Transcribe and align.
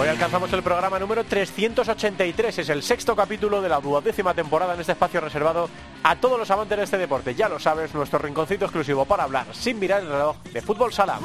Hoy 0.00 0.08
alcanzamos 0.08 0.50
el 0.54 0.62
programa 0.62 0.98
número 0.98 1.24
383, 1.24 2.60
es 2.60 2.68
el 2.70 2.82
sexto 2.82 3.14
capítulo 3.14 3.60
de 3.60 3.68
la 3.68 3.80
duodécima 3.80 4.32
temporada 4.32 4.72
en 4.72 4.80
este 4.80 4.92
espacio 4.92 5.20
reservado 5.20 5.68
a 6.02 6.16
todos 6.16 6.38
los 6.38 6.50
amantes 6.50 6.78
de 6.78 6.84
este 6.84 6.96
deporte. 6.96 7.34
Ya 7.34 7.50
lo 7.50 7.58
sabes, 7.58 7.92
nuestro 7.92 8.18
rinconcito 8.18 8.64
exclusivo 8.64 9.04
para 9.04 9.24
hablar 9.24 9.48
sin 9.52 9.78
mirar 9.78 10.00
el 10.00 10.08
reloj 10.08 10.36
de 10.54 10.62
fútbol 10.62 10.90
sala. 10.94 11.20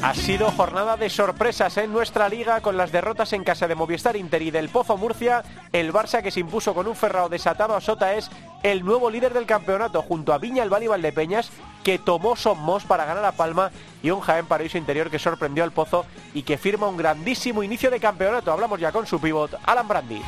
Ha 0.00 0.14
sido 0.14 0.52
jornada 0.52 0.96
de 0.96 1.10
sorpresas 1.10 1.76
en 1.76 1.92
nuestra 1.92 2.28
liga 2.28 2.60
con 2.60 2.76
las 2.76 2.92
derrotas 2.92 3.32
en 3.32 3.42
casa 3.42 3.66
de 3.66 3.74
Movistar 3.74 4.14
Inter 4.14 4.42
y 4.42 4.52
del 4.52 4.68
Pozo 4.68 4.96
Murcia. 4.96 5.42
El 5.72 5.92
Barça 5.92 6.22
que 6.22 6.30
se 6.30 6.38
impuso 6.38 6.72
con 6.72 6.86
un 6.86 6.94
ferrao 6.94 7.28
desatado 7.28 7.74
a 7.74 7.80
Sota 7.80 8.14
es 8.14 8.30
el 8.62 8.84
nuevo 8.84 9.10
líder 9.10 9.34
del 9.34 9.44
campeonato 9.44 10.00
junto 10.02 10.32
a 10.32 10.38
Viña 10.38 10.62
el 10.62 10.72
Valle 10.72 10.86
Valdepeñas 10.86 11.50
que 11.82 11.98
tomó 11.98 12.36
Somos 12.36 12.84
para 12.84 13.06
ganar 13.06 13.24
a 13.24 13.32
Palma 13.32 13.72
y 14.00 14.10
un 14.10 14.20
Jaén 14.20 14.46
Paraíso 14.46 14.78
Interior 14.78 15.10
que 15.10 15.18
sorprendió 15.18 15.64
al 15.64 15.72
Pozo 15.72 16.06
y 16.32 16.42
que 16.42 16.58
firma 16.58 16.86
un 16.86 16.96
grandísimo 16.96 17.64
inicio 17.64 17.90
de 17.90 17.98
campeonato. 17.98 18.52
Hablamos 18.52 18.78
ya 18.78 18.92
con 18.92 19.04
su 19.04 19.20
pivot, 19.20 19.58
Alan 19.66 19.88
Brandi. 19.88 20.22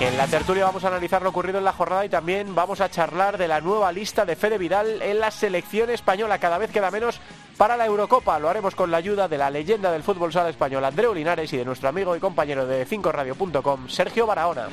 En 0.00 0.16
la 0.18 0.26
tertulia 0.26 0.64
vamos 0.64 0.84
a 0.84 0.88
analizar 0.88 1.22
lo 1.22 1.30
ocurrido 1.30 1.58
en 1.58 1.64
la 1.64 1.72
jornada 1.72 2.04
y 2.04 2.08
también 2.08 2.54
vamos 2.54 2.80
a 2.80 2.90
charlar 2.90 3.38
de 3.38 3.46
la 3.46 3.60
nueva 3.60 3.92
lista 3.92 4.26
de 4.26 4.34
Fede 4.34 4.58
Vidal 4.58 5.00
en 5.00 5.20
la 5.20 5.30
selección 5.30 5.88
española. 5.88 6.38
Cada 6.38 6.58
vez 6.58 6.70
queda 6.70 6.90
menos 6.90 7.20
para 7.56 7.76
la 7.76 7.86
Eurocopa. 7.86 8.38
Lo 8.40 8.48
haremos 8.48 8.74
con 8.74 8.90
la 8.90 8.96
ayuda 8.96 9.28
de 9.28 9.38
la 9.38 9.50
leyenda 9.50 9.92
del 9.92 10.02
fútbol 10.02 10.32
sala 10.32 10.50
español, 10.50 10.84
Andreu 10.84 11.14
Linares, 11.14 11.52
y 11.52 11.56
de 11.56 11.64
nuestro 11.64 11.88
amigo 11.88 12.16
y 12.16 12.20
compañero 12.20 12.66
de 12.66 12.86
5radio.com, 12.86 13.88
Sergio 13.88 14.26
Barahona. 14.26 14.68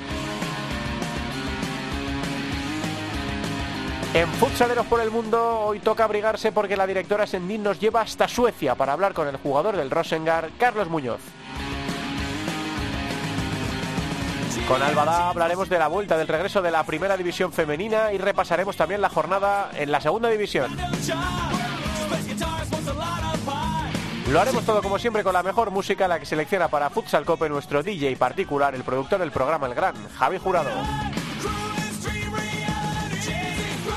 En 4.14 4.28
Futsaleros 4.28 4.88
por 4.88 5.00
el 5.00 5.12
Mundo 5.12 5.62
hoy 5.62 5.80
toca 5.80 6.04
abrigarse 6.04 6.52
porque 6.52 6.76
la 6.76 6.88
directora 6.88 7.28
Sendín 7.28 7.64
nos 7.64 7.80
lleva 7.80 8.02
hasta 8.02 8.28
Suecia 8.28 8.76
para 8.76 8.92
hablar 8.92 9.14
con 9.14 9.28
el 9.28 9.38
jugador 9.38 9.78
del 9.78 9.92
Rosengar, 9.92 10.50
Carlos 10.58 10.90
Muñoz. 10.90 11.22
Con 14.68 14.82
Albada 14.82 15.30
hablaremos 15.30 15.70
de 15.70 15.78
la 15.80 15.88
vuelta 15.88 16.18
del 16.18 16.28
regreso 16.28 16.62
de 16.62 16.72
la 16.72 16.84
primera 16.84 17.18
división 17.18 17.52
femenina 17.52 18.14
y 18.14 18.18
repasaremos 18.18 18.78
también 18.78 19.02
la 19.02 19.10
jornada 19.10 19.70
en 19.76 19.92
la 19.92 20.00
segunda 20.00 20.30
división. 20.30 20.76
Lo 24.32 24.40
haremos 24.40 24.66
todo 24.66 24.82
como 24.82 24.98
siempre 24.98 25.24
con 25.24 25.34
la 25.34 25.44
mejor 25.44 25.72
música, 25.72 26.08
la 26.08 26.18
que 26.20 26.26
selecciona 26.26 26.70
para 26.70 26.90
Futsal 26.90 27.26
Cope 27.26 27.50
nuestro 27.50 27.84
DJ 27.84 28.16
particular, 28.16 28.74
el 28.74 28.84
productor 28.84 29.20
del 29.20 29.32
programa 29.32 29.68
El 29.68 29.74
Gran, 29.74 29.96
Javi 30.18 30.38
Jurado. 30.38 30.70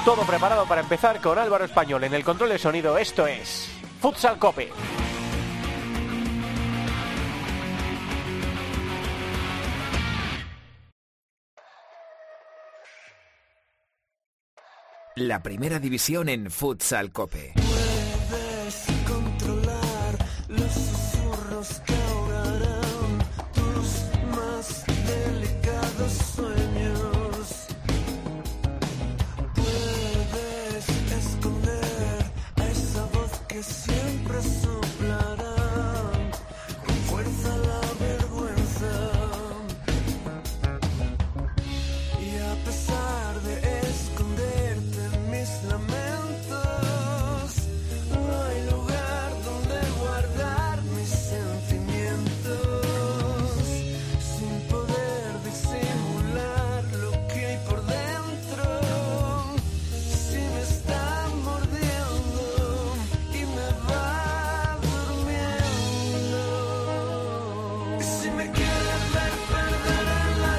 Todo 0.05 0.23
preparado 0.23 0.67
para 0.67 0.81
empezar 0.81 1.21
con 1.21 1.39
Álvaro 1.39 1.65
Español 1.65 2.03
en 2.05 2.15
el 2.15 2.25
control 2.25 2.51
de 2.51 2.59
sonido. 2.59 2.99
Esto 2.99 3.27
es 3.27 3.71
Futsal 4.01 4.39
Cope. 4.39 4.73
La 15.17 15.45
primera 15.45 15.79
división 15.79 16.29
en 16.29 16.51
Futsal 16.51 17.13
Cope. 17.13 17.55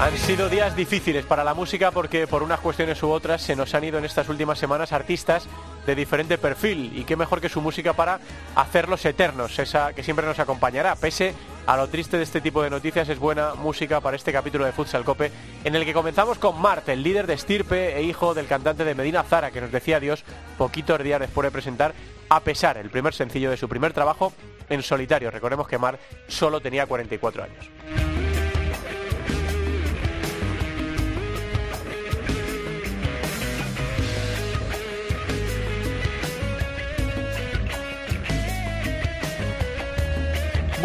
Han 0.06 0.16
sido 0.20 0.50
días 0.50 0.76
difíciles 0.76 1.26
para 1.26 1.44
la 1.44 1.56
música 1.56 1.90
porque 1.90 2.28
por 2.28 2.44
unas 2.44 2.60
cuestiones 2.60 3.02
u 3.02 3.10
otras 3.10 3.42
se 3.42 3.56
nos 3.56 3.74
han 3.74 3.86
ido 3.86 3.98
en 3.98 4.06
estas 4.06 4.30
últimas 4.30 4.60
semanas 4.60 4.92
artistas 4.92 5.48
de 5.88 5.96
diferente 5.96 6.38
perfil 6.38 6.92
y 6.96 7.06
qué 7.06 7.16
mejor 7.16 7.42
que 7.42 7.50
su 7.50 7.60
música 7.60 7.94
para 7.94 8.20
hacerlos 8.54 9.04
eternos, 9.04 9.58
esa 9.58 9.94
que 9.94 10.04
siempre 10.04 10.28
nos 10.28 10.38
acompañará. 10.38 10.96
Pese 10.96 11.34
a 11.66 11.76
lo 11.76 11.88
triste 11.90 12.18
de 12.18 12.24
este 12.24 12.40
tipo 12.40 12.62
de 12.62 12.70
noticias, 12.70 13.10
es 13.10 13.18
buena 13.18 13.56
música 13.56 14.00
para 14.00 14.16
este 14.16 14.32
capítulo 14.32 14.66
de 14.66 14.74
Futsal 14.74 15.04
Cope 15.04 15.32
en 15.64 15.74
el 15.74 15.86
que 15.86 15.94
comenzamos 15.94 16.38
con 16.38 16.62
Mart, 16.62 16.88
el 16.88 17.02
líder 17.02 17.26
de 17.26 17.34
Estirpe 17.34 17.98
e 17.98 18.04
hijo 18.04 18.36
del 18.36 18.46
cantante 18.46 18.86
de 18.86 18.94
Medina 18.94 19.24
Zara, 19.24 19.50
que 19.50 19.60
nos 19.60 19.72
decía 19.72 19.98
adiós 19.98 20.24
poquitos 20.56 21.02
días 21.02 21.20
después 21.20 21.46
de 21.48 21.52
presentar 21.52 21.96
A 22.30 22.42
pesar, 22.42 22.78
el 22.78 22.92
primer 22.92 23.16
sencillo 23.16 23.50
de 23.50 23.58
su 23.58 23.68
primer 23.68 23.92
trabajo 23.92 24.34
en 24.70 24.84
solitario. 24.84 25.32
Recordemos 25.32 25.68
que 25.68 25.80
Mart 25.80 26.00
solo 26.28 26.62
tenía 26.62 26.86
44 26.86 27.44
años. 27.44 28.15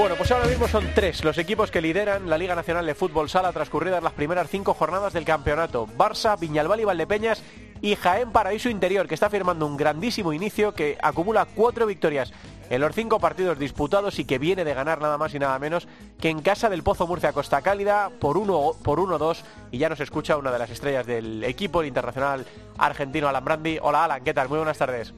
Bueno, 0.00 0.16
pues 0.16 0.32
ahora 0.32 0.46
mismo 0.46 0.66
son 0.66 0.88
tres 0.94 1.22
los 1.24 1.36
equipos 1.36 1.70
que 1.70 1.82
lideran 1.82 2.30
la 2.30 2.38
Liga 2.38 2.54
Nacional 2.54 2.86
de 2.86 2.94
Fútbol 2.94 3.28
Sala 3.28 3.52
transcurridas 3.52 4.02
las 4.02 4.14
primeras 4.14 4.48
cinco 4.48 4.72
jornadas 4.72 5.12
del 5.12 5.26
campeonato. 5.26 5.86
Barça, 5.88 6.40
Viñalbal 6.40 6.80
y 6.80 6.84
Valdepeñas 6.84 7.42
y 7.82 7.96
Jaén 7.96 8.32
Paraíso 8.32 8.70
Interior, 8.70 9.06
que 9.06 9.12
está 9.12 9.28
firmando 9.28 9.66
un 9.66 9.76
grandísimo 9.76 10.32
inicio 10.32 10.72
que 10.72 10.96
acumula 11.02 11.44
cuatro 11.44 11.84
victorias 11.84 12.32
en 12.70 12.80
los 12.80 12.94
cinco 12.94 13.20
partidos 13.20 13.58
disputados 13.58 14.18
y 14.18 14.24
que 14.24 14.38
viene 14.38 14.64
de 14.64 14.72
ganar 14.72 15.02
nada 15.02 15.18
más 15.18 15.34
y 15.34 15.38
nada 15.38 15.58
menos 15.58 15.86
que 16.18 16.30
en 16.30 16.40
casa 16.40 16.70
del 16.70 16.82
Pozo 16.82 17.06
Murcia 17.06 17.34
Costa 17.34 17.60
Cálida 17.60 18.08
por 18.08 18.38
1 18.38 18.76
por 18.82 19.00
1-2 19.00 19.42
y 19.70 19.76
ya 19.76 19.90
nos 19.90 20.00
escucha 20.00 20.38
una 20.38 20.50
de 20.50 20.60
las 20.60 20.70
estrellas 20.70 21.04
del 21.04 21.44
equipo, 21.44 21.82
el 21.82 21.88
internacional 21.88 22.46
argentino 22.78 23.28
Alan 23.28 23.44
Brandi. 23.44 23.78
Hola 23.82 24.04
Alan, 24.04 24.24
¿qué 24.24 24.32
tal? 24.32 24.48
Muy 24.48 24.56
buenas 24.56 24.78
tardes. 24.78 25.12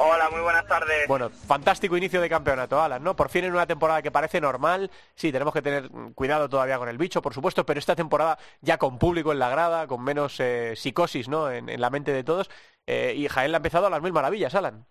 Hola, 0.00 0.30
muy 0.30 0.40
buenas 0.40 0.64
tardes. 0.64 1.08
Bueno, 1.08 1.28
fantástico 1.28 1.96
inicio 1.96 2.20
de 2.20 2.28
campeonato, 2.28 2.80
Alan, 2.80 3.02
¿no? 3.02 3.16
Por 3.16 3.30
fin 3.30 3.44
en 3.44 3.52
una 3.52 3.66
temporada 3.66 4.00
que 4.00 4.12
parece 4.12 4.40
normal. 4.40 4.92
Sí, 5.16 5.32
tenemos 5.32 5.52
que 5.52 5.60
tener 5.60 5.88
cuidado 6.14 6.48
todavía 6.48 6.78
con 6.78 6.88
el 6.88 6.96
bicho, 6.96 7.20
por 7.20 7.34
supuesto, 7.34 7.66
pero 7.66 7.80
esta 7.80 7.96
temporada 7.96 8.38
ya 8.60 8.78
con 8.78 8.96
público 8.96 9.32
en 9.32 9.40
la 9.40 9.48
grada, 9.48 9.88
con 9.88 10.04
menos 10.04 10.38
eh, 10.38 10.76
psicosis, 10.76 11.28
¿no? 11.28 11.50
En, 11.50 11.80
la 11.80 11.90
mente 11.90 12.12
de 12.12 12.22
todos. 12.22 12.48
Eh, 12.86 13.14
y 13.16 13.26
Jaén 13.26 13.50
le 13.50 13.56
ha 13.56 13.58
empezado 13.58 13.88
a 13.88 13.90
las 13.90 14.00
mil 14.00 14.12
maravillas, 14.12 14.54
Alan. 14.54 14.86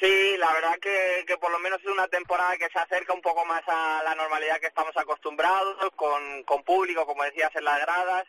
Sí, 0.00 0.36
la 0.38 0.52
verdad 0.54 0.76
que, 0.82 1.24
que 1.24 1.38
por 1.38 1.52
lo 1.52 1.60
menos 1.60 1.78
es 1.80 1.86
una 1.86 2.08
temporada 2.08 2.56
que 2.56 2.68
se 2.68 2.80
acerca 2.80 3.12
un 3.12 3.22
poco 3.22 3.44
más 3.44 3.62
a 3.68 4.02
la 4.02 4.16
normalidad 4.16 4.58
que 4.58 4.66
estamos 4.66 4.96
acostumbrados, 4.96 5.76
con, 5.94 6.42
con 6.42 6.64
público, 6.64 7.06
como 7.06 7.22
decías, 7.22 7.54
en 7.54 7.64
las 7.64 7.80
gradas 7.80 8.26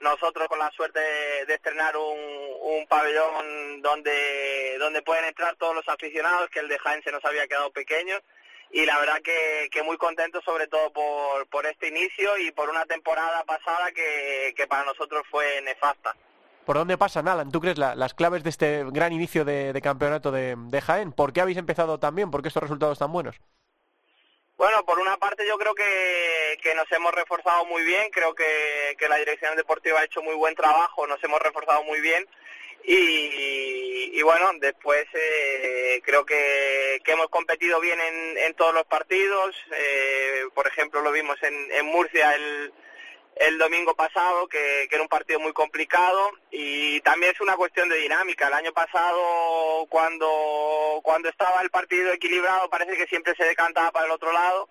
nosotros 0.00 0.48
con 0.48 0.58
la 0.58 0.70
suerte 0.72 1.00
de, 1.00 1.54
estrenar 1.54 1.96
un, 1.96 2.86
pabellón 2.88 3.82
donde, 3.82 4.76
donde 4.78 5.02
pueden 5.02 5.24
entrar 5.24 5.56
todos 5.56 5.74
los 5.74 5.88
aficionados, 5.88 6.50
que 6.50 6.60
el 6.60 6.68
de 6.68 6.78
Jaén 6.78 7.02
se 7.02 7.12
nos 7.12 7.24
había 7.24 7.46
quedado 7.46 7.72
pequeño. 7.72 8.16
Y 8.70 8.84
la 8.84 8.98
verdad 8.98 9.20
que, 9.22 9.68
que 9.70 9.82
muy 9.82 9.96
contento 9.96 10.40
sobre 10.42 10.66
todo 10.66 10.92
por, 10.92 11.46
por 11.48 11.64
este 11.66 11.88
inicio 11.88 12.36
y 12.38 12.50
por 12.50 12.68
una 12.68 12.84
temporada 12.86 13.44
pasada 13.44 13.92
que, 13.92 14.52
que 14.56 14.66
para 14.66 14.84
nosotros 14.84 15.22
fue 15.30 15.60
nefasta. 15.62 16.14
¿Por 16.64 16.76
dónde 16.76 16.96
pasan, 16.96 17.28
Alan? 17.28 17.50
¿Tú 17.50 17.60
crees 17.60 17.76
las 17.76 18.14
claves 18.14 18.42
de 18.42 18.50
este 18.50 18.84
gran 18.90 19.12
inicio 19.12 19.44
de, 19.44 19.78
campeonato 19.82 20.32
de, 20.32 20.80
Jaén? 20.82 21.12
¿Por 21.12 21.32
qué 21.32 21.42
habéis 21.42 21.58
empezado 21.58 21.98
tan 21.98 22.14
bien? 22.14 22.30
¿Por 22.30 22.40
qué 22.40 22.48
estos 22.48 22.62
resultados 22.62 22.98
tan 22.98 23.12
buenos? 23.12 23.36
Bueno, 24.56 24.84
por 24.84 25.00
una 25.00 25.16
parte 25.16 25.46
yo 25.46 25.58
creo 25.58 25.74
que, 25.74 26.74
nos 26.76 26.90
hemos 26.92 27.12
reforzado 27.12 27.64
muy 27.66 27.82
bien, 27.84 28.10
creo 28.10 28.34
que, 28.34 28.96
la 29.08 29.16
dirección 29.16 29.56
deportiva 29.56 30.00
ha 30.00 30.04
hecho 30.04 30.22
muy 30.22 30.34
buen 30.34 30.54
trabajo, 30.54 31.06
nos 31.06 31.22
hemos 31.22 31.40
reforzado 31.40 31.82
muy 31.84 32.00
bien 32.00 32.26
y, 32.84 34.22
bueno, 34.22 34.50
después 34.60 35.06
eh, 35.12 36.00
creo 36.04 36.24
que, 36.24 37.02
hemos 37.04 37.28
competido 37.28 37.80
bien 37.80 37.98
en, 38.00 38.54
todos 38.54 38.74
los 38.74 38.84
partidos, 38.84 39.56
eh, 39.72 40.44
por 40.54 40.66
ejemplo 40.66 41.00
lo 41.02 41.12
vimos 41.12 41.36
en, 41.42 41.72
en 41.72 41.86
Murcia 41.86 42.34
el, 42.34 42.72
el 43.36 43.58
domingo 43.58 43.94
pasado, 43.94 44.46
que, 44.48 44.84
era 44.90 45.02
un 45.02 45.08
partido 45.08 45.40
muy 45.40 45.52
complicado 45.52 46.30
y 46.50 47.00
también 47.00 47.32
es 47.32 47.40
una 47.40 47.56
cuestión 47.56 47.88
de 47.88 47.96
dinámica. 47.96 48.48
El 48.48 48.54
año 48.54 48.72
pasado, 48.72 49.86
cuando, 49.88 51.00
cuando 51.02 51.28
estaba 51.28 51.62
el 51.62 51.70
partido 51.70 52.12
equilibrado, 52.12 52.70
parece 52.70 52.96
que 52.96 53.06
siempre 53.06 53.34
se 53.36 53.44
decantaba 53.44 53.90
para 53.90 54.06
el 54.06 54.12
otro 54.12 54.32
lado 54.32 54.68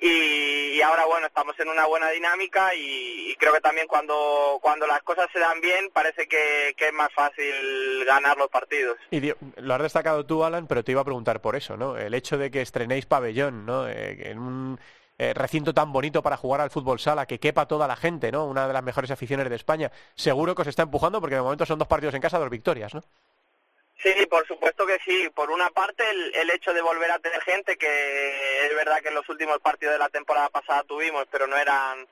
y, 0.00 0.82
ahora, 0.82 1.06
bueno, 1.06 1.26
estamos 1.28 1.58
en 1.60 1.68
una 1.68 1.86
buena 1.86 2.10
dinámica 2.10 2.74
y, 2.74 3.34
creo 3.38 3.54
que 3.54 3.60
también 3.60 3.86
cuando, 3.86 4.58
cuando 4.60 4.86
las 4.86 5.02
cosas 5.02 5.28
se 5.32 5.38
dan 5.38 5.60
bien, 5.60 5.90
parece 5.92 6.26
que, 6.26 6.74
es 6.76 6.92
más 6.92 7.12
fácil 7.14 8.04
ganar 8.04 8.36
los 8.36 8.48
partidos. 8.48 8.98
Y 9.10 9.32
lo 9.56 9.74
has 9.74 9.82
destacado 9.82 10.26
tú, 10.26 10.44
Alan, 10.44 10.66
pero 10.66 10.84
te 10.84 10.92
iba 10.92 11.00
a 11.00 11.04
preguntar 11.04 11.40
por 11.40 11.56
eso, 11.56 11.76
¿no? 11.76 11.96
El 11.96 12.12
hecho 12.12 12.36
de 12.36 12.50
que 12.50 12.60
estrenéis 12.60 13.06
pabellón, 13.06 13.64
¿no? 13.64 13.88
Eh, 13.88 14.30
en 14.30 14.38
un 14.38 14.80
eh, 15.16 15.32
recinto 15.32 15.72
tan 15.72 15.92
bonito 15.92 16.22
para 16.22 16.36
jugar 16.36 16.60
al 16.60 16.70
fútbol 16.70 16.98
sala, 16.98 17.26
que 17.26 17.38
quepa 17.38 17.66
toda 17.66 17.86
la 17.86 17.94
gente, 17.94 18.32
¿no? 18.32 18.46
Una 18.46 18.66
de 18.66 18.72
las 18.72 18.82
mejores 18.82 19.12
aficiones 19.12 19.48
de 19.48 19.54
España. 19.54 19.92
Seguro 20.16 20.54
que 20.54 20.62
os 20.62 20.68
está 20.68 20.82
empujando 20.82 21.20
porque 21.20 21.36
de 21.36 21.42
momento 21.42 21.64
son 21.66 21.78
dos 21.78 21.86
partidos 21.86 22.14
en 22.14 22.20
casa, 22.20 22.38
dos 22.38 22.50
victorias, 22.50 22.92
¿no? 22.94 23.02
Sí, 24.02 24.12
por 24.26 24.46
supuesto 24.46 24.84
que 24.86 24.98
sí. 25.04 25.30
Por 25.34 25.50
una 25.50 25.70
parte, 25.70 26.02
el, 26.10 26.50
hecho 26.50 26.74
de 26.74 26.82
volver 26.82 27.10
a 27.12 27.20
tener 27.20 27.40
gente, 27.42 27.76
que 27.76 28.66
es 28.66 28.74
verdad 28.74 29.00
que 29.00 29.08
en 29.08 29.14
los 29.14 29.28
últimos 29.28 29.60
partidos 29.60 29.94
de 29.94 30.00
la 30.00 30.08
temporada 30.08 30.48
pasada 30.50 30.82
tuvimos, 30.82 31.26
pero 31.30 31.46
no 31.46 31.56
eran 31.56 32.06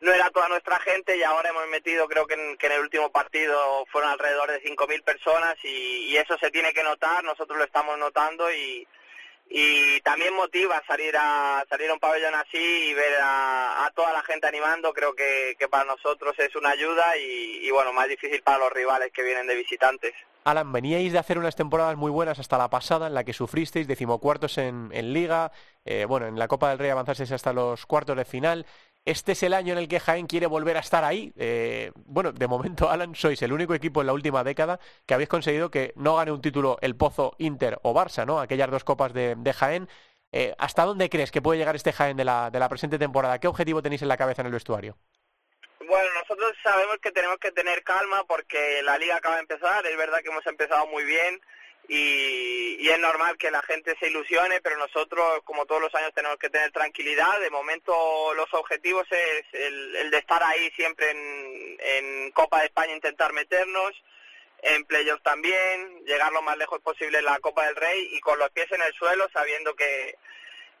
no 0.00 0.12
era 0.12 0.30
toda 0.30 0.48
nuestra 0.48 0.80
gente 0.80 1.16
y 1.16 1.22
ahora 1.22 1.50
hemos 1.50 1.68
metido, 1.68 2.08
creo 2.08 2.26
que 2.26 2.34
en, 2.34 2.58
el 2.60 2.80
último 2.80 3.12
partido 3.12 3.86
fueron 3.86 4.10
alrededor 4.10 4.50
de 4.50 4.60
5.000 4.60 5.04
personas 5.04 5.54
y, 5.62 6.06
y, 6.08 6.16
eso 6.16 6.36
se 6.38 6.50
tiene 6.50 6.72
que 6.72 6.82
notar, 6.82 7.22
nosotros 7.22 7.56
lo 7.56 7.64
estamos 7.64 7.96
notando 7.98 8.52
y, 8.52 8.84
y 9.48 10.00
también 10.00 10.34
motiva 10.34 10.82
salir 10.86 11.14
a 11.16 11.64
salir 11.68 11.90
a 11.90 11.94
un 11.94 12.00
pabellón 12.00 12.34
así 12.34 12.58
y 12.58 12.94
ver 12.94 13.14
a, 13.22 13.90
toda 13.94 14.12
la 14.12 14.22
gente 14.22 14.46
animando. 14.46 14.92
Creo 14.92 15.14
que, 15.14 15.56
para 15.70 15.84
nosotros 15.84 16.34
es 16.38 16.54
una 16.56 16.70
ayuda 16.70 17.16
y, 17.18 17.70
bueno 17.70 17.92
más 17.92 18.08
difícil 18.08 18.42
para 18.42 18.58
los 18.58 18.72
rivales 18.72 19.12
que 19.12 19.22
vienen 19.22 19.46
de 19.46 19.54
visitantes. 19.54 20.14
Alan 20.44 20.72
veníais 20.72 21.12
de 21.12 21.18
hacer 21.18 21.38
unas 21.38 21.54
temporadas 21.54 21.96
muy 21.96 22.10
buenas 22.10 22.38
hasta 22.38 22.58
la 22.58 22.68
pasada 22.68 23.06
en 23.06 23.14
la 23.14 23.24
que 23.24 23.32
sufristeis 23.32 23.86
decimocuartos 23.86 24.58
en, 24.58 24.90
en 24.92 25.12
liga 25.12 25.52
eh, 25.84 26.04
bueno 26.04 26.26
en 26.26 26.36
la 26.36 26.48
Copa 26.48 26.70
del 26.70 26.80
Rey 26.80 26.90
avanzasteis 26.90 27.30
hasta 27.30 27.52
los 27.52 27.86
cuartos 27.86 28.16
de 28.16 28.24
final 28.24 28.66
este 29.04 29.32
es 29.32 29.42
el 29.42 29.54
año 29.54 29.72
en 29.72 29.78
el 29.78 29.88
que 29.88 30.00
Jaén 30.00 30.26
quiere 30.26 30.46
volver 30.46 30.76
a 30.76 30.80
estar 30.80 31.04
ahí. 31.04 31.32
Eh, 31.36 31.92
bueno, 31.94 32.32
de 32.32 32.46
momento, 32.46 32.88
Alan, 32.90 33.14
sois 33.14 33.40
el 33.42 33.52
único 33.52 33.74
equipo 33.74 34.00
en 34.00 34.06
la 34.06 34.12
última 34.12 34.44
década 34.44 34.78
que 35.06 35.14
habéis 35.14 35.28
conseguido 35.28 35.70
que 35.70 35.92
no 35.96 36.16
gane 36.16 36.32
un 36.32 36.40
título 36.40 36.78
el 36.80 36.96
Pozo, 36.96 37.34
Inter 37.38 37.78
o 37.82 37.94
Barça, 37.94 38.26
¿no? 38.26 38.40
Aquellas 38.40 38.70
dos 38.70 38.84
copas 38.84 39.12
de, 39.12 39.54
Jaén. 39.56 39.88
Eh, 40.32 40.54
¿Hasta 40.58 40.84
dónde 40.84 41.10
crees 41.10 41.30
que 41.30 41.42
puede 41.42 41.58
llegar 41.58 41.76
este 41.76 41.92
Jaén 41.92 42.16
de 42.16 42.24
la, 42.24 42.50
de 42.50 42.58
la 42.58 42.68
presente 42.68 42.98
temporada? 42.98 43.38
¿Qué 43.38 43.48
objetivo 43.48 43.82
tenéis 43.82 44.02
en 44.02 44.08
la 44.08 44.16
cabeza 44.16 44.42
en 44.42 44.46
el 44.46 44.52
vestuario? 44.52 44.96
Bueno, 45.80 46.08
nosotros 46.14 46.52
sabemos 46.62 46.96
que 47.02 47.10
tenemos 47.10 47.38
que 47.38 47.50
tener 47.50 47.82
calma 47.82 48.24
porque 48.24 48.82
la 48.82 48.96
liga 48.98 49.16
acaba 49.16 49.34
de 49.34 49.42
empezar. 49.42 49.84
Es 49.84 49.96
verdad 49.96 50.20
que 50.22 50.30
hemos 50.30 50.46
empezado 50.46 50.86
muy 50.86 51.04
bien 51.04 51.40
y, 51.88 52.88
es 52.88 52.98
normal 52.98 53.38
que 53.38 53.50
la 53.50 53.62
gente 53.62 53.96
se 53.98 54.08
ilusione, 54.08 54.60
pero 54.60 54.76
nosotros, 54.76 55.42
como 55.44 55.64
todos 55.64 55.80
los 55.80 55.94
años, 55.94 56.12
tenemos 56.14 56.36
que 56.36 56.50
tener 56.50 56.70
tranquilidad. 56.72 57.40
De 57.40 57.48
momento, 57.48 57.94
los 58.34 58.52
objetivos 58.52 59.06
es 59.10 59.44
el, 59.52 60.10
de 60.10 60.18
estar 60.18 60.42
ahí 60.42 60.70
siempre 60.72 61.10
en, 61.10 62.30
Copa 62.32 62.60
de 62.60 62.66
España, 62.66 62.94
intentar 62.94 63.32
meternos, 63.32 63.92
en 64.62 64.84
playoffs 64.84 65.22
también, 65.22 66.04
llegar 66.04 66.32
lo 66.32 66.42
más 66.42 66.56
lejos 66.56 66.80
posible 66.80 67.18
en 67.18 67.24
la 67.24 67.38
Copa 67.40 67.66
del 67.66 67.76
Rey 67.76 68.10
y 68.12 68.20
con 68.20 68.38
los 68.38 68.50
pies 68.50 68.70
en 68.72 68.82
el 68.82 68.92
suelo, 68.94 69.28
sabiendo 69.32 69.74
que 69.74 70.16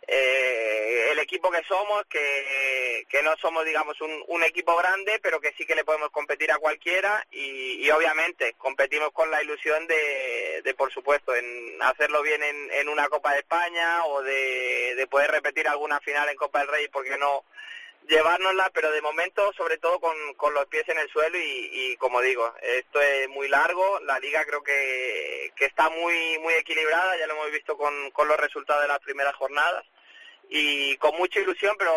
eh, 0.08 1.08
el 1.12 1.18
equipo 1.20 1.50
que 1.50 1.62
somos, 1.64 2.04
que, 2.06 3.06
que 3.08 3.22
no 3.22 3.36
somos, 3.36 3.64
digamos, 3.64 4.00
un, 4.00 4.24
un, 4.26 4.42
equipo 4.42 4.74
grande, 4.76 5.20
pero 5.22 5.40
que 5.40 5.52
sí 5.52 5.64
que 5.64 5.74
le 5.74 5.84
podemos 5.84 6.10
competir 6.10 6.50
a 6.50 6.58
cualquiera 6.58 7.24
y, 7.30 7.88
obviamente 7.90 8.54
competimos 8.58 9.12
con 9.12 9.30
la 9.30 9.42
ilusión 9.42 9.86
de, 9.86 10.62
de, 10.64 10.74
por 10.74 10.92
supuesto, 10.92 11.34
en 11.34 11.76
hacerlo 11.82 12.22
bien 12.22 12.42
en, 12.42 12.70
en 12.72 12.88
una 12.88 13.08
Copa 13.08 13.32
de 13.32 13.40
España 13.40 14.04
o 14.06 14.22
de, 14.22 14.94
de, 14.96 15.06
poder 15.06 15.30
repetir 15.30 15.68
alguna 15.68 16.00
final 16.00 16.28
en 16.28 16.36
Copa 16.36 16.60
del 16.60 16.68
Rey, 16.68 16.88
porque 16.88 17.18
no 17.18 17.44
llevárnosla, 18.08 18.70
pero 18.70 18.90
de 18.90 19.02
momento 19.02 19.52
sobre 19.52 19.78
todo 19.78 20.00
con, 20.00 20.16
con 20.34 20.54
los 20.54 20.66
pies 20.66 20.88
en 20.88 20.98
el 20.98 21.08
suelo 21.10 21.38
y, 21.38 21.70
y, 21.72 21.96
como 21.98 22.20
digo, 22.20 22.52
esto 22.62 23.00
es 23.00 23.28
muy 23.28 23.48
largo, 23.48 24.00
la 24.00 24.18
liga 24.18 24.44
creo 24.44 24.62
que, 24.62 25.52
que 25.54 25.66
está 25.66 25.90
muy 25.90 26.38
muy 26.40 26.54
equilibrada, 26.54 27.16
ya 27.18 27.26
lo 27.26 27.34
hemos 27.34 27.52
visto 27.52 27.76
con, 27.76 28.10
con 28.10 28.26
los 28.26 28.38
resultados 28.38 28.82
de 28.82 28.88
las 28.88 29.00
primeras 29.00 29.34
jornadas 29.36 29.84
y 30.48 30.96
con 30.98 31.16
mucha 31.16 31.40
ilusión, 31.40 31.74
pero, 31.78 31.92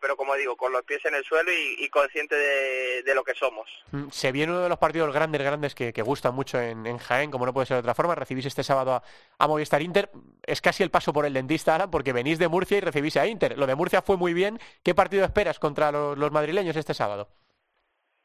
pero 0.00 0.16
como 0.16 0.34
digo, 0.34 0.56
con 0.56 0.72
los 0.72 0.82
pies 0.82 1.04
en 1.04 1.14
el 1.14 1.24
suelo 1.24 1.50
y, 1.52 1.88
consciente 1.90 2.34
de, 2.34 3.14
lo 3.14 3.22
que 3.22 3.34
somos. 3.34 3.68
Mm, 3.92 4.08
se 4.10 4.32
viene 4.32 4.52
uno 4.52 4.62
de 4.62 4.68
los 4.68 4.78
partidos 4.78 5.12
grandes, 5.12 5.40
grandes 5.40 5.74
que, 5.74 5.92
que 5.92 6.02
gustan 6.02 6.34
mucho 6.34 6.60
en, 6.60 6.98
Jaén, 6.98 7.30
como 7.30 7.46
no 7.46 7.54
puede 7.54 7.66
ser 7.66 7.76
de 7.76 7.80
otra 7.80 7.94
forma. 7.94 8.14
Recibís 8.14 8.46
este 8.46 8.64
sábado 8.64 8.94
a, 8.94 9.02
a, 9.38 9.48
Movistar 9.48 9.82
Inter. 9.82 10.10
Es 10.44 10.60
casi 10.60 10.82
el 10.82 10.90
paso 10.90 11.12
por 11.12 11.26
el 11.26 11.34
dentista 11.34 11.72
ahora, 11.72 11.90
porque 11.90 12.12
venís 12.12 12.38
de 12.38 12.48
Murcia 12.48 12.78
y 12.78 12.80
recibís 12.80 13.16
a 13.16 13.26
Inter. 13.26 13.56
Lo 13.56 13.66
de 13.66 13.74
Murcia 13.74 14.02
fue 14.02 14.16
muy 14.16 14.34
bien. 14.34 14.58
¿Qué 14.82 14.94
partido 14.94 15.24
esperas 15.24 15.58
contra 15.58 15.92
los 15.92 16.32
madrileños 16.32 16.76
este 16.76 16.94
sábado? 16.94 17.28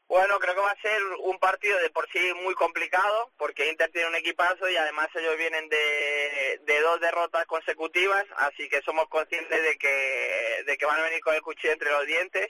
Bueno, 0.08 0.38
creo 0.40 0.54
que 0.54 0.62
va 0.62 0.72
a 0.72 0.82
ser 0.82 1.02
un 1.20 1.40
partido 1.40 1.80
de 1.80 1.90
por 1.90 2.08
sí 2.12 2.20
muy 2.44 2.54
complicado, 2.54 3.32
porque 3.38 3.70
Inter 3.70 3.90
tiene 3.92 4.10
un 4.10 4.16
equipazo 4.16 4.70
y 4.70 4.76
además 4.76 5.10
ellos 5.16 5.36
vienen 5.36 5.68
de, 5.68 6.80
dos 6.82 7.00
derrotas 7.02 7.46
consecutivas, 7.48 8.24
así 8.38 8.70
que 8.70 8.84
somos 8.84 9.08
conscientes 9.10 9.64
de 9.64 9.76
que, 9.78 10.64
de 10.66 10.78
que 10.78 10.86
van 10.86 11.00
a 11.00 11.04
venir 11.04 11.22
con 11.22 11.34
el 11.34 11.42
cuchillo 11.42 11.74
entre 11.74 11.90
los 11.90 12.06
dientes. 12.06 12.48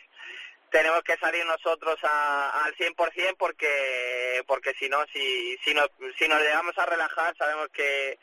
Tenemos 0.69 1.01
que 1.03 1.15
salir 1.17 1.45
nosotros 1.45 1.97
a, 2.03 2.65
al 2.65 2.75
100% 2.75 3.37
porque, 3.37 4.43
porque 4.47 4.73
si 4.73 4.89
no, 4.89 5.05
si, 5.13 5.57
si, 5.63 5.73
nos, 5.73 5.89
si 6.19 6.27
nos 6.27 6.41
llegamos 6.41 6.77
a 6.77 6.85
relajar, 6.85 7.37
sabemos 7.37 7.69
que, 7.69 8.19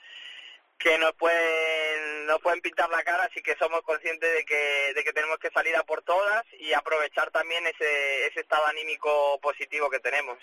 que 0.83 0.99
nos 0.99 1.13
pueden, 1.15 2.27
nos 2.27 2.41
pueden 2.41 2.61
pintar 2.61 2.91
la 2.91 3.03
cara, 3.03 3.25
así 3.25 3.41
que 3.43 3.55
somos 3.57 3.83
conscientes 3.83 4.29
de 4.35 4.45
que, 4.45 4.93
de 4.95 5.05
que 5.05 5.13
tenemos 5.13 5.39
que 5.39 5.51
salir 5.51 5.77
a 5.77 5.85
por 5.85 6.03
todas 6.03 6.45
y 6.59 6.73
aprovechar 6.73 7.31
también 7.31 7.65
ese, 7.67 8.27
ese 8.27 8.41
estado 8.41 8.67
anímico 8.67 9.39
positivo 9.41 9.89
que 9.89 10.01
tenemos. 10.01 10.39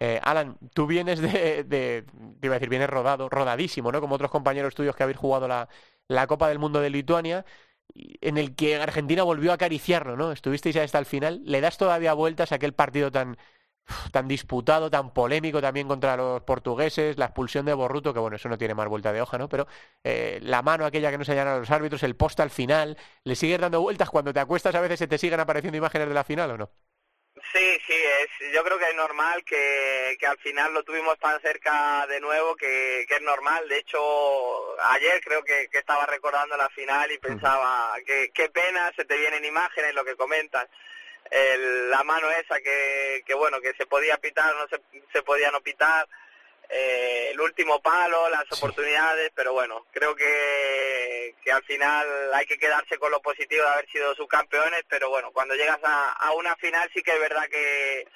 Eh, 0.00 0.18
Alan, 0.22 0.56
tú 0.74 0.86
vienes 0.86 1.20
de, 1.20 1.64
de, 1.64 2.04
te 2.40 2.46
iba 2.46 2.54
a 2.54 2.58
decir, 2.58 2.68
vienes 2.68 2.90
rodado, 2.90 3.28
rodadísimo, 3.28 3.92
¿no? 3.92 4.00
Como 4.00 4.14
otros 4.14 4.30
compañeros 4.30 4.74
tuyos 4.74 4.96
que 4.96 5.02
habéis 5.02 5.18
jugado 5.18 5.46
la, 5.46 5.68
la 6.08 6.26
Copa 6.26 6.48
del 6.48 6.58
Mundo 6.58 6.80
de 6.80 6.90
Lituania, 6.90 7.44
en 7.94 8.38
el 8.38 8.56
que 8.56 8.76
Argentina 8.76 9.22
volvió 9.22 9.52
a 9.52 9.54
acariciarlo, 9.54 10.16
¿no? 10.16 10.32
Estuvisteis 10.32 10.76
hasta 10.76 10.98
el 10.98 11.06
final. 11.06 11.42
¿Le 11.44 11.60
das 11.60 11.78
todavía 11.78 12.14
vueltas 12.14 12.50
a 12.50 12.54
aquel 12.56 12.72
partido 12.72 13.12
tan, 13.12 13.36
tan 14.12 14.28
disputado, 14.28 14.90
tan 14.90 15.12
polémico 15.12 15.60
también 15.60 15.88
contra 15.88 16.16
los 16.16 16.42
portugueses, 16.42 17.18
la 17.18 17.26
expulsión 17.26 17.64
de 17.66 17.74
Borruto, 17.74 18.12
que 18.14 18.20
bueno, 18.20 18.36
eso 18.36 18.48
no 18.48 18.58
tiene 18.58 18.74
más 18.74 18.88
vuelta 18.88 19.12
de 19.12 19.20
hoja, 19.20 19.38
¿no? 19.38 19.48
Pero 19.48 19.66
eh, 20.04 20.38
la 20.42 20.62
mano 20.62 20.84
aquella 20.84 21.10
que 21.10 21.18
no 21.18 21.24
se 21.24 21.38
a 21.38 21.58
los 21.58 21.70
árbitros, 21.70 22.02
el 22.02 22.16
post 22.16 22.40
al 22.40 22.50
final, 22.50 22.96
¿le 23.24 23.34
sigues 23.34 23.60
dando 23.60 23.80
vueltas 23.80 24.10
cuando 24.10 24.32
te 24.32 24.40
acuestas? 24.40 24.74
A 24.74 24.80
veces 24.80 24.98
se 24.98 25.08
te 25.08 25.18
siguen 25.18 25.40
apareciendo 25.40 25.78
imágenes 25.78 26.08
de 26.08 26.14
la 26.14 26.24
final 26.24 26.50
o 26.52 26.58
no? 26.58 26.70
Sí, 27.52 27.78
sí, 27.86 27.94
es, 27.94 28.54
yo 28.54 28.62
creo 28.62 28.78
que 28.78 28.88
es 28.88 28.94
normal 28.94 29.42
que, 29.44 30.16
que 30.18 30.26
al 30.26 30.38
final 30.38 30.72
lo 30.72 30.82
tuvimos 30.84 31.18
tan 31.18 31.40
cerca 31.40 32.06
de 32.06 32.20
nuevo 32.20 32.54
que, 32.56 33.04
que 33.08 33.14
es 33.16 33.22
normal. 33.22 33.68
De 33.68 33.78
hecho, 33.78 33.98
ayer 34.90 35.20
creo 35.22 35.42
que, 35.42 35.68
que 35.70 35.78
estaba 35.78 36.06
recordando 36.06 36.56
la 36.56 36.68
final 36.70 37.10
y 37.10 37.18
pensaba 37.18 37.94
que 38.06 38.30
qué 38.32 38.48
pena, 38.48 38.92
se 38.96 39.04
te 39.04 39.16
vienen 39.16 39.44
imágenes, 39.44 39.94
lo 39.94 40.04
que 40.04 40.16
comentas 40.16 40.68
la 41.30 42.02
mano 42.04 42.30
esa 42.30 42.60
que, 42.60 43.22
que, 43.26 43.34
bueno, 43.34 43.60
que 43.60 43.72
se 43.74 43.86
podía 43.86 44.18
pitar, 44.18 44.54
no 44.54 44.68
se, 44.68 44.80
se 45.12 45.22
podía 45.22 45.50
no 45.50 45.60
pitar, 45.60 46.06
eh, 46.68 47.28
el 47.32 47.40
último 47.40 47.82
palo, 47.82 48.30
las 48.30 48.50
oportunidades, 48.50 49.30
pero 49.34 49.52
bueno, 49.52 49.86
creo 49.92 50.14
que, 50.14 51.34
que 51.42 51.52
al 51.52 51.62
final 51.64 52.32
hay 52.32 52.46
que 52.46 52.58
quedarse 52.58 52.96
con 52.98 53.10
lo 53.10 53.20
positivo 53.20 53.62
de 53.62 53.68
haber 53.68 53.90
sido 53.90 54.14
subcampeones, 54.14 54.82
pero 54.88 55.10
bueno, 55.10 55.30
cuando 55.32 55.54
llegas 55.54 55.78
a, 55.82 56.12
a 56.12 56.32
una 56.32 56.56
final 56.56 56.90
sí 56.94 57.02
que 57.02 57.12
es 57.12 57.20
verdad 57.20 57.46
que 57.50 58.06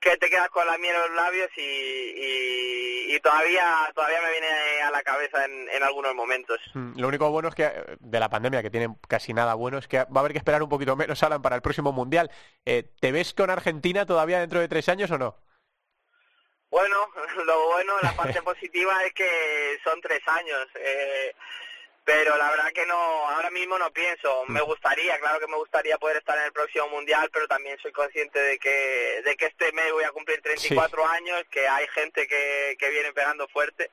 que 0.00 0.16
te 0.16 0.30
quedas 0.30 0.48
con 0.48 0.66
la 0.66 0.78
miel 0.78 0.94
en 0.94 1.00
los 1.02 1.10
labios 1.10 1.50
y, 1.56 3.14
y, 3.14 3.20
todavía 3.20 3.92
todavía 3.94 4.22
me 4.22 4.30
viene 4.30 4.82
a 4.82 4.90
la 4.90 5.02
cabeza 5.02 5.44
en, 5.44 5.68
en, 5.68 5.82
algunos 5.82 6.14
momentos. 6.14 6.58
Mm, 6.72 6.98
lo 6.98 7.08
único 7.08 7.30
bueno 7.30 7.50
es 7.50 7.54
que 7.54 7.70
de 7.98 8.20
la 8.20 8.30
pandemia, 8.30 8.62
que 8.62 8.70
tiene 8.70 8.94
casi 9.08 9.34
nada 9.34 9.54
bueno, 9.54 9.76
es 9.76 9.88
que 9.88 9.98
va 9.98 10.06
a 10.16 10.18
haber 10.20 10.32
que 10.32 10.38
esperar 10.38 10.62
un 10.62 10.70
poquito 10.70 10.96
menos, 10.96 11.22
Alan, 11.22 11.42
para 11.42 11.56
el 11.56 11.62
próximo 11.62 11.92
Mundial. 11.92 12.30
Eh, 12.64 12.84
¿Te 12.98 13.12
ves 13.12 13.34
con 13.34 13.50
Argentina 13.50 14.06
todavía 14.06 14.40
dentro 14.40 14.60
de 14.60 14.68
tres 14.68 14.88
años 14.88 15.10
o 15.10 15.18
no? 15.18 15.36
Bueno, 16.70 16.96
lo 17.44 17.66
bueno, 17.68 17.94
la 18.00 18.12
parte 18.12 18.40
positiva 18.42 19.04
es 19.04 19.12
que 19.12 19.78
son 19.84 20.00
tres 20.00 20.26
años. 20.26 20.66
Eh, 20.76 21.34
pero 22.10 22.36
la 22.36 22.50
verdad 22.50 22.72
que 22.72 22.84
no, 22.86 22.96
ahora 22.96 23.50
mismo 23.50 23.78
no 23.78 23.88
pienso. 23.92 24.44
Me 24.48 24.60
gustaría, 24.62 25.16
claro 25.20 25.38
que 25.38 25.46
me 25.46 25.56
gustaría 25.56 25.96
poder 25.96 26.16
estar 26.16 26.36
en 26.38 26.46
el 26.46 26.52
próximo 26.52 26.88
mundial, 26.88 27.30
pero 27.32 27.46
también 27.46 27.78
soy 27.80 27.92
consciente 27.92 28.40
de 28.40 28.58
que, 28.58 29.22
de 29.24 29.36
que 29.36 29.46
este 29.46 29.70
mes 29.72 29.92
voy 29.92 30.02
a 30.02 30.10
cumplir 30.10 30.42
34 30.42 31.06
años, 31.06 31.44
que 31.52 31.68
hay 31.68 31.86
gente 31.94 32.26
que, 32.26 32.74
que 32.80 32.90
viene 32.90 33.12
pegando 33.12 33.46
fuerte 33.46 33.92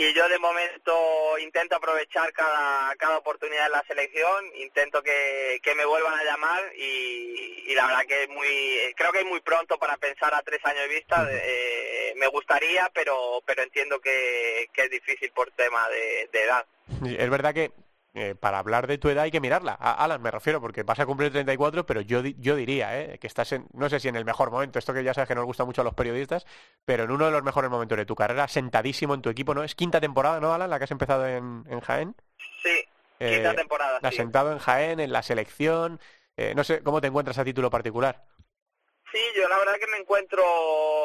y 0.00 0.14
yo 0.14 0.28
de 0.28 0.38
momento 0.38 1.36
intento 1.40 1.74
aprovechar 1.74 2.32
cada, 2.32 2.94
cada 2.94 3.18
oportunidad 3.18 3.66
en 3.66 3.72
la 3.72 3.82
selección, 3.82 4.44
intento 4.54 5.02
que, 5.02 5.58
que 5.60 5.74
me 5.74 5.84
vuelvan 5.84 6.16
a 6.16 6.22
llamar 6.22 6.62
y, 6.76 7.64
y, 7.66 7.74
la 7.74 7.84
verdad 7.88 8.06
que 8.06 8.22
es 8.22 8.28
muy, 8.28 8.94
creo 8.96 9.10
que 9.10 9.18
es 9.20 9.26
muy 9.26 9.40
pronto 9.40 9.76
para 9.76 9.96
pensar 9.96 10.32
a 10.34 10.42
tres 10.42 10.64
años 10.64 10.82
de 10.82 10.94
vista, 10.94 11.28
eh, 11.28 12.14
me 12.14 12.28
gustaría, 12.28 12.88
pero, 12.94 13.42
pero 13.44 13.64
entiendo 13.64 14.00
que, 14.00 14.68
que 14.72 14.82
es 14.82 14.90
difícil 14.90 15.32
por 15.32 15.50
tema 15.50 15.88
de, 15.88 16.28
de 16.32 16.44
edad. 16.44 16.64
Es 17.04 17.28
verdad 17.28 17.52
que 17.52 17.72
eh, 18.14 18.34
para 18.34 18.58
hablar 18.58 18.86
de 18.86 18.98
tu 18.98 19.08
edad 19.08 19.24
hay 19.24 19.30
que 19.30 19.40
mirarla. 19.40 19.76
A 19.78 20.04
Alan 20.04 20.22
me 20.22 20.30
refiero, 20.30 20.60
porque 20.60 20.82
vas 20.82 20.98
a 20.98 21.06
cumplir 21.06 21.30
34, 21.30 21.84
pero 21.86 22.00
yo, 22.00 22.22
yo 22.22 22.56
diría 22.56 22.98
eh, 23.00 23.18
que 23.18 23.26
estás 23.26 23.52
en, 23.52 23.66
no 23.74 23.88
sé 23.88 24.00
si 24.00 24.08
en 24.08 24.16
el 24.16 24.24
mejor 24.24 24.50
momento, 24.50 24.78
esto 24.78 24.94
que 24.94 25.04
ya 25.04 25.14
sabes 25.14 25.28
que 25.28 25.34
nos 25.34 25.44
gusta 25.44 25.64
mucho 25.64 25.82
a 25.82 25.84
los 25.84 25.94
periodistas, 25.94 26.46
pero 26.84 27.04
en 27.04 27.10
uno 27.10 27.26
de 27.26 27.32
los 27.32 27.42
mejores 27.42 27.70
momentos 27.70 27.98
de 27.98 28.06
tu 28.06 28.14
carrera, 28.14 28.48
sentadísimo 28.48 29.14
en 29.14 29.22
tu 29.22 29.28
equipo, 29.28 29.54
¿no? 29.54 29.62
Es 29.62 29.74
quinta 29.74 30.00
temporada, 30.00 30.40
¿no, 30.40 30.52
Alan, 30.52 30.70
la 30.70 30.78
que 30.78 30.84
has 30.84 30.90
empezado 30.90 31.26
en, 31.26 31.80
Jaén? 31.80 32.16
Sí, 32.62 32.88
quinta 33.18 33.52
eh, 33.52 33.54
temporada. 33.54 34.10
Sentado 34.10 34.52
en 34.52 34.58
Jaén, 34.58 35.00
en 35.00 35.12
la 35.12 35.22
selección, 35.22 36.00
no 36.54 36.64
sé, 36.64 36.82
¿cómo 36.82 37.00
te 37.00 37.08
encuentras 37.08 37.38
a 37.38 37.44
título 37.44 37.70
particular? 37.70 38.24
Sí, 39.12 39.20
yo 39.34 39.48
la 39.48 39.58
verdad 39.58 39.76
que 39.78 39.86
me 39.86 39.96
encuentro 39.96 40.44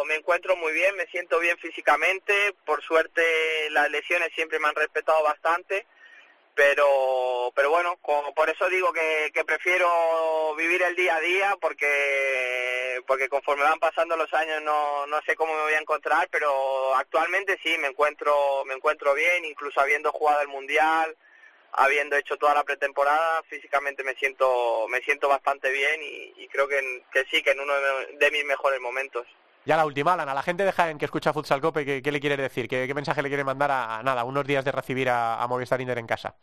me 0.05 0.15
encuentro 0.15 0.55
muy 0.57 0.73
bien, 0.73 0.95
me 0.95 1.05
siento 1.07 1.39
bien 1.39 1.57
físicamente, 1.57 2.53
por 2.65 2.81
suerte 2.83 3.21
las 3.71 3.89
lesiones 3.89 4.29
siempre 4.35 4.59
me 4.59 4.67
han 4.67 4.75
respetado 4.75 5.23
bastante 5.23 5.85
pero 6.55 7.51
pero 7.55 7.69
bueno 7.69 7.97
por 8.35 8.49
eso 8.49 8.69
digo 8.69 8.91
que, 8.93 9.43
prefiero 9.45 10.55
vivir 10.55 10.81
el 10.83 10.95
día 10.95 11.15
a 11.15 11.19
día 11.19 11.57
porque 11.59 13.01
porque 13.07 13.29
conforme 13.29 13.63
van 13.63 13.79
pasando 13.79 14.15
los 14.15 14.31
años 14.33 14.61
no, 14.61 15.05
no 15.07 15.21
sé 15.25 15.35
cómo 15.35 15.53
me 15.53 15.61
voy 15.63 15.73
a 15.73 15.79
encontrar 15.79 16.27
pero 16.31 16.95
actualmente 16.95 17.59
sí 17.63 17.77
me 17.79 17.87
encuentro 17.87 18.63
me 18.65 18.73
encuentro 18.73 19.13
bien 19.13 19.45
incluso 19.45 19.81
habiendo 19.81 20.11
jugado 20.11 20.41
el 20.41 20.47
mundial 20.47 21.15
habiendo 21.73 22.15
hecho 22.15 22.37
toda 22.37 22.53
la 22.53 22.63
pretemporada 22.63 23.41
físicamente 23.43 24.03
me 24.03 24.13
siento 24.15 24.87
me 24.89 25.01
siento 25.01 25.27
bastante 25.27 25.71
bien 25.71 26.01
y, 26.03 26.47
creo 26.49 26.67
que, 26.67 27.03
que 27.11 27.25
sí 27.31 27.41
que 27.41 27.51
en 27.51 27.61
uno 27.61 27.73
de, 27.73 28.31
mis 28.31 28.45
mejores 28.45 28.79
momentos 28.79 29.25
ya 29.65 29.77
la 29.77 29.85
última, 29.85 30.13
Alan, 30.13 30.29
a 30.29 30.33
la 30.33 30.43
gente 30.43 30.63
de 30.63 30.71
Jaén 30.71 30.97
que 30.97 31.05
escucha 31.05 31.33
Futsal 31.33 31.61
Cope, 31.61 32.01
¿qué, 32.01 32.11
le 32.11 32.19
quiere 32.19 32.37
decir? 32.37 32.67
¿Qué, 32.67 32.91
mensaje 32.93 33.21
le 33.21 33.29
quiere 33.29 33.43
mandar 33.43 33.71
a, 33.71 34.03
nada, 34.03 34.23
unos 34.23 34.45
días 34.45 34.65
de 34.65 34.71
recibir 34.71 35.09
a, 35.09 35.45
Movistar 35.47 35.79
Inter 35.79 35.97
en 35.97 36.07
casa? 36.07 36.35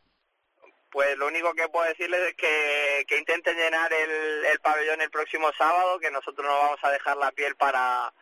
Pues 0.91 1.17
lo 1.19 1.29
único 1.29 1.55
que 1.55 1.69
puedo 1.69 1.87
decirles 1.87 2.21
es 2.31 2.35
que, 2.35 3.05
que 3.07 3.19
intenten 3.19 3.57
llenar 3.57 3.93
el, 3.93 4.45
el, 4.47 4.59
pabellón 4.61 5.01
el 5.01 5.11
próximo 5.11 5.53
sábado, 5.57 6.01
que 6.01 6.11
nosotros 6.11 6.47
no 6.47 6.53
vamos 6.53 6.81
a 6.83 6.91
dejar 6.91 7.17
la 7.17 7.31
piel 7.31 7.55
para, 7.57 8.13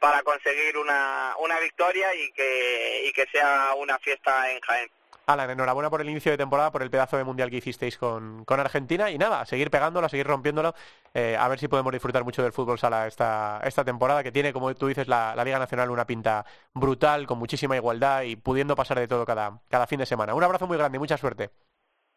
para 0.00 0.22
conseguir 0.22 0.76
una, 0.78 1.34
una 1.38 1.60
victoria 1.60 2.14
y 2.14 2.32
que, 2.32 3.04
y 3.06 3.12
que 3.12 3.26
sea 3.30 3.74
una 3.76 3.98
fiesta 3.98 4.50
en 4.50 4.60
Jaén. 4.60 4.90
Alan, 5.26 5.50
enhorabuena 5.50 5.90
por 5.90 6.00
el 6.00 6.08
inicio 6.08 6.32
de 6.32 6.38
temporada, 6.38 6.72
por 6.72 6.82
el 6.82 6.90
pedazo 6.90 7.18
de 7.18 7.24
mundial 7.24 7.50
que 7.50 7.58
hicisteis 7.58 7.98
con, 7.98 8.44
con 8.46 8.60
Argentina 8.60 9.10
y 9.10 9.18
nada, 9.18 9.44
seguir 9.44 9.70
pegándolo, 9.70 10.08
seguir 10.08 10.26
rompiéndolo, 10.26 10.74
eh, 11.12 11.36
a 11.38 11.46
ver 11.48 11.58
si 11.58 11.68
podemos 11.68 11.92
disfrutar 11.92 12.24
mucho 12.24 12.42
del 12.42 12.52
fútbol 12.52 12.78
sala 12.78 13.06
esta, 13.06 13.60
esta 13.64 13.84
temporada, 13.84 14.22
que 14.22 14.32
tiene, 14.32 14.54
como 14.54 14.74
tú 14.74 14.86
dices, 14.86 15.06
la, 15.06 15.34
Liga 15.44 15.58
Nacional 15.58 15.90
una 15.90 16.06
pinta 16.06 16.46
brutal, 16.72 17.26
con 17.26 17.38
muchísima 17.38 17.76
igualdad 17.76 18.22
y 18.22 18.36
pudiendo 18.36 18.74
pasar 18.74 18.98
de 18.98 19.06
todo 19.06 19.26
cada, 19.26 19.60
cada 19.68 19.86
fin 19.86 19.98
de 19.98 20.06
semana. 20.06 20.34
Un 20.34 20.44
abrazo 20.44 20.66
muy 20.66 20.78
grande 20.78 20.96
y 20.96 20.98
mucha 20.98 21.18
suerte. 21.18 21.50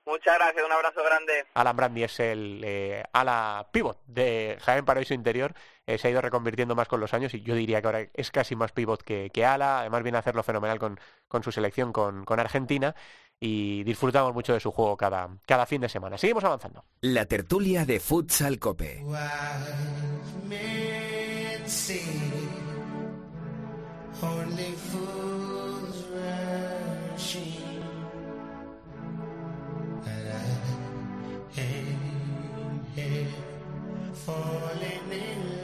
Muchas 0.05 0.36
gracias, 0.36 0.65
un 0.65 0.72
abrazo 0.72 1.03
grande. 1.03 1.46
Alan 1.53 1.75
Brandi 1.75 2.03
es 2.03 2.20
el 2.20 2.62
eh, 2.63 3.03
ala 3.13 3.67
pivot 3.72 4.00
de 4.08 4.58
Jaén 4.62 4.84
Paraíso 4.84 5.13
Interior. 5.13 5.53
Eh, 5.86 5.98
se 5.98 6.08
ha 6.08 6.12
ido 6.12 6.22
reconvirtiendo 6.22 6.75
más 6.75 6.88
con 6.88 7.00
los 7.00 7.13
años 7.13 7.34
y 7.34 7.41
yo 7.41 7.53
diría 7.53 7.81
que 7.81 7.88
ahora 7.88 8.08
es 8.13 8.31
casi 8.31 8.55
más 8.55 8.72
pivot 8.72 9.03
que, 9.03 9.29
que 9.31 9.46
ala. 9.46 9.81
Además 9.81 10.01
viene 10.01 10.17
a 10.17 10.20
hacerlo 10.20 10.41
fenomenal 10.41 10.79
con, 10.79 11.00
con 11.27 11.43
su 11.43 11.51
selección 11.51 11.93
con, 11.93 12.25
con, 12.25 12.39
Argentina 12.39 12.96
y 13.39 13.84
disfrutamos 13.84 14.34
mucho 14.34 14.53
de 14.53 14.60
su 14.60 14.72
juego 14.72 14.98
cada, 14.98 15.29
cada 15.46 15.65
fin 15.67 15.81
de 15.81 15.89
semana. 15.89 16.17
Seguimos 16.17 16.43
avanzando. 16.43 16.84
La 17.01 17.25
tertulia 17.25 17.86
de 17.86 18.00
Futsal 18.00 18.58
Cope. 18.58 19.03
Hey, 31.53 31.98
hey, 32.96 33.27
falling 34.13 35.12
in 35.12 35.55
love. 35.58 35.61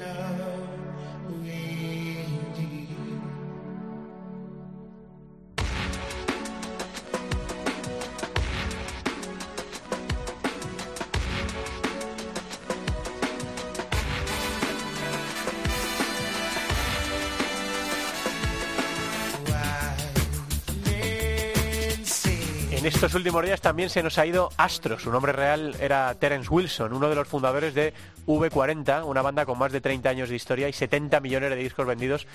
Estos 22.88 23.14
últimos 23.16 23.44
días 23.44 23.60
también 23.60 23.90
se 23.90 24.02
nos 24.02 24.18
ha 24.18 24.26
ido 24.26 24.50
Astro. 24.56 24.98
Su 24.98 25.12
nombre 25.12 25.34
real 25.34 25.76
era 25.82 26.16
Terence 26.16 26.50
Wilson, 26.50 26.94
uno 26.94 27.10
de 27.10 27.16
los 27.16 27.28
fundadores 27.28 27.74
de 27.74 27.94
V40, 28.26 29.06
una 29.06 29.22
banda 29.22 29.46
con 29.46 29.60
más 29.60 29.74
de 29.74 29.82
30 29.82 30.08
años 30.08 30.30
de 30.30 30.36
historia 30.36 30.70
y 30.70 30.74
70 30.74 31.20
millones 31.20 31.50
de 31.50 31.58
discos 31.58 31.86
vendidos 31.86 32.28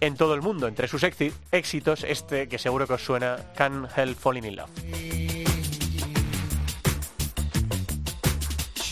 en 0.00 0.16
todo 0.16 0.32
el 0.32 0.40
mundo. 0.40 0.66
Entre 0.66 0.88
sus 0.88 1.02
éxitos, 1.02 2.04
este 2.04 2.48
que 2.48 2.58
seguro 2.58 2.86
que 2.86 2.94
os 2.94 3.04
suena, 3.04 3.36
Can't 3.54 3.90
Help 3.96 4.18
Falling 4.18 4.44
in 4.44 4.56
Love. 4.56 5.37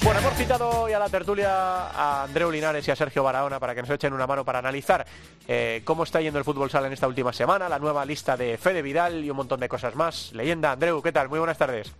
Bueno, 0.06 0.20
hemos 0.20 0.34
citado 0.34 0.82
hoy 0.82 0.92
a 0.92 1.00
la 1.00 1.08
tertulia 1.08 1.50
a 1.50 2.22
Andreu 2.22 2.48
Linares 2.48 2.86
y 2.86 2.92
a 2.92 2.94
Sergio 2.94 3.24
Barahona 3.24 3.58
para 3.58 3.74
que 3.74 3.82
nos 3.82 3.90
echen 3.90 4.12
una 4.12 4.24
mano 4.24 4.44
para 4.44 4.60
analizar 4.60 5.04
eh, 5.48 5.82
cómo 5.84 6.04
está 6.04 6.20
yendo 6.20 6.38
el 6.38 6.44
fútbol 6.44 6.70
sala 6.70 6.86
en 6.86 6.92
esta 6.92 7.08
última 7.08 7.32
semana, 7.32 7.68
la 7.68 7.80
nueva 7.80 8.04
lista 8.04 8.36
de 8.36 8.56
Fede 8.56 8.82
Vidal 8.82 9.24
y 9.24 9.30
un 9.30 9.36
montón 9.36 9.58
de 9.58 9.68
cosas 9.68 9.96
más. 9.96 10.32
Leyenda, 10.32 10.70
Andreu, 10.70 11.02
¿qué 11.02 11.10
tal? 11.10 11.28
Muy 11.28 11.40
buenas 11.40 11.58
tardes. 11.58 11.92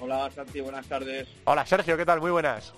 Hola, 0.00 0.28
Santi, 0.34 0.60
buenas 0.60 0.84
tardes. 0.86 1.28
Hola, 1.44 1.64
Sergio, 1.64 1.96
¿qué 1.96 2.04
tal? 2.04 2.20
Muy 2.20 2.32
buenas. 2.32 2.74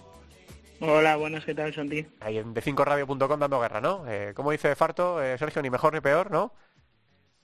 Hola, 0.81 1.17
buenas, 1.17 1.47
¿qué 1.47 1.55
tal, 1.55 1.73
Santi? 1.73 2.07
Ahí 2.21 2.37
en 2.37 2.53
de5radio.com 2.53 3.41
dando 3.41 3.59
guerra, 3.59 3.81
¿no? 3.81 4.05
Eh, 4.07 4.35
como 4.37 4.51
dice 4.51 4.77
Farto, 4.77 5.23
eh, 5.23 5.39
Sergio, 5.39 5.63
ni 5.63 5.71
mejor 5.71 5.95
ni 5.95 6.03
peor, 6.03 6.31
¿no? 6.31 6.53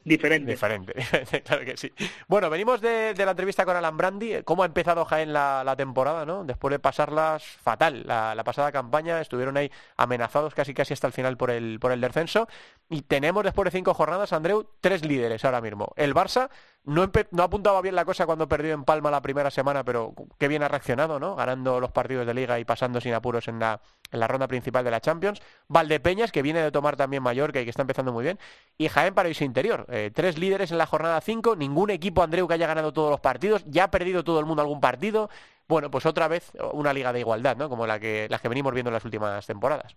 Diferente. 0.08 0.52
Diferente, 0.52 0.94
claro 1.44 1.64
que 1.64 1.76
sí. 1.76 1.92
Bueno, 2.26 2.48
venimos 2.48 2.80
de, 2.80 3.14
la 3.16 3.30
entrevista 3.32 3.64
con 3.64 3.76
Alan 3.76 3.96
Brandi. 3.96 4.42
¿Cómo 4.44 4.62
ha 4.62 4.66
empezado 4.66 5.04
Jaén 5.04 5.32
la, 5.32 5.62
la 5.64 5.76
temporada, 5.76 6.24
no? 6.24 6.44
Después 6.44 6.72
de 6.72 6.78
pasarlas 6.78 7.44
fatal. 7.44 8.04
La, 8.06 8.42
pasada 8.44 8.72
campaña 8.72 9.20
estuvieron 9.20 9.56
ahí 9.56 9.70
amenazados 9.96 10.54
casi 10.54 10.72
casi 10.72 10.94
hasta 10.94 11.06
el 11.06 11.12
final 11.12 11.36
por 11.36 11.50
el, 11.50 11.78
por 11.78 11.92
el 11.92 12.00
descenso. 12.00 12.48
Y 12.88 13.02
tenemos 13.02 13.44
después 13.44 13.66
de 13.66 13.70
cinco 13.78 13.92
jornadas, 13.92 14.32
Andreu, 14.32 14.66
tres 14.80 15.04
líderes 15.04 15.44
ahora 15.44 15.60
mismo. 15.60 15.92
El 15.96 16.14
Barça 16.14 16.48
no, 16.88 17.10
no 17.32 17.42
apuntaba 17.42 17.82
bien 17.82 17.94
la 17.94 18.06
cosa 18.06 18.24
cuando 18.24 18.48
perdió 18.48 18.72
en 18.72 18.84
Palma 18.84 19.10
la 19.10 19.20
primera 19.20 19.50
semana, 19.50 19.84
pero 19.84 20.14
qué 20.38 20.48
bien 20.48 20.62
ha 20.62 20.68
reaccionado, 20.68 21.20
¿no? 21.20 21.36
Ganando 21.36 21.80
los 21.80 21.92
partidos 21.92 22.26
de 22.26 22.32
Liga 22.32 22.58
y 22.58 22.64
pasando 22.64 22.98
sin 23.00 23.12
apuros 23.12 23.46
en 23.46 23.58
la, 23.58 23.82
en 24.10 24.20
la 24.20 24.26
ronda 24.26 24.48
principal 24.48 24.84
de 24.84 24.90
la 24.90 25.00
Champions. 25.02 25.42
Valdepeñas, 25.68 26.32
que 26.32 26.40
viene 26.40 26.62
de 26.62 26.70
tomar 26.70 26.96
también 26.96 27.22
Mallorca 27.22 27.60
y 27.60 27.64
que 27.64 27.70
está 27.70 27.82
empezando 27.82 28.10
muy 28.10 28.24
bien. 28.24 28.38
Y 28.78 28.88
Jaén 28.88 29.14
Paraíso 29.14 29.44
Interior. 29.44 29.84
Eh, 29.90 30.10
tres 30.14 30.38
líderes 30.38 30.72
en 30.72 30.78
la 30.78 30.86
jornada 30.86 31.20
5. 31.20 31.56
Ningún 31.56 31.90
equipo, 31.90 32.22
Andreu, 32.22 32.48
que 32.48 32.54
haya 32.54 32.66
ganado 32.66 32.94
todos 32.94 33.10
los 33.10 33.20
partidos. 33.20 33.64
Ya 33.66 33.84
ha 33.84 33.90
perdido 33.90 34.24
todo 34.24 34.40
el 34.40 34.46
mundo 34.46 34.62
algún 34.62 34.80
partido. 34.80 35.28
Bueno, 35.68 35.90
pues 35.90 36.06
otra 36.06 36.26
vez 36.26 36.52
una 36.72 36.94
liga 36.94 37.12
de 37.12 37.20
igualdad, 37.20 37.58
¿no? 37.58 37.68
Como 37.68 37.86
la 37.86 38.00
que, 38.00 38.28
la 38.30 38.38
que 38.38 38.48
venimos 38.48 38.72
viendo 38.72 38.88
en 38.88 38.94
las 38.94 39.04
últimas 39.04 39.46
temporadas. 39.46 39.94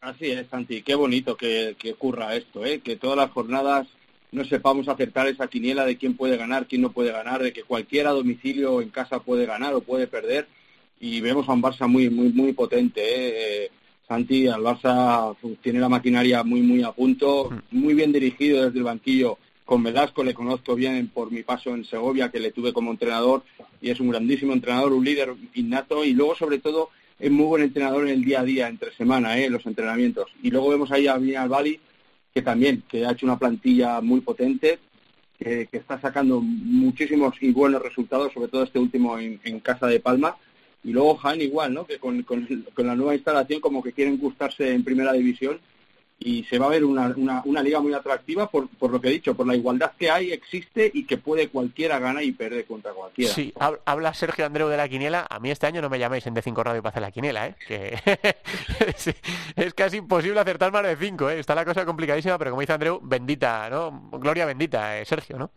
Así 0.00 0.30
es, 0.30 0.46
Santi. 0.48 0.80
Qué 0.80 0.94
bonito 0.94 1.36
que 1.36 1.76
ocurra 1.92 2.34
esto, 2.34 2.64
¿eh? 2.64 2.80
Que 2.80 2.96
todas 2.96 3.18
las 3.18 3.30
jornadas 3.32 3.86
no 4.32 4.44
sepamos 4.44 4.88
acertar 4.88 5.26
esa 5.26 5.48
quiniela 5.48 5.84
de 5.84 5.96
quién 5.96 6.16
puede 6.16 6.36
ganar, 6.36 6.66
quién 6.66 6.82
no 6.82 6.92
puede 6.92 7.12
ganar, 7.12 7.42
de 7.42 7.52
que 7.52 7.62
cualquiera 7.62 8.10
a 8.10 8.14
domicilio 8.14 8.74
o 8.74 8.82
en 8.82 8.90
casa 8.90 9.20
puede 9.20 9.46
ganar 9.46 9.74
o 9.74 9.80
puede 9.80 10.06
perder 10.06 10.46
y 11.00 11.20
vemos 11.20 11.48
a 11.48 11.52
un 11.52 11.62
Barça 11.62 11.88
muy 11.88 12.10
muy 12.10 12.28
muy 12.28 12.52
potente. 12.52 13.00
¿eh? 13.00 13.64
eh 13.64 13.70
Santi, 14.06 14.48
al 14.48 14.62
Barça 14.62 15.36
tiene 15.62 15.78
la 15.78 15.88
maquinaria 15.88 16.42
muy 16.42 16.62
muy 16.62 16.82
a 16.82 16.92
punto, 16.92 17.50
muy 17.70 17.94
bien 17.94 18.12
dirigido 18.12 18.64
desde 18.64 18.78
el 18.78 18.84
banquillo. 18.84 19.38
Con 19.64 19.84
Velasco 19.84 20.24
le 20.24 20.34
conozco 20.34 20.74
bien 20.74 21.08
por 21.14 21.30
mi 21.30 21.44
paso 21.44 21.70
en 21.70 21.84
Segovia, 21.84 22.28
que 22.28 22.40
le 22.40 22.50
tuve 22.50 22.72
como 22.72 22.90
entrenador, 22.90 23.44
y 23.80 23.90
es 23.90 24.00
un 24.00 24.08
grandísimo 24.08 24.52
entrenador, 24.52 24.92
un 24.92 25.04
líder 25.04 25.34
innato, 25.54 26.04
y 26.04 26.12
luego 26.12 26.34
sobre 26.34 26.58
todo 26.58 26.90
es 27.20 27.30
muy 27.30 27.46
buen 27.46 27.62
entrenador 27.62 28.08
en 28.08 28.14
el 28.14 28.24
día 28.24 28.40
a 28.40 28.44
día, 28.44 28.66
entre 28.66 28.92
semana, 28.96 29.38
¿eh? 29.38 29.48
los 29.48 29.64
entrenamientos. 29.64 30.28
Y 30.42 30.50
luego 30.50 30.70
vemos 30.70 30.90
ahí 30.90 31.06
a 31.06 31.18
Vinal 31.18 31.48
Bali, 31.48 31.78
que 32.34 32.42
también, 32.42 32.82
que 32.88 33.06
ha 33.06 33.12
hecho 33.12 33.26
una 33.26 33.38
plantilla 33.38 34.00
muy 34.00 34.20
potente, 34.20 34.78
que, 35.38 35.68
está 35.72 36.00
sacando 36.00 36.40
muchísimos 36.40 37.34
y 37.40 37.50
buenos 37.50 37.82
resultados, 37.82 38.32
sobre 38.32 38.48
todo 38.48 38.64
este 38.64 38.78
último 38.78 39.18
en, 39.18 39.60
Casa 39.60 39.86
de 39.86 40.00
Palma. 40.00 40.36
Y 40.84 40.92
luego 40.92 41.16
Jaén 41.16 41.40
igual, 41.40 41.74
¿no? 41.74 41.86
Que 41.86 41.98
con, 41.98 42.22
con, 42.22 42.46
la 42.76 42.94
nueva 42.94 43.14
instalación 43.14 43.60
como 43.60 43.82
que 43.82 43.92
quieren 43.92 44.18
gustarse 44.18 44.72
en 44.72 44.84
primera 44.84 45.12
división 45.12 45.60
y 46.22 46.44
se 46.44 46.58
va 46.58 46.66
a 46.66 46.68
ver 46.68 46.84
una, 46.84 47.14
una, 47.46 47.62
liga 47.62 47.80
muy 47.80 47.94
atractiva 47.94 48.50
por, 48.50 48.68
por, 48.68 48.90
lo 48.90 49.00
que 49.00 49.08
he 49.08 49.12
dicho, 49.12 49.34
por 49.34 49.46
la 49.46 49.56
igualdad 49.56 49.92
que 49.98 50.10
hay, 50.10 50.32
existe 50.32 50.90
y 50.92 51.06
que 51.06 51.16
puede 51.16 51.48
cualquiera 51.48 51.98
ganar 51.98 52.22
y 52.22 52.32
perder 52.32 52.66
contra 52.66 52.92
cualquiera. 52.92 53.32
Sí, 53.32 53.54
habla 53.86 54.12
Sergio 54.12 54.44
Andreu 54.44 54.68
de 54.68 54.76
la 54.76 54.86
quiniela. 54.86 55.26
A 55.30 55.40
mí 55.40 55.50
este 55.50 55.66
año 55.66 55.80
no 55.80 55.88
me 55.88 55.98
llaméis 55.98 56.26
en 56.26 56.34
D5 56.34 56.62
Radio 56.62 56.82
para 56.82 56.90
hacer 56.90 57.02
la 57.02 57.10
quiniela, 57.10 57.46
¿eh? 57.46 57.54
Que 57.66 57.96
es 59.56 59.74
casi 59.74 59.96
imposible 59.96 60.38
acertar 60.38 60.70
más 60.70 60.82
de 60.82 60.94
5, 60.94 61.30
¿eh? 61.30 61.40
Está 61.40 61.54
la 61.54 61.64
cosa 61.64 61.86
complicadísima, 61.86 62.36
pero 62.36 62.50
como 62.50 62.60
dice 62.60 62.74
Andreu, 62.74 63.00
bendita, 63.02 63.70
¿no? 63.70 64.10
Gloria 64.12 64.44
bendita, 64.44 64.98
eh, 64.98 65.06
Sergio, 65.06 65.38
¿no? 65.38 65.50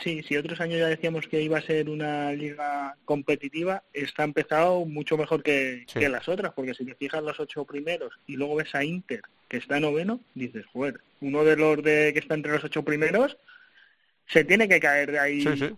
Sí, 0.00 0.22
si 0.22 0.36
otros 0.36 0.60
años 0.60 0.78
ya 0.78 0.86
decíamos 0.86 1.26
que 1.26 1.42
iba 1.42 1.58
a 1.58 1.62
ser 1.62 1.88
una 1.88 2.32
liga 2.32 2.96
competitiva, 3.04 3.82
está 3.92 4.22
empezado 4.22 4.84
mucho 4.84 5.16
mejor 5.16 5.42
que, 5.42 5.86
las 5.94 6.28
otras, 6.28 6.52
porque 6.52 6.74
si 6.74 6.84
te 6.84 6.94
fijas 6.94 7.22
los 7.22 7.40
ocho 7.40 7.64
primeros 7.64 8.12
y 8.26 8.36
luego 8.36 8.56
ves 8.56 8.74
a 8.76 8.84
Inter, 8.84 9.22
que 9.48 9.56
está 9.56 9.80
noveno, 9.80 10.20
dices, 10.34 10.64
joder, 10.66 11.00
uno 11.20 11.42
de 11.42 11.56
los 11.56 11.82
de 11.82 12.12
que 12.12 12.20
está 12.20 12.34
entre 12.34 12.52
los 12.52 12.62
ocho 12.62 12.84
primeros 12.84 13.36
se 14.28 14.44
tiene 14.44 14.68
que 14.68 14.78
caer 14.78 15.10
de 15.10 15.18
ahí 15.18 15.76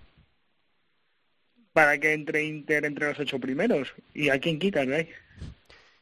para 1.73 1.99
que 1.99 2.13
entre 2.13 2.45
Inter 2.45 2.85
entre 2.85 3.07
los 3.07 3.19
ocho 3.19 3.39
primeros. 3.39 3.95
¿Y 4.13 4.29
a 4.29 4.39
quién 4.39 4.59
quitas 4.59 4.87
de 4.87 4.97
ahí? 4.97 5.09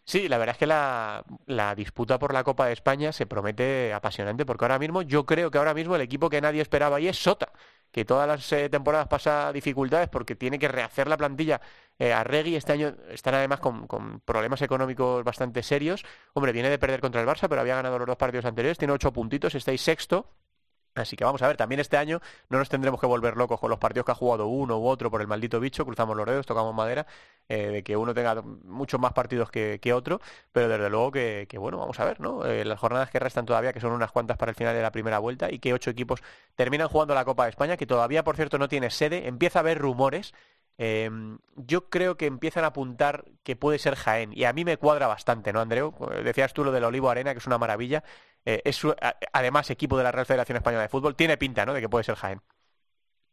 Sí, 0.09 0.27
la 0.27 0.39
verdad 0.39 0.55
es 0.55 0.59
que 0.59 0.67
la, 0.67 1.75
disputa 1.77 2.19
por 2.19 2.33
la 2.33 2.43
Copa 2.43 2.65
de 2.67 2.73
España 2.73 3.13
se 3.13 3.27
promete 3.27 3.93
apasionante, 3.93 4.47
porque 4.47 4.65
ahora 4.65 4.79
mismo 4.79 5.03
yo 5.03 5.27
creo 5.27 5.51
que 5.51 5.59
ahora 5.59 5.75
mismo 5.75 5.97
el 5.97 6.01
equipo 6.01 6.31
que 6.31 6.41
nadie 6.41 6.63
esperaba 6.63 6.97
ahí 6.97 7.09
es 7.09 7.19
Sota 7.23 7.53
que 7.93 8.07
todas 8.07 8.27
las 8.27 8.51
eh, 8.53 8.71
temporadas 8.71 9.07
pasa 9.09 9.53
dificultades 9.53 10.09
porque 10.09 10.35
tiene 10.35 10.59
que 10.59 10.69
rehacer 10.69 11.09
la 11.09 11.19
plantilla 11.19 11.61
eh, 11.99 12.13
a 12.15 12.25
Regui. 12.25 12.57
Este 12.57 12.73
año 12.73 12.95
están 13.11 13.35
además 13.35 13.61
con, 13.61 14.21
problemas 14.25 14.63
económicos 14.63 15.23
bastante 15.25 15.63
serios. 15.63 16.05
Hombre, 16.33 16.53
viene 16.53 16.71
de 16.71 16.79
perder 16.79 17.01
contra 17.01 17.21
el 17.21 17.27
Barça, 17.27 17.47
pero 17.49 17.61
había 17.61 17.77
ganado 17.77 17.99
los 17.99 18.07
dos 18.07 18.17
partidos 18.17 18.47
anteriores. 18.47 18.79
Tiene 18.79 18.95
ocho 18.95 19.13
puntitos, 19.13 19.55
estáis 19.55 19.83
sexto. 19.83 20.31
Así 20.99 21.17
que 21.17 21.25
vamos 21.25 21.43
a 21.43 21.49
ver, 21.49 21.57
también 21.57 21.81
este 21.81 21.97
año 21.97 22.21
no 22.49 22.59
nos 22.59 22.69
tendremos 22.69 23.01
que 23.01 23.07
volver 23.07 23.37
locos 23.37 23.61
con 23.61 23.71
los 23.71 23.79
partidos 23.79 24.05
que 24.07 24.13
ha 24.13 24.15
jugado 24.15 24.47
uno 24.47 24.79
u 24.79 24.87
otro 24.87 25.11
por 25.11 25.21
el 25.21 25.27
maldito 25.27 25.61
bicho, 25.61 25.85
cruzamos 25.85 26.17
los 26.17 26.27
dedos, 26.27 26.47
tocamos 26.47 26.75
madera, 26.75 27.07
eh, 27.49 27.69
de 27.69 27.83
que 27.83 27.97
uno 27.97 28.15
tenga 28.15 28.43
muchos 28.43 29.01
más 29.01 29.13
partidos 29.13 29.51
que, 29.51 29.93
otro, 29.93 30.21
pero 30.53 30.69
desde 30.69 30.91
luego 30.91 31.13
que, 31.13 31.49
bueno, 31.59 31.79
vamos 31.79 31.99
a 31.99 32.05
ver, 32.05 32.21
¿no? 32.21 32.45
Eh, 32.45 32.65
las 32.65 32.79
jornadas 32.79 33.11
que 33.11 33.19
restan 33.19 33.47
todavía, 33.47 33.73
que 33.73 33.81
son 33.81 33.93
unas 33.93 34.13
cuantas 34.13 34.37
para 34.37 34.51
el 34.51 34.57
final 34.57 34.75
de 34.75 34.83
la 34.83 34.93
primera 34.93 35.19
vuelta, 35.19 35.51
y 35.51 35.59
que 35.59 35.73
ocho 35.73 35.91
equipos 35.91 36.23
terminan 36.57 36.89
jugando 36.89 37.15
la 37.15 37.25
Copa 37.25 37.45
de 37.45 37.51
España, 37.51 37.77
que 37.77 37.87
todavía, 37.87 38.23
por 38.23 38.37
cierto, 38.37 38.59
no 38.59 38.69
tiene 38.69 38.91
sede, 38.91 39.27
empieza 39.29 39.59
a 39.59 39.61
haber 39.61 39.79
rumores 39.79 40.35
Em, 40.81 41.39
yo 41.57 41.91
creo 41.91 42.17
que 42.17 42.27
empiezan 42.27 42.63
a 42.63 42.69
apuntar 42.69 43.25
que 43.43 43.57
puede 43.57 43.81
ser 43.81 43.97
Jaén. 43.97 44.31
Y 44.33 44.45
a 44.45 44.53
mí 44.53 44.65
me 44.65 44.77
cuadra 44.77 45.09
bastante, 45.09 45.53
¿no, 45.53 45.61
Andreu? 45.61 45.93
Eh, 46.13 46.23
decías 46.23 46.55
tú 46.55 46.65
lo 46.65 46.71
del 46.71 46.85
Olivo 46.85 47.11
Arena, 47.11 47.33
que 47.33 47.39
es 47.39 47.47
una 47.49 47.59
maravilla. 47.59 48.05
Eh, 48.45 48.63
es 48.65 48.81
además 49.33 49.69
equipo 49.71 49.99
de 49.99 50.05
la 50.05 50.13
Real 50.13 50.25
Federación 50.25 50.57
Española 50.57 50.83
de 50.83 50.89
Fútbol. 50.89 51.17
Tiene 51.17 51.37
pinta, 51.37 51.67
¿no?, 51.67 51.75
de 51.75 51.81
que 51.81 51.89
puede 51.89 52.05
ser 52.05 52.15
Jaén. 52.15 52.41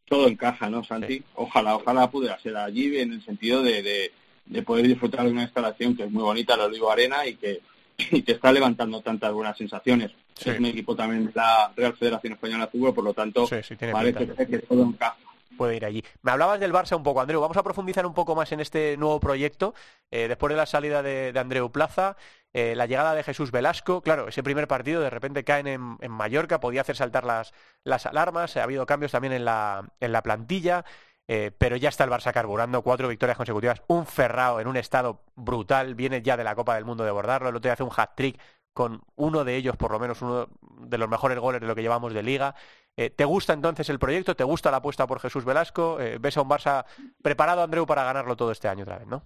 Todo 0.05 0.27
encaja, 0.27 0.69
¿no, 0.69 0.83
Santi? 0.83 1.23
Ojalá, 1.35 1.75
ojalá 1.75 2.09
pudiera 2.09 2.39
ser 2.39 2.57
allí 2.57 2.97
en 2.97 3.13
el 3.13 3.23
sentido 3.23 3.61
de, 3.61 4.11
de, 4.45 4.61
poder 4.63 4.87
disfrutar 4.87 5.25
de 5.25 5.31
una 5.31 5.43
instalación 5.43 5.95
que 5.95 6.03
es 6.03 6.11
muy 6.11 6.23
bonita, 6.23 6.55
el 6.55 6.61
Olivo 6.61 6.91
Arena, 6.91 7.27
y 7.27 7.35
que, 7.35 7.61
y 7.97 8.23
que 8.23 8.33
está 8.33 8.51
levantando 8.51 9.01
tantas 9.01 9.31
buenas 9.31 9.57
sensaciones. 9.57 10.11
Es 10.39 10.59
un 10.59 10.65
equipo 10.65 10.95
también 10.95 11.27
de 11.27 11.31
la 11.33 11.71
Real 11.75 11.95
Federación 11.95 12.33
Española 12.33 12.65
de 12.65 12.71
Fútbol, 12.71 12.93
por 12.93 13.03
lo 13.03 13.13
tanto, 13.13 13.47
parece 13.47 14.47
que 14.47 14.59
todo 14.59 14.83
encaja 14.83 15.15
puede 15.55 15.75
ir 15.75 15.85
allí. 15.85 16.03
Me 16.21 16.31
hablabas 16.31 16.59
del 16.59 16.73
Barça 16.73 16.95
un 16.95 17.03
poco, 17.03 17.21
Andreu. 17.21 17.41
Vamos 17.41 17.57
a 17.57 17.63
profundizar 17.63 18.05
un 18.05 18.13
poco 18.13 18.35
más 18.35 18.51
en 18.51 18.59
este 18.59 18.97
nuevo 18.97 19.19
proyecto. 19.19 19.73
Eh, 20.11 20.27
después 20.27 20.51
de 20.51 20.57
la 20.57 20.65
salida 20.65 21.01
de, 21.03 21.33
Andreu 21.37 21.71
Plaza, 21.71 22.17
eh, 22.53 22.75
la 22.75 22.85
llegada 22.85 23.13
de 23.15 23.23
Jesús 23.23 23.51
Velasco. 23.51 24.01
Claro, 24.01 24.27
ese 24.27 24.43
primer 24.43 24.67
partido 24.67 25.01
de 25.01 25.09
repente 25.09 25.43
caen 25.43 25.67
en, 25.67 26.11
Mallorca, 26.11 26.59
podía 26.59 26.81
hacer 26.81 26.95
saltar 26.95 27.25
las, 27.25 28.05
alarmas. 28.05 28.57
Ha 28.57 28.63
habido 28.63 28.85
cambios 28.85 29.11
también 29.11 29.33
en 29.33 29.45
la, 29.45 29.89
en 29.99 30.11
la 30.11 30.21
plantilla. 30.21 30.85
Eh, 31.27 31.51
pero 31.57 31.75
ya 31.75 31.89
está 31.89 32.03
el 32.03 32.11
Barça 32.11 32.31
carburando, 32.31 32.83
cuatro 32.83 33.07
victorias 33.07 33.35
consecutivas, 33.35 33.81
un 33.87 34.05
Ferrao 34.05 34.59
en 34.59 34.67
un 34.67 34.77
estado 34.77 35.23
brutal, 35.35 35.95
viene 35.95 36.21
ya 36.21 36.37
de 36.37 36.43
la 36.43 36.53
Copa 36.53 36.75
del 36.75 36.85
Mundo 36.85 37.03
de 37.03 37.09
bordarlo, 37.09 37.49
el 37.49 37.55
otro 37.55 37.67
día 37.67 37.73
hace 37.73 37.81
un 37.81 37.89
hat-trick 37.89 38.39
con 38.75 39.01
uno 39.15 39.45
de 39.45 39.55
ellos, 39.55 39.77
por 39.77 39.91
lo 39.91 39.99
menos 39.99 40.21
uno 40.21 40.49
de 40.81 40.97
los 40.97 41.09
mejores 41.09 41.39
goles 41.39 41.61
de 41.61 41.67
lo 41.67 41.75
que 41.75 41.81
llevamos 41.81 42.13
de 42.13 42.21
liga. 42.21 42.55
Eh, 42.97 43.09
¿Te 43.09 43.25
gusta 43.25 43.53
entonces 43.53 43.89
el 43.89 43.99
proyecto? 43.99 44.35
¿Te 44.35 44.45
gusta 44.45 44.71
la 44.71 44.77
apuesta 44.77 45.05
por 45.05 45.19
Jesús 45.19 45.43
Velasco? 45.43 45.99
Eh, 45.99 46.17
¿Ves 46.19 46.37
a 46.37 46.41
un 46.41 46.49
Barça 46.49 46.85
preparado, 47.21 47.61
Andreu, 47.61 47.85
para 47.85 48.05
ganarlo 48.05 48.37
todo 48.37 48.51
este 48.51 48.69
año 48.69 48.83
otra 48.83 48.99
vez, 48.99 49.07
no? 49.07 49.23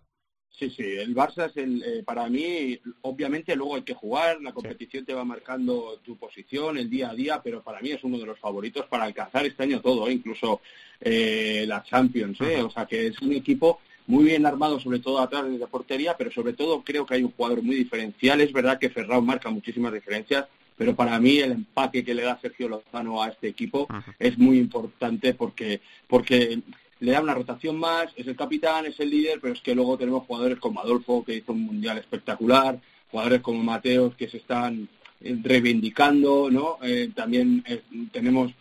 Sí, 0.50 0.72
sí, 0.72 0.84
el 0.84 1.16
Barça 1.16 1.46
es 1.46 1.56
el, 1.56 1.84
eh, 1.84 2.04
para 2.04 2.28
mí, 2.28 2.78
obviamente 3.02 3.56
luego 3.56 3.76
hay 3.76 3.84
que 3.84 3.94
jugar, 3.94 4.42
la 4.42 4.52
competición 4.52 5.06
te 5.06 5.14
va 5.14 5.24
marcando 5.24 6.00
tu 6.04 6.18
posición, 6.18 6.78
el 6.78 6.90
día 6.90 7.12
a 7.12 7.14
día, 7.14 7.42
pero 7.42 7.62
para 7.62 7.80
mí 7.80 7.92
es 7.92 8.04
uno 8.04 8.18
de 8.18 8.26
los 8.26 8.40
favoritos 8.40 8.86
para 8.88 9.04
alcanzar 9.06 9.46
este 9.46 9.64
año 9.64 9.80
todo, 9.80 10.10
incluso 10.10 10.60
la 11.00 11.84
Champions, 11.84 12.42
o 12.42 12.70
sea 12.72 12.86
que 12.86 13.08
es 13.08 13.22
un 13.22 13.32
equipo 13.32 13.80
muy 14.08 14.26
bien 14.26 14.46
armado, 14.46 14.82
sobre 14.82 15.00
todo 15.00 15.20
atrás 15.20 15.50
de 15.50 15.58
la 15.58 15.68
portería, 15.68 16.18
pero 16.18 16.30
sobre 16.30 16.52
todo 16.52 16.84
creo 16.84 17.06
que 17.06 17.14
hay 17.14 17.24
un 17.24 17.32
jugador 17.32 17.62
muy 17.62 17.78
diferencial, 17.78 18.42
es 18.42 18.52
verdad 18.52 18.80
que 18.80 18.90
Ferrao 18.90 19.22
marca 19.22 19.50
muchísimas 19.50 19.94
diferencias, 19.94 20.48
pero 20.80 20.96
para 20.96 21.20
mí 21.20 21.39
el 21.39 21.52
empaque 21.52 22.06
que 22.06 22.13
le 22.13 22.22
da 22.24 22.39
Sergio 22.39 22.70
Lozano 22.70 23.22
a 23.22 23.28
este 23.28 23.50
equipo 23.50 23.86
es 24.18 24.38
muy 24.38 24.58
importante 24.58 25.34
porque, 25.34 25.82
porque 26.08 26.62
le 27.02 27.12
da 27.12 27.22
una 27.22 27.34
rotación 27.34 27.78
más, 27.78 28.08
es 28.15 28.26
el 28.28 28.38
capitán, 28.38 28.86
es 28.86 28.98
el 29.02 29.10
líder, 29.10 29.42
pero 29.42 29.54
es 29.54 29.60
que 29.60 29.76
luego 29.76 29.98
tenemos 29.98 30.26
jugadores 30.26 30.58
como 30.58 30.80
Adolfo, 30.80 31.26
que 31.26 31.36
hizo 31.36 31.52
un 31.52 31.63
mundial 31.63 31.98
espectacular, 31.98 32.80
jugadores 33.12 33.42
como 33.42 33.62
Mateos, 33.62 34.15
que 34.15 34.30
se 34.30 34.38
están 34.38 34.88
eh, 35.20 35.38
reivindicando, 35.44 36.50
¿no? 36.50 36.78
Eh, 36.82 37.12
también 37.13 37.62
eh, 37.68 37.82
tenemos 38.13 38.54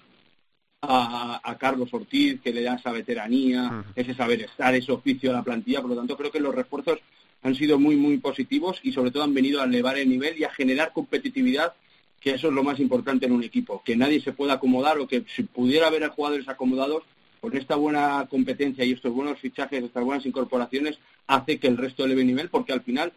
a, 0.82 1.56
Carlos 1.56 1.94
Ortiz, 1.94 2.40
que 2.40 2.52
le 2.52 2.62
da 2.62 2.74
esa 2.74 2.90
veteranía, 2.90 3.84
ese 3.94 4.12
saber 4.12 4.40
estar, 4.40 4.74
ese 4.74 4.90
oficio 4.90 5.30
a 5.30 5.34
la 5.34 5.44
plantilla, 5.44 5.82
por 5.82 5.90
lo 5.90 5.96
tanto 5.96 6.16
creo 6.16 6.32
que 6.32 6.40
los 6.40 6.52
refuerzos 6.52 6.98
han 7.42 7.54
sido 7.54 7.78
muy, 7.78 7.94
muy 7.94 8.18
positivos 8.18 8.80
y 8.82 8.90
sobre 8.90 9.12
todo 9.12 9.22
han 9.22 9.34
venido 9.34 9.60
a 9.60 9.66
elevar 9.66 9.96
el 9.96 10.08
nivel 10.08 10.36
y 10.36 10.42
a 10.42 10.50
generar 10.50 10.92
competitividad 10.92 11.74
que 12.20 12.30
eso 12.32 12.48
es 12.48 12.54
lo 12.54 12.64
más 12.64 12.80
importante 12.80 13.26
en 13.26 13.32
un 13.32 13.44
equipo, 13.44 13.82
que 13.84 13.96
nadie 13.96 14.20
se 14.20 14.32
pueda 14.32 14.54
acomodar 14.54 14.98
o 14.98 15.06
que 15.06 15.24
si 15.34 15.44
pudiera 15.44 15.86
haber 15.86 16.06
jugadores 16.08 16.48
acomodados, 16.48 17.04
con 17.40 17.56
esta 17.56 17.76
buena 17.76 18.26
competencia 18.28 18.84
y 18.84 18.92
estos 18.92 19.12
buenos 19.12 19.38
fichajes, 19.38 19.84
estas 19.84 20.04
buenas 20.04 20.26
incorporaciones, 20.26 20.98
hace 21.26 21.58
que 21.58 21.68
el 21.68 21.76
resto 21.76 22.04
eleve 22.04 22.24
nivel, 22.24 22.48
porque 22.48 22.72
al 22.72 22.82
final 22.82 23.12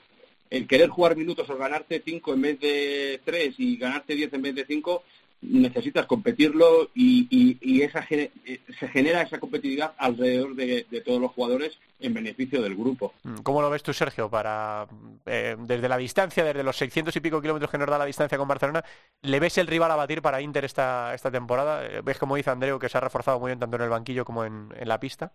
el 0.49 0.67
querer 0.67 0.89
jugar 0.89 1.15
minutos 1.15 1.49
o 1.49 1.57
ganarte 1.57 2.01
cinco 2.05 2.33
en 2.33 2.41
vez 2.41 2.59
de 2.59 3.21
tres 3.23 3.55
y 3.57 3.77
ganarte 3.77 4.15
diez 4.15 4.31
en 4.33 4.41
vez 4.41 4.53
de 4.53 4.65
cinco 4.65 5.03
necesitas 5.41 6.05
competirlo 6.05 6.89
y, 6.93 7.81
esa, 7.81 8.05
eh, 8.09 8.31
se 8.79 8.87
genera 8.87 9.21
esa 9.21 9.39
competitividad 9.39 9.93
alrededor 9.97 10.55
de, 10.55 10.85
todos 11.03 11.19
los 11.19 11.31
jugadores 11.31 11.77
en 11.99 12.13
beneficio 12.13 12.61
del 12.61 12.75
grupo. 12.75 13.13
Mm, 13.23 13.37
¿Cómo 13.37 13.61
lo 13.61 13.69
ves 13.69 13.83
tú, 13.83 13.93
Sergio? 13.93 14.29
Para 14.29 14.87
eh, 15.25 15.55
Desde 15.59 15.89
la 15.89 15.97
distancia, 15.97 16.43
desde 16.43 16.63
los 16.63 16.77
600 16.77 17.15
y 17.15 17.19
pico 17.19 17.41
kilómetros 17.41 17.71
que 17.71 17.77
nos 17.77 17.87
da 17.87 17.97
la 17.97 18.05
distancia 18.05 18.37
con 18.37 18.47
Barcelona, 18.47 18.83
¿le 19.21 19.39
ves 19.39 19.57
el 19.57 19.67
rival 19.67 19.91
a 19.91 19.95
batir 19.95 20.21
para 20.21 20.41
Inter 20.41 20.65
esta, 20.65 21.13
esta 21.13 21.31
temporada? 21.31 21.85
Eh, 21.85 22.01
¿Ves, 22.03 22.17
como 22.17 22.35
dice 22.35 22.51
Andreu, 22.51 22.79
que 22.79 22.89
se 22.89 22.97
ha 22.97 23.01
reforzado 23.01 23.39
muy 23.39 23.49
bien 23.49 23.59
tanto 23.59 23.77
en 23.77 23.83
el 23.83 23.89
banquillo 23.89 24.25
como 24.25 24.45
en 24.45 24.69
la 24.83 24.99
pista? 24.99 25.33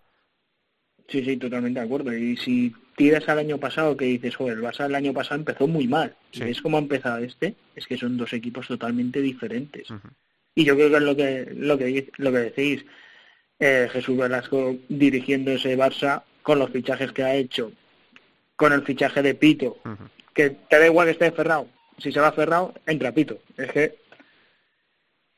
Sí, 1.08 1.24
sí, 1.24 1.36
totalmente 1.36 1.80
de 1.80 1.86
acuerdo. 1.86 2.16
Y 2.16 2.36
si 2.36 2.74
tiras 2.96 3.28
al 3.28 3.38
año 3.38 3.58
pasado 3.58 3.96
que 3.96 4.06
dices, 4.06 4.34
joder, 4.34 4.58
el 4.58 4.64
Barça 4.64 4.86
el 4.86 4.94
año 4.94 5.12
pasado 5.12 5.36
empezó 5.36 5.66
muy 5.66 5.86
mal. 5.86 6.16
Sí. 6.32 6.40
¿Ves 6.40 6.60
cómo 6.60 6.78
ha 6.78 6.80
empezado 6.80 7.18
este? 7.18 7.54
Es 7.74 7.86
que 7.86 7.96
son 7.96 8.16
dos 8.16 8.32
equipos 8.32 8.66
totalmente 8.66 9.20
diferentes. 9.20 9.88
Y 10.54 10.64
yo 10.64 10.74
creo 10.74 10.90
que 10.90 10.96
es 10.96 11.02
lo 11.02 11.16
que, 11.16 11.52
lo 11.54 11.78
que, 11.78 12.10
lo 12.16 12.32
que 12.32 12.38
decís. 12.38 12.84
Eh, 13.58 13.88
Jesús 13.90 14.16
Velasco 14.16 14.76
dirigiendo 14.88 15.50
ese 15.50 15.78
Barça 15.78 16.22
con 16.42 16.58
los 16.58 16.70
fichajes 16.70 17.12
que 17.12 17.22
ha 17.22 17.34
hecho, 17.34 17.72
con 18.54 18.72
el 18.72 18.82
fichaje 18.82 19.22
de 19.22 19.34
Pito, 19.34 19.78
que 20.34 20.50
te 20.50 20.78
da 20.78 20.86
igual 20.86 21.06
que 21.06 21.12
esté 21.12 21.32
Ferrao. 21.32 21.68
Si 21.98 22.12
se 22.12 22.20
va 22.20 22.32
Ferrao, 22.32 22.74
entra 22.86 23.12
Pito. 23.12 23.38
Es 23.56 23.72
que 23.72 23.98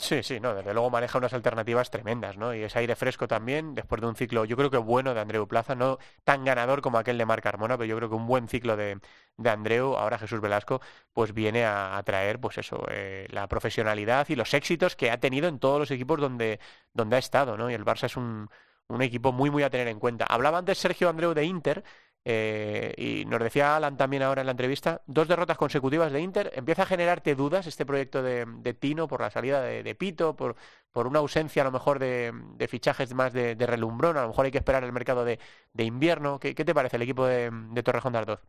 Sí, 0.01 0.23
sí, 0.23 0.39
no, 0.39 0.55
desde 0.55 0.73
luego 0.75 0.91
maneja 0.91 1.19
unas 1.19 1.33
alternativas 1.33 1.91
tremendas, 1.91 2.37
¿no? 2.37 2.55
Y 2.55 2.63
ese 2.63 2.79
aire 2.79 2.95
fresco 2.95 3.27
también, 3.27 3.75
después 3.75 4.01
de 4.01 4.07
un 4.07 4.15
ciclo, 4.15 4.45
yo 4.45 4.57
creo 4.57 4.71
que 4.71 4.77
bueno 4.77 5.13
de 5.13 5.21
Andreu 5.21 5.49
Plaza, 5.49 5.75
no 5.75 5.99
tan 6.23 6.45
ganador 6.45 6.83
como 6.83 6.99
aquel 6.99 7.19
de 7.19 7.27
Marc 7.27 7.43
Carmona, 7.43 7.77
pero 7.77 7.87
yo 7.87 7.97
creo 7.97 8.09
que 8.09 8.15
un 8.15 8.27
buen 8.29 8.47
ciclo 8.49 8.77
de, 8.77 9.01
de 9.37 9.51
Andreu, 9.51 9.97
ahora 9.97 10.17
Jesús 10.17 10.41
Velasco, 10.41 10.81
pues 11.13 11.35
viene 11.35 11.65
a, 11.67 12.01
traer, 12.05 12.39
pues 12.41 12.59
eso, 12.59 12.87
eh, 12.89 13.27
la 13.31 13.49
profesionalidad 13.49 14.29
y 14.29 14.37
los 14.37 14.55
éxitos 14.55 14.95
que 14.95 15.11
ha 15.11 15.19
tenido 15.19 15.49
en 15.49 15.59
todos 15.59 15.81
los 15.81 15.91
equipos 15.91 16.21
donde, 16.21 16.61
donde 16.93 17.17
ha 17.17 17.19
estado, 17.19 17.57
¿no? 17.57 17.69
Y 17.69 17.75
el 17.75 17.85
Barça 17.85 18.05
es 18.05 18.17
un, 18.17 18.49
un 18.89 19.03
equipo 19.03 19.33
muy, 19.33 19.51
muy 19.51 19.63
a 19.65 19.71
tener 19.71 19.89
en 19.89 19.99
cuenta. 19.99 20.25
Hablaba 20.27 20.59
antes 20.59 20.79
Sergio 20.79 21.09
Andreu 21.09 21.35
de 21.35 21.45
Inter, 21.45 21.85
Eh, 22.25 22.93
y 22.99 23.25
nos 23.25 23.41
decía 23.41 23.77
Alan 23.77 23.97
también 23.97 24.23
ahora 24.23 24.43
en 24.43 24.47
la 24.47 24.51
entrevista, 24.51 25.03
dos 25.07 25.29
derrotas 25.29 25.57
consecutivas 25.57 26.13
de 26.13 26.21
Inter. 26.21 26.51
¿Empieza 26.55 26.83
a 26.83 26.87
generarte 26.87 27.35
dudas 27.35 27.67
este 27.67 27.87
proyecto 27.87 28.23
de, 28.23 28.77
Tino 28.79 29.09
por 29.09 29.21
la 29.21 29.31
salida 29.31 29.63
de, 29.63 29.95
Pito, 29.95 30.37
por, 30.37 30.57
por, 30.93 31.07
una 31.07 31.21
ausencia 31.21 31.63
a 31.63 31.65
lo 31.65 31.73
mejor 31.73 31.99
de, 31.99 32.33
fichajes 32.69 33.15
más 33.15 33.33
de, 33.33 33.55
relumbrón? 33.55 34.17
A 34.17 34.23
lo 34.23 34.29
mejor 34.29 34.45
hay 34.45 34.51
que 34.51 34.59
esperar 34.59 34.85
el 34.85 34.93
mercado 34.93 35.25
de, 35.25 35.39
invierno. 35.79 36.39
¿Qué, 36.39 36.55
te 36.55 36.75
parece 36.75 36.97
el 36.97 37.03
equipo 37.03 37.27
de, 37.27 37.51
Torrejón 37.83 38.13
de 38.13 38.19
Ardoz? 38.19 38.41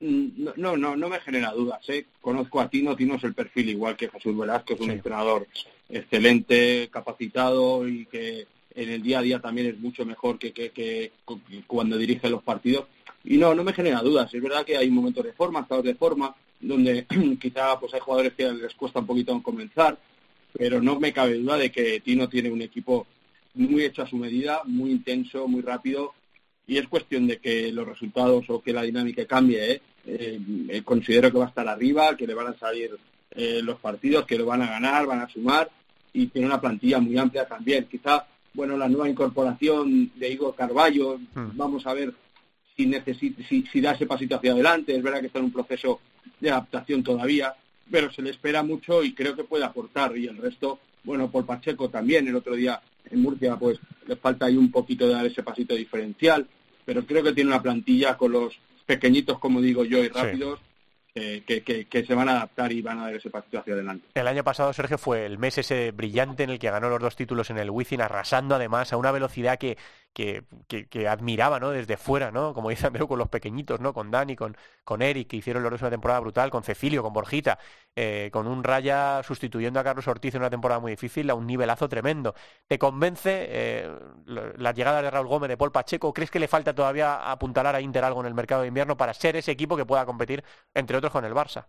Mm, 0.00 0.48
no, 0.56 0.76
no, 0.76 0.96
no 0.96 1.08
me 1.08 1.20
genera 1.20 1.52
dudas. 1.52 1.88
¿eh? 1.88 2.06
Conozco 2.20 2.60
a 2.60 2.68
Tino, 2.68 2.94
Tino 2.94 3.14
es 3.14 3.24
el 3.24 3.34
perfil 3.34 3.70
igual 3.70 3.96
que 3.96 4.08
Jesús 4.08 4.36
Velázquez, 4.36 4.78
es 4.78 4.86
un 4.86 4.90
entrenador 4.92 5.48
excelente, 5.88 6.88
capacitado 6.90 7.88
y 7.88 8.06
que 8.06 8.46
en 8.74 8.90
el 8.90 9.02
día 9.02 9.20
a 9.20 9.22
día 9.22 9.40
también 9.40 9.68
es 9.68 9.78
mucho 9.78 10.04
mejor 10.04 10.38
que, 10.38 10.52
que, 10.52 11.12
cuando 11.66 11.96
dirige 11.96 12.28
los 12.28 12.42
partidos. 12.42 12.86
Y 13.24 13.38
no, 13.38 13.54
no 13.54 13.64
me 13.64 13.72
genera 13.72 14.00
dudas. 14.02 14.32
Es 14.34 14.42
verdad 14.42 14.64
que 14.64 14.76
hay 14.76 14.90
momentos 14.90 15.24
de 15.24 15.32
forma, 15.32 15.60
estados 15.60 15.84
de 15.84 15.94
forma, 15.94 16.34
donde 16.60 17.06
quizá 17.40 17.78
pues 17.78 17.94
hay 17.94 18.00
jugadores 18.00 18.34
que 18.34 18.50
les 18.52 18.74
cuesta 18.74 19.00
un 19.00 19.06
poquito 19.06 19.42
comenzar, 19.42 19.98
pero 20.52 20.80
no 20.80 20.98
me 20.98 21.12
cabe 21.12 21.34
duda 21.34 21.56
de 21.56 21.70
que 21.70 22.00
Tino 22.00 22.28
tiene 22.28 22.50
un 22.50 22.62
equipo 22.62 23.06
muy 23.54 23.84
hecho 23.84 24.02
a 24.02 24.06
su 24.06 24.16
medida, 24.16 24.62
muy 24.64 24.90
intenso, 24.90 25.46
muy 25.46 25.62
rápido, 25.62 26.12
y 26.66 26.78
es 26.78 26.88
cuestión 26.88 27.26
de 27.26 27.38
que 27.38 27.70
los 27.72 27.86
resultados 27.86 28.44
o 28.48 28.62
que 28.62 28.72
la 28.72 28.82
dinámica 28.82 29.26
cambie. 29.26 29.72
¿eh? 29.72 29.80
Eh, 30.06 30.82
considero 30.84 31.30
que 31.30 31.38
va 31.38 31.46
a 31.46 31.48
estar 31.48 31.68
arriba, 31.68 32.16
que 32.16 32.26
le 32.26 32.34
van 32.34 32.48
a 32.48 32.58
salir 32.58 32.96
eh, 33.30 33.60
los 33.62 33.78
partidos, 33.78 34.26
que 34.26 34.38
lo 34.38 34.46
van 34.46 34.62
a 34.62 34.68
ganar, 34.68 35.06
van 35.06 35.20
a 35.20 35.28
sumar, 35.28 35.70
y 36.12 36.26
tiene 36.26 36.46
una 36.46 36.60
plantilla 36.60 37.00
muy 37.00 37.16
amplia 37.18 37.46
también. 37.46 37.86
Quizá 37.90 38.26
bueno, 38.54 38.76
la 38.76 38.88
nueva 38.88 39.08
incorporación 39.08 40.12
de 40.14 40.30
Igor 40.30 40.54
Carballo, 40.54 41.18
hmm. 41.18 41.50
vamos 41.54 41.86
a 41.86 41.94
ver 41.94 42.14
si, 42.76 42.90
si, 43.48 43.64
si 43.70 43.80
da 43.80 43.92
ese 43.92 44.06
pasito 44.06 44.36
hacia 44.36 44.52
adelante, 44.52 44.96
es 44.96 45.02
verdad 45.02 45.20
que 45.20 45.26
está 45.26 45.40
en 45.40 45.46
un 45.46 45.52
proceso 45.52 46.00
de 46.40 46.50
adaptación 46.50 47.02
todavía, 47.02 47.54
pero 47.90 48.10
se 48.12 48.22
le 48.22 48.30
espera 48.30 48.62
mucho 48.62 49.02
y 49.02 49.12
creo 49.12 49.36
que 49.36 49.44
puede 49.44 49.64
aportar, 49.64 50.16
y 50.16 50.26
el 50.26 50.36
resto, 50.36 50.78
bueno, 51.04 51.30
por 51.30 51.44
Pacheco 51.44 51.88
también, 51.90 52.26
el 52.26 52.36
otro 52.36 52.54
día 52.54 52.80
en 53.10 53.20
Murcia, 53.20 53.56
pues 53.56 53.78
le 54.06 54.16
falta 54.16 54.46
ahí 54.46 54.56
un 54.56 54.70
poquito 54.70 55.06
de 55.06 55.14
dar 55.14 55.26
ese 55.26 55.42
pasito 55.42 55.74
diferencial, 55.74 56.46
pero 56.84 57.04
creo 57.04 57.22
que 57.22 57.32
tiene 57.32 57.50
una 57.50 57.62
plantilla 57.62 58.16
con 58.16 58.32
los 58.32 58.54
pequeñitos, 58.86 59.38
como 59.38 59.60
digo 59.60 59.84
yo, 59.84 60.02
y 60.02 60.08
rápidos, 60.08 60.60
que, 61.14 62.04
se 62.06 62.14
van 62.14 62.28
a 62.28 62.32
adaptar 62.32 62.72
y 62.72 62.82
van 62.82 62.98
a 62.98 63.02
dar 63.04 63.14
ese 63.14 63.30
pasito 63.30 63.60
hacia 63.60 63.74
adelante. 63.74 64.08
El 64.14 64.26
año 64.26 64.42
pasado, 64.42 64.72
Sergio, 64.72 64.98
fue 64.98 65.24
el 65.26 65.38
mes 65.38 65.58
ese 65.58 65.92
brillante 65.92 66.42
en 66.42 66.50
el 66.50 66.58
que 66.58 66.70
ganó 66.70 66.88
los 66.88 67.00
dos 67.00 67.14
títulos 67.14 67.50
en 67.50 67.58
el 67.58 67.70
Wizzing, 67.70 68.00
arrasando 68.00 68.56
además 68.56 68.92
a 68.92 68.96
una 68.96 69.12
velocidad 69.12 69.56
que, 69.56 69.78
que, 70.12 70.42
que, 70.66 71.08
admiraba 71.08 71.60
¿no? 71.60 71.70
desde 71.70 71.96
fuera, 71.96 72.32
¿no? 72.32 72.52
como 72.52 72.70
dice 72.70 72.88
Andreu, 72.88 73.06
con 73.06 73.18
los 73.18 73.28
pequeñitos, 73.28 73.80
¿no? 73.80 73.92
con 73.92 74.10
Dani, 74.10 74.34
con, 74.34 74.56
con 74.82 75.02
Eric, 75.02 75.28
que 75.28 75.36
hicieron 75.36 75.62
los 75.62 75.70
dos 75.70 75.82
una 75.82 75.90
temporada 75.90 76.18
brutal, 76.18 76.50
con 76.50 76.64
Cecilio, 76.64 77.02
con 77.02 77.12
Borjita, 77.12 77.60
eh, 77.96 78.30
con 78.32 78.46
un 78.46 78.64
Raya 78.64 79.22
sustituyendo 79.22 79.80
a 79.80 79.84
Carlos 79.84 80.08
Ortiz 80.08 80.34
en 80.34 80.40
una 80.40 80.50
temporada 80.50 80.80
muy 80.80 80.92
difícil, 80.92 81.30
a 81.30 81.34
un 81.34 81.46
nivelazo 81.46 81.88
tremendo. 81.88 82.34
¿Te 82.66 82.78
convence 82.78 83.46
eh, 83.48 83.90
la 84.26 84.72
llegada 84.72 85.02
de 85.02 85.10
Raúl 85.10 85.28
Gómez, 85.28 85.48
de 85.48 85.56
Paul 85.56 85.72
Pacheco? 85.72 86.12
¿Crees 86.12 86.30
que 86.30 86.40
le 86.40 86.48
falta 86.48 86.74
todavía 86.74 87.30
apuntalar 87.30 87.74
a 87.74 87.80
Inter 87.80 88.04
algo 88.04 88.20
en 88.20 88.26
el 88.26 88.34
mercado 88.34 88.62
de 88.62 88.68
invierno 88.68 88.96
para 88.96 89.14
ser 89.14 89.36
ese 89.36 89.52
equipo 89.52 89.76
que 89.76 89.86
pueda 89.86 90.06
competir, 90.06 90.44
entre 90.74 90.96
otros, 90.96 91.12
con 91.12 91.24
el 91.24 91.32
Barça? 91.32 91.66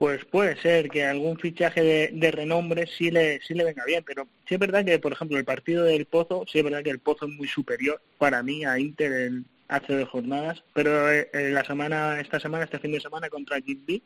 pues 0.00 0.24
puede 0.24 0.56
ser 0.56 0.88
que 0.88 1.04
algún 1.04 1.38
fichaje 1.38 2.10
de, 2.10 2.30
renombre 2.30 2.86
sí 2.86 3.10
le, 3.10 3.38
sí 3.42 3.52
le 3.52 3.64
venga 3.64 3.84
bien, 3.84 4.02
pero 4.02 4.26
sí 4.48 4.54
es 4.54 4.58
verdad 4.58 4.82
que, 4.82 4.98
por 4.98 5.12
ejemplo, 5.12 5.36
el 5.36 5.44
partido 5.44 5.84
del 5.84 6.06
Pozo, 6.06 6.46
sí 6.50 6.56
es 6.56 6.64
verdad 6.64 6.82
que 6.82 6.88
el 6.88 7.00
Pozo 7.00 7.26
es 7.26 7.32
muy 7.34 7.46
superior 7.46 8.00
para 8.16 8.42
mí 8.42 8.64
a 8.64 8.78
Inter 8.78 9.12
en 9.12 9.46
hace 9.68 9.98
dos 9.98 10.08
jornadas, 10.08 10.64
pero 10.72 11.12
eh, 11.12 11.28
en 11.34 11.52
la 11.52 11.66
semana, 11.66 12.18
esta 12.18 12.40
semana, 12.40 12.64
este 12.64 12.78
fin 12.78 12.92
de 12.92 13.00
semana 13.00 13.28
contra 13.28 13.60
Gimbi, 13.60 14.02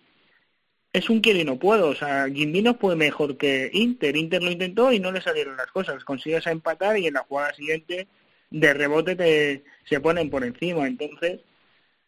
es 0.94 1.10
un 1.10 1.20
quiero 1.20 1.40
y 1.40 1.44
no 1.44 1.58
puedo, 1.58 1.88
o 1.88 1.94
sea, 1.94 2.26
Gimbi 2.32 2.62
no 2.62 2.76
fue 2.76 2.96
mejor 2.96 3.36
que 3.36 3.68
Inter, 3.74 4.16
Inter 4.16 4.42
lo 4.42 4.50
intentó 4.50 4.92
y 4.92 5.00
no 5.00 5.12
le 5.12 5.20
salieron 5.20 5.56
las 5.56 5.70
cosas, 5.70 6.04
consigues 6.04 6.46
empatar 6.46 6.96
y 6.96 7.06
en 7.06 7.14
la 7.14 7.24
jugada 7.24 7.52
siguiente 7.52 8.08
de 8.50 8.74
rebote 8.74 9.16
te, 9.16 9.64
se 9.84 10.00
ponen 10.00 10.30
por 10.30 10.44
encima, 10.44 10.86
entonces, 10.86 11.40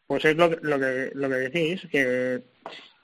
pues 0.06 0.24
es 0.24 0.36
lo, 0.36 0.48
lo 0.48 0.78
que, 0.78 1.10
lo 1.14 1.28
que 1.28 1.34
decís, 1.34 1.86
que 1.90 2.42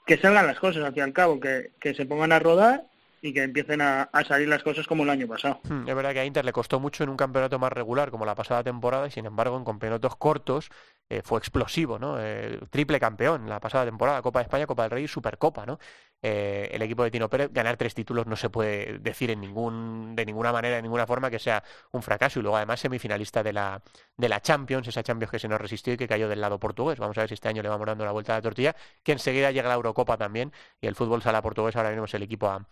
que 0.05 0.17
salgan 0.17 0.47
las 0.47 0.59
cosas 0.59 0.83
al 0.83 0.93
fin 0.93 1.01
y 1.01 1.03
al 1.03 1.13
cabo, 1.13 1.39
que, 1.39 1.71
que 1.79 1.93
se 1.93 2.05
pongan 2.05 2.31
a 2.31 2.39
rodar 2.39 2.85
y 3.23 3.31
que 3.31 3.41
empiecen 3.41 3.79
a, 3.81 4.09
salir 4.27 4.49
las 4.49 4.63
cosas 4.63 4.85
como 4.85 5.03
el 5.03 5.09
año 5.09 5.27
pasado. 5.27 5.61
Hmm, 5.63 5.87
es 5.87 5.95
verdad 5.95 6.11
que 6.11 6.19
a 6.19 6.25
Inter 6.25 6.43
le 6.43 6.51
costó 6.51 6.81
mucho 6.81 7.05
en 7.05 7.09
un 7.09 7.15
campeonato 7.15 7.57
más 7.57 7.71
regular 7.71 8.11
como 8.11 8.25
la 8.25 8.35
pasada 8.35 8.63
temporada 8.63 9.07
y 9.07 9.11
sin 9.11 9.25
embargo 9.25 9.55
en 9.55 9.63
campeonatos 9.63 10.17
cortos 10.17 10.69
eh, 11.09 11.21
fue 11.23 11.39
explosivo, 11.39 11.97
¿no? 11.97 12.17
Eh, 12.19 12.59
triple 12.69 12.99
campeón 12.99 13.47
la 13.47 13.61
pasada 13.61 13.85
temporada, 13.85 14.21
Copa 14.21 14.39
de 14.39 14.43
España, 14.43 14.67
Copa 14.67 14.83
del 14.83 14.91
Rey 14.91 15.05
y 15.05 15.07
Supercopa, 15.07 15.65
¿no? 15.65 15.79
Eh, 16.21 16.69
el 16.73 16.81
equipo 16.81 17.03
de 17.03 17.11
Tino 17.11 17.29
Pérez 17.29 17.49
ganar 17.53 17.77
tres 17.77 17.93
títulos 17.93 18.27
no 18.27 18.35
se 18.35 18.49
puede 18.49 18.99
decir 18.99 19.31
en 19.31 19.39
ningún, 19.39 20.17
de 20.17 20.25
ninguna 20.25 20.51
manera, 20.51 20.75
de 20.75 20.81
ninguna 20.81 21.07
forma 21.07 21.29
que 21.29 21.39
sea 21.39 21.63
un 21.93 22.01
fracaso 22.01 22.39
y 22.39 22.41
luego 22.41 22.57
además 22.57 22.81
semifinalista 22.81 23.41
de 23.41 23.53
la, 23.53 23.81
de 24.17 24.27
la 24.27 24.41
Champions, 24.41 24.85
esa 24.89 25.01
Champions 25.01 25.31
que 25.31 25.39
se 25.39 25.47
nos 25.47 25.61
resistió 25.61 25.93
y 25.93 25.97
que 25.97 26.09
cayó 26.09 26.27
del 26.27 26.41
lado 26.41 26.59
portugués. 26.59 26.99
Vamos 26.99 27.17
a 27.17 27.21
ver 27.21 27.29
si 27.29 27.35
este 27.35 27.47
año 27.47 27.61
le 27.61 27.69
vamos 27.69 27.87
dando 27.87 28.03
la 28.03 28.11
vuelta 28.11 28.33
a 28.33 28.37
la 28.37 28.41
tortilla, 28.41 28.75
que 29.01 29.13
enseguida 29.13 29.51
llega 29.51 29.69
la 29.69 29.75
Eurocopa 29.75 30.17
también 30.17 30.51
y 30.81 30.87
el 30.87 30.95
fútbol 30.95 31.21
sala 31.21 31.41
portugués 31.41 31.75
ahora 31.77 31.89
mismo 31.89 32.05
el 32.11 32.23
equipo 32.23 32.47
a 32.47 32.65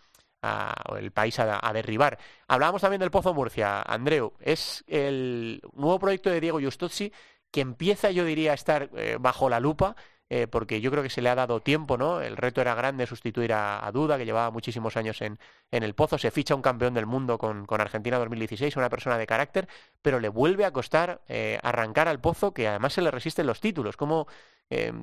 el 0.98 1.10
país 1.12 1.38
a, 1.38 1.72
derribar. 1.72 2.18
Hablábamos 2.48 2.82
también 2.82 3.00
del 3.00 3.10
Pozo 3.10 3.34
Murcia. 3.34 3.82
Andreu, 3.82 4.32
es 4.40 4.84
el 4.86 5.60
nuevo 5.74 5.98
proyecto 5.98 6.30
de 6.30 6.40
Diego 6.40 6.60
Justozzi 6.60 7.12
que 7.52 7.60
empieza, 7.60 8.10
yo 8.10 8.24
diría, 8.24 8.52
a 8.52 8.54
estar 8.54 8.90
eh, 8.96 9.18
bajo 9.20 9.48
la 9.48 9.60
lupa, 9.60 9.94
eh, 10.30 10.46
porque 10.46 10.80
yo 10.80 10.90
creo 10.90 11.02
que 11.02 11.10
se 11.10 11.20
le 11.20 11.28
ha 11.28 11.34
dado 11.34 11.60
tiempo, 11.60 11.98
¿no? 11.98 12.22
El 12.22 12.38
reto 12.38 12.62
era 12.62 12.74
grande 12.74 13.06
sustituir 13.06 13.52
a, 13.52 13.88
Duda, 13.92 14.16
que 14.16 14.24
llevaba 14.24 14.50
muchísimos 14.50 14.96
años 14.96 15.20
en, 15.20 15.38
el 15.70 15.94
Pozo. 15.94 16.16
Se 16.16 16.30
ficha 16.30 16.54
un 16.54 16.62
campeón 16.62 16.94
del 16.94 17.04
mundo 17.04 17.36
con, 17.36 17.66
con, 17.66 17.82
Argentina 17.82 18.18
2016, 18.18 18.74
una 18.76 18.88
persona 18.88 19.18
de 19.18 19.26
carácter, 19.26 19.68
pero 20.00 20.18
le 20.18 20.30
vuelve 20.30 20.64
a 20.64 20.72
costar 20.72 21.20
eh, 21.28 21.58
arrancar 21.62 22.08
al 22.08 22.20
Pozo, 22.20 22.54
que 22.54 22.66
además 22.66 22.94
se 22.94 23.02
le 23.02 23.10
resisten 23.10 23.46
los 23.46 23.60
títulos. 23.60 23.96
¿Cómo, 23.98 24.26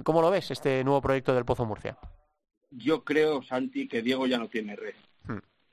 ¿Cómo 0.03 0.23
lo 0.23 0.31
ves, 0.31 0.49
este 0.49 0.83
nuevo 0.83 0.99
proyecto 0.99 1.35
del 1.35 1.45
Pozo 1.45 1.63
Murcia? 1.63 1.99
Yo 2.71 3.03
creo, 3.03 3.43
Santi, 3.43 3.87
que 3.87 4.01
Diego 4.01 4.25
ya 4.25 4.39
no 4.39 4.47
tiene 4.47 4.75
red 4.75 4.95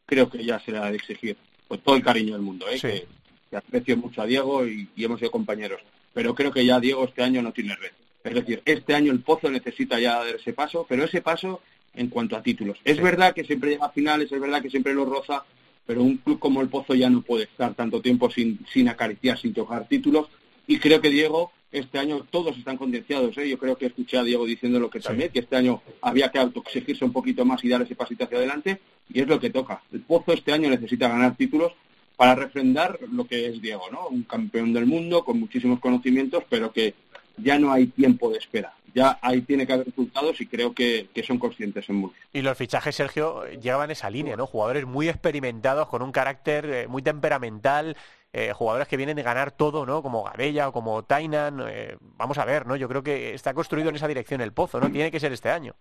creo 0.07 0.31
que 0.31 0.45
ya 0.45 0.59
se 0.61 0.73
le 0.73 0.79
ha 0.79 0.91
de 0.91 0.97
exigir, 0.97 1.37
con 1.69 1.79
todo 1.81 1.97
el 1.97 2.03
cariño 2.03 2.35
del 2.35 2.43
mundo, 2.43 2.67
¿eh? 2.71 2.81
que, 2.81 3.57
aprecio 3.57 3.97
mucho 3.97 4.23
a 4.23 4.27
Diego 4.27 4.67
y, 4.67 4.89
hemos 4.97 5.19
sido 5.19 5.31
compañeros, 5.31 5.81
pero 6.15 6.35
creo 6.35 6.53
que 6.53 6.65
ya 6.65 6.81
Diego 6.81 7.05
este 7.05 7.23
año 7.23 7.43
no 7.43 7.53
tiene 7.53 7.77
red. 7.77 7.93
Es 8.25 8.35
decir, 8.35 8.63
este 8.65 8.95
año 8.95 9.13
el 9.13 9.21
Pozo 9.21 9.51
necesita 9.51 10.01
ya 10.01 10.17
dar 10.17 10.35
ese 10.35 10.53
paso, 10.53 10.85
pero 10.89 11.05
ese 11.05 11.23
paso 11.23 11.61
en 11.95 12.09
cuanto 12.09 12.37
a 12.37 12.43
títulos. 12.43 12.79
Es 12.85 13.01
verdad 13.01 13.35
que 13.35 13.45
siempre 13.45 13.71
llega 13.71 13.87
a 13.87 13.91
finales, 13.91 14.31
es 14.31 14.41
verdad 14.41 14.61
que 14.63 14.71
siempre 14.71 14.95
lo 14.95 15.05
roza, 15.05 15.45
pero 15.87 16.03
un 16.03 16.17
club 16.19 16.39
como 16.39 16.61
el 16.61 16.69
Pozo 16.69 16.95
ya 16.95 17.09
no 17.09 17.23
puede 17.23 17.45
estar 17.45 17.75
tanto 17.75 18.01
tiempo 18.01 18.31
sin, 18.31 18.67
sin 18.73 18.89
acariciar, 18.89 19.39
sin 19.39 19.55
tocar 19.55 19.87
títulos, 19.87 20.29
y 20.67 20.79
creo 20.79 21.01
que 21.01 21.11
Diego 21.11 21.53
este 21.73 21.99
año 21.99 22.27
todos 22.31 22.57
están 22.57 22.77
condenciados. 22.77 23.37
¿eh? 23.39 23.49
Yo 23.49 23.59
creo 23.59 23.77
que 23.77 23.87
escuché 23.87 24.19
a 24.19 24.23
Diego 24.23 24.47
diciendo 24.47 24.81
lo 24.81 24.91
que 24.91 25.01
también, 25.01 25.31
que 25.31 25.41
este 25.41 25.57
año 25.57 25.83
había 26.01 26.31
que 26.31 26.39
autoexigirse 26.39 27.05
un 27.05 27.13
poquito 27.13 27.45
más 27.45 27.63
y 27.65 27.69
dar 27.69 27.83
ese 27.83 27.95
pasito 27.95 28.25
hacia 28.25 28.39
adelante, 28.39 28.81
y 29.09 29.21
es 29.21 29.27
lo 29.27 29.39
que 29.39 29.51
toca. 29.51 29.83
El 29.93 30.01
Pozo 30.01 30.33
este 30.33 30.53
año 30.53 30.71
necesita 30.71 31.09
ganar 31.09 31.37
títulos 31.37 31.73
para 32.17 32.35
refrendar 32.35 32.99
lo 33.13 33.27
que 33.27 33.47
es 33.47 33.61
Diego, 33.61 33.85
¿no? 33.93 34.09
Un 34.09 34.23
campeón 34.23 34.73
del 34.73 34.87
mundo 34.87 35.25
con 35.25 35.39
muchísimos 35.39 35.81
conocimientos, 35.81 36.45
pero 36.49 36.73
que 36.73 36.95
ya 37.37 37.59
no 37.59 37.73
hay 37.73 37.87
tiempo 37.89 38.31
de 38.31 38.39
espera. 38.39 38.73
Ya 38.95 39.19
ahí 39.21 39.43
tiene 39.43 39.67
que 39.67 39.75
haber 39.75 39.87
resultados 39.87 40.41
y 40.41 40.47
creo 40.47 40.73
que, 40.73 41.09
son 41.27 41.39
conscientes 41.39 41.87
en 41.91 41.97
mucho. 41.97 42.17
Y 42.33 42.41
los 42.41 42.57
fichajes, 42.57 42.97
Sergio, 42.97 43.45
llegaban 43.61 43.91
esa 43.91 44.09
línea, 44.09 44.37
¿no? 44.37 44.47
Jugadores 44.47 44.87
muy 44.87 45.11
experimentados, 45.11 45.89
con 45.89 46.01
un 46.01 46.13
carácter 46.13 46.65
eh, 46.65 46.89
muy 46.89 47.03
temperamental, 47.03 47.95
eh, 48.39 48.53
jugadores 48.53 48.87
que 48.87 48.99
vienen 48.99 49.17
de 49.17 49.23
ganar 49.23 49.51
todo, 49.51 49.87
¿no? 49.87 50.03
Como 50.03 50.23
Gabella 50.23 50.69
o 50.69 50.73
como 50.73 51.03
Tainan. 51.03 51.65
Eh, 51.71 51.97
vamos 52.01 52.37
a 52.37 52.45
ver, 52.45 52.67
¿no? 52.67 52.77
Yo 52.77 52.87
creo 52.87 53.03
que 53.03 53.33
está 53.33 53.55
construido 53.55 53.89
en 53.89 53.97
esa 53.97 54.09
dirección 54.09 54.43
el 54.43 54.53
Pozo, 54.53 54.79
¿no? 54.79 54.91
Tiene 54.91 55.11
que 55.11 55.21
ser 55.21 55.33
este 55.33 55.49
año. 55.49 55.75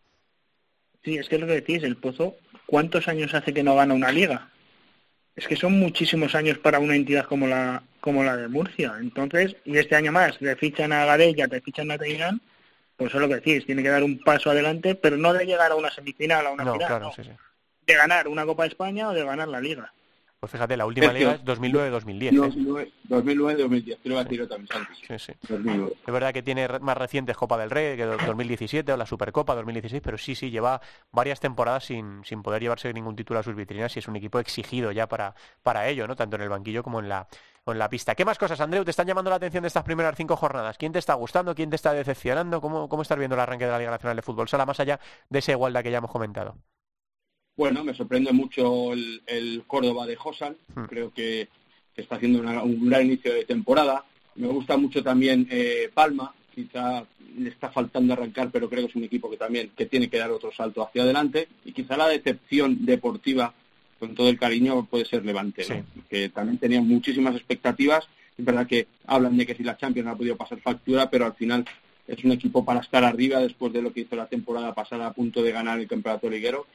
Sí, 1.04 1.18
es 1.18 1.28
que 1.28 1.38
lo 1.38 1.48
que 1.48 1.56
decís, 1.56 1.84
el 1.84 1.98
Pozo, 1.98 2.36
¿cuántos 2.66 3.10
años 3.10 3.34
hace 3.34 3.54
que 3.54 3.62
no 3.62 3.76
gana 3.76 3.94
una 3.94 4.10
liga? 4.10 4.52
Es 5.36 5.50
que 5.50 5.58
son 5.58 5.78
muchísimos 5.78 6.34
años 6.34 6.58
para 6.58 6.80
una 6.80 6.96
entidad 6.96 7.26
como 7.26 7.46
la 7.46 7.84
como 8.00 8.24
la 8.24 8.38
de 8.38 8.48
Murcia. 8.48 8.94
Entonces, 9.02 9.58
y 9.66 9.78
este 9.78 9.98
año 9.98 10.14
más, 10.14 10.40
le 10.40 10.56
fichan 10.56 10.94
a 10.94 11.04
Gadella, 11.04 11.50
te 11.50 11.60
fichan 11.60 11.92
a 11.92 11.98
Tainan, 11.98 12.40
pues 12.96 13.14
es 13.14 13.20
lo 13.20 13.28
que 13.28 13.36
decís, 13.36 13.66
tiene 13.66 13.84
que 13.84 13.90
dar 13.90 14.02
un 14.04 14.18
paso 14.20 14.50
adelante, 14.50 14.96
pero 14.96 15.18
no 15.18 15.34
de 15.34 15.46
llegar 15.46 15.74
a 15.74 15.76
una 15.76 15.92
semifinal, 15.92 16.48
a 16.48 16.52
una 16.52 16.72
final, 16.72 17.12
de 17.86 17.94
ganar 17.96 18.30
una 18.30 18.46
Copa 18.46 18.64
de 18.64 18.70
España 18.70 19.10
o 19.10 19.14
de 19.14 19.26
ganar 19.26 19.50
la 19.50 19.60
Liga. 19.60 19.92
Pues 20.46 20.52
fíjate, 20.52 20.78
la 20.78 20.86
última 20.86 21.12
liga 21.12 21.32
es 21.32 21.44
2009-2010. 21.44 22.32
2009-2010, 23.10 23.98
quiero 24.04 24.24
decirlo 24.24 24.48
también, 24.48 24.70
Sí, 25.08 25.18
sí. 25.18 25.34
Es 25.42 26.14
verdad 26.14 26.34
que 26.36 26.44
tiene 26.44 26.68
más 26.82 26.96
recientes 26.96 27.36
Copa 27.36 27.58
del 27.58 27.72
Rey, 27.72 27.98
que 27.98 28.06
2017 28.06 28.94
o 28.94 28.96
la 28.96 29.08
Supercopa 29.08 29.56
2016, 29.56 30.04
pero 30.06 30.20
sí, 30.20 30.36
sí, 30.36 30.52
lleva 30.52 30.80
varias 31.12 31.40
temporadas 31.40 31.86
sin, 31.86 32.24
sin 32.24 32.44
poder 32.44 32.62
llevarse 32.62 32.94
ningún 32.94 33.16
título 33.16 33.40
a 33.40 33.44
sus 33.44 33.56
vitrinas 33.56 33.96
y 33.96 34.00
es 34.00 34.08
un 34.08 34.18
equipo 34.18 34.38
exigido 34.38 34.92
ya 34.92 35.08
para, 35.08 35.34
para 35.64 35.90
ello, 35.90 36.06
¿no? 36.06 36.16
Tanto 36.16 36.36
en 36.36 36.44
el 36.44 36.50
banquillo 36.50 36.84
como 36.84 37.00
en 37.00 37.10
la, 37.10 37.28
en 37.66 37.80
la 37.80 37.90
pista. 37.90 38.14
¿Qué 38.14 38.24
más 38.24 38.38
cosas, 38.38 38.62
Andreu, 38.62 38.86
te 38.86 38.92
están 38.92 39.08
llamando 39.08 39.32
la 39.32 39.38
atención 39.38 39.64
de 39.64 39.70
estas 39.70 39.84
primeras 39.84 40.16
cinco 40.16 40.36
jornadas? 40.36 40.78
¿Quién 40.78 40.92
te 40.92 41.00
está 41.00 41.16
gustando? 41.16 41.56
¿Quién 41.56 41.72
te 41.72 41.76
está 41.76 41.92
decepcionando? 41.92 42.62
¿Cómo, 42.62 42.88
cómo 42.88 43.02
estás 43.02 43.18
viendo 43.18 43.34
el 43.34 43.42
arranque 43.42 43.66
de 43.66 43.72
la 43.72 43.80
Liga 43.80 43.90
Nacional 43.90 44.16
de 44.16 44.22
Fútbol 44.22 44.48
Sala, 44.48 44.68
más 44.68 44.80
allá 44.80 45.00
de 45.28 45.40
esa 45.40 45.54
igualdad 45.54 45.82
que 45.82 45.90
ya 45.90 45.98
hemos 45.98 46.12
comentado? 46.12 46.56
Bueno, 47.58 47.86
me 47.86 47.94
sorprende 47.94 48.34
mucho 48.34 48.94
el, 48.94 49.64
Córdoba 49.66 50.06
de 50.06 50.16
Josan. 50.16 50.58
Hmm. 50.76 50.86
Creo 50.86 51.14
que, 51.14 51.48
está 51.96 52.16
haciendo 52.16 52.40
un 52.40 52.90
gran 52.90 53.06
inicio 53.06 53.34
de 53.34 53.46
temporada. 53.46 54.04
Me 54.36 54.48
gusta 54.48 54.76
mucho 54.76 55.02
también 55.02 55.48
eh, 55.50 55.90
Palma. 55.94 56.34
Quizá 56.54 57.06
le 57.38 57.50
está 57.50 57.70
faltando 57.70 58.14
arrancar, 58.14 58.50
pero 58.52 58.70
creo 58.70 58.84
que 58.84 58.90
es 58.90 58.96
un 58.96 59.06
equipo 59.06 59.30
que 59.30 59.38
también 59.38 59.72
que 59.76 59.86
tiene 59.86 60.10
que 60.10 60.18
dar 60.18 60.32
otro 60.32 60.52
salto 60.52 60.86
hacia 60.86 61.04
adelante. 61.04 61.48
Y 61.64 61.72
quizá 61.72 61.96
la 61.96 62.10
decepción 62.10 62.86
deportiva, 62.86 63.54
con 64.00 64.14
todo 64.14 64.28
el 64.28 64.38
cariño, 64.38 64.86
puede 64.86 65.06
ser 65.06 65.26
Levante, 65.26 65.86
que 66.10 66.30
también 66.30 66.58
tenía 66.58 66.82
muchísimas 66.82 67.36
expectativas. 67.36 68.06
Es 68.38 68.44
verdad 68.44 68.68
que 68.68 68.88
hablan 69.08 69.38
de 69.38 69.46
que 69.46 69.56
si 69.56 69.64
la 69.64 69.78
Champions 69.78 70.06
no 70.06 70.12
ha 70.12 70.18
podido 70.18 70.36
pasar 70.36 70.60
factura, 70.60 71.10
pero 71.10 71.26
al 71.26 71.36
final 71.36 71.66
es 72.06 72.22
un 72.26 72.34
equipo 72.34 72.66
para 72.66 72.82
estar 72.82 73.06
arriba 73.06 73.40
después 73.40 73.72
de 73.72 73.82
lo 73.82 73.94
que 73.94 74.02
hizo 74.02 74.18
la 74.18 74.28
temporada 74.28 74.74
pasada 74.74 75.08
a 75.08 75.14
punto 75.14 75.42
de 75.42 75.54
ganar 75.54 75.80
el 75.80 75.88
campeonato 75.88 76.30
liguero 76.30 76.68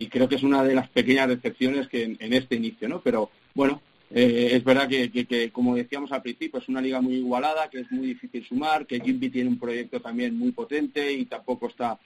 y 0.00 0.08
creo 0.08 0.28
que 0.28 0.36
es 0.36 0.42
una 0.42 0.64
de 0.64 0.74
las 0.74 0.88
pequeñas 0.88 1.28
decepciones 1.28 1.86
que 1.86 2.16
en, 2.18 2.32
este 2.32 2.56
inicio, 2.56 2.88
¿no? 2.88 3.02
Pero 3.02 3.30
bueno, 3.54 3.82
eh, 4.10 4.48
es 4.52 4.64
verdad 4.64 4.88
que, 4.88 5.50
como 5.52 5.76
decíamos 5.76 6.10
al 6.10 6.22
principio, 6.22 6.58
es 6.58 6.68
una 6.70 6.80
liga 6.80 7.02
muy 7.02 7.16
igualada, 7.16 7.68
que 7.68 7.80
es 7.80 7.92
muy 7.92 8.06
difícil 8.06 8.42
sumar, 8.46 8.86
que 8.86 8.98
Jimby 8.98 9.28
tiene 9.28 9.50
un 9.50 9.58
proyecto 9.58 10.00
también 10.00 10.38
muy 10.38 10.52
potente 10.52 11.12
y 11.12 11.26
tampoco 11.26 11.68
está, 11.68 12.00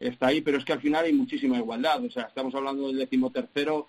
está 0.00 0.26
ahí, 0.26 0.40
pero 0.40 0.58
es 0.58 0.64
que 0.64 0.72
al 0.72 0.80
final 0.80 1.04
hay 1.04 1.12
muchísima 1.12 1.56
igualdad. 1.56 2.04
O 2.04 2.10
sea, 2.10 2.24
estamos 2.24 2.52
hablando 2.56 2.88
del 2.88 2.98
decimotercero, 2.98 3.86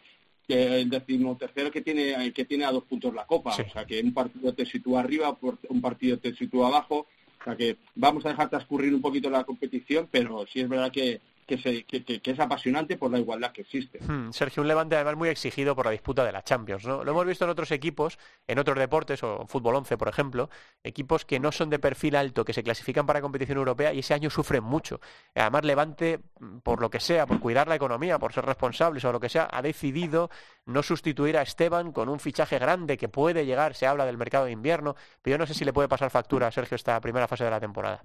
que 0.48 0.82
el 0.82 0.89
decimotercero 0.91 1.72
que 1.72 1.82
tiene, 1.82 2.32
que 2.34 2.46
tiene 2.46 2.63
a 2.63 2.72
dos 2.72 2.84
puntos 2.84 3.12
la 3.12 3.26
copa. 3.26 3.56
O 3.56 3.70
sea, 3.72 3.86
que 3.86 4.00
un 4.02 4.13
partido 4.13 4.54
te 4.54 4.67
sitúa 4.67 5.00
arriba, 5.00 5.36
un 5.70 5.82
partido 5.82 6.20
te 6.20 6.36
sitúa 6.36 6.67
abajo. 6.67 7.08
O 7.41 7.43
sea, 7.43 7.56
que 7.56 7.78
vamos 7.96 8.24
a 8.24 8.30
dejar 8.30 8.52
transcurrir 8.52 8.93
un 8.93 9.02
poquito 9.02 9.32
la 9.32 9.46
competición, 9.46 10.08
pero 10.12 10.46
sí 10.46 10.60
es 10.60 10.70
verdad 10.70 10.91
que, 10.91 11.22
que, 11.48 12.22
es 12.24 12.40
apasionante 12.40 12.98
por 12.98 13.10
la 13.10 13.20
igualdad 13.20 13.52
que 13.52 13.62
existe. 13.62 14.00
Hmm, 14.00 14.32
Sergio, 14.32 14.62
un 14.62 14.68
Levante 14.68 14.96
además 14.96 15.16
muy 15.16 15.30
exigido 15.30 15.76
por 15.76 15.86
la 15.86 15.92
disputa 15.92 16.26
de 16.26 16.32
la 16.32 16.44
Champions. 16.44 16.86
¿no? 16.86 17.04
Lo 17.04 17.12
hemos 17.12 17.26
visto 17.26 17.46
en 17.46 17.52
otros 17.52 17.72
equipos, 17.72 18.20
en 18.46 18.60
otros 18.60 18.78
deportes, 18.78 19.24
o 19.24 19.42
en 19.42 19.48
fútbol 19.48 19.76
11, 19.76 19.98
por 19.98 20.10
ejemplo, 20.10 20.50
equipos 20.84 21.26
que 21.26 21.40
no 21.40 21.52
son 21.52 21.70
de 21.70 21.80
perfil 21.80 22.16
alto, 22.16 22.44
que 22.44 22.54
se 22.54 22.64
clasifican 22.64 23.06
para 23.06 23.22
competición 23.22 23.58
europea 23.58 23.94
y 23.94 24.00
ese 24.00 24.14
año 24.14 24.30
sufren 24.30 24.64
mucho. 24.64 25.00
Además, 25.34 25.64
Levante, 25.64 26.20
por 26.64 26.82
lo 26.82 26.90
que 26.90 27.00
sea, 27.00 27.26
por 27.26 27.40
cuidar 27.40 27.68
la 27.68 27.76
economía, 27.76 28.20
por 28.20 28.34
ser 28.34 28.46
responsables 28.46 29.06
o 29.06 29.12
lo 29.12 29.20
que 29.20 29.30
sea, 29.30 29.48
ha 29.52 29.62
decidido 29.62 30.30
no 30.66 30.84
sustituir 30.84 31.38
a 31.38 31.42
Esteban 31.42 31.94
con 31.94 32.10
un 32.10 32.20
fichaje 32.20 32.60
grande 32.60 32.98
que 32.98 33.08
puede 33.08 33.46
llegar, 33.46 33.74
se 33.74 33.88
habla 33.88 34.06
del 34.06 34.18
mercado 34.18 34.46
de 34.46 34.52
invierno, 34.52 34.96
pero 35.22 35.36
yo 35.36 35.38
no 35.38 35.48
sé 35.48 35.54
si 35.54 35.64
le 35.64 35.74
puede 35.74 35.88
pasar 35.88 36.10
factura 36.10 36.48
a 36.48 36.52
Sergio 36.52 36.76
esta 36.76 37.00
primera 37.00 37.28
fase 37.28 37.46
de 37.46 37.52
la 37.52 37.60
temporada. 37.60 38.04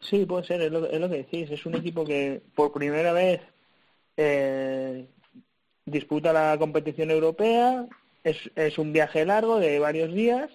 Sí, 0.00 0.24
puede 0.26 0.44
ser, 0.44 0.62
es 0.62 0.72
lo, 0.72 0.86
es 0.86 1.00
lo 1.00 1.08
que 1.08 1.18
decís. 1.18 1.50
Es 1.50 1.66
un 1.66 1.74
equipo 1.74 2.04
que 2.04 2.40
por 2.54 2.72
primera 2.72 3.12
vez 3.12 3.40
eh, 4.16 5.06
disputa 5.84 6.32
la 6.32 6.56
competición 6.58 7.10
europea, 7.10 7.86
es, 8.24 8.50
es 8.54 8.78
un 8.78 8.92
viaje 8.92 9.24
largo 9.24 9.58
de 9.58 9.78
varios 9.78 10.12
días 10.12 10.50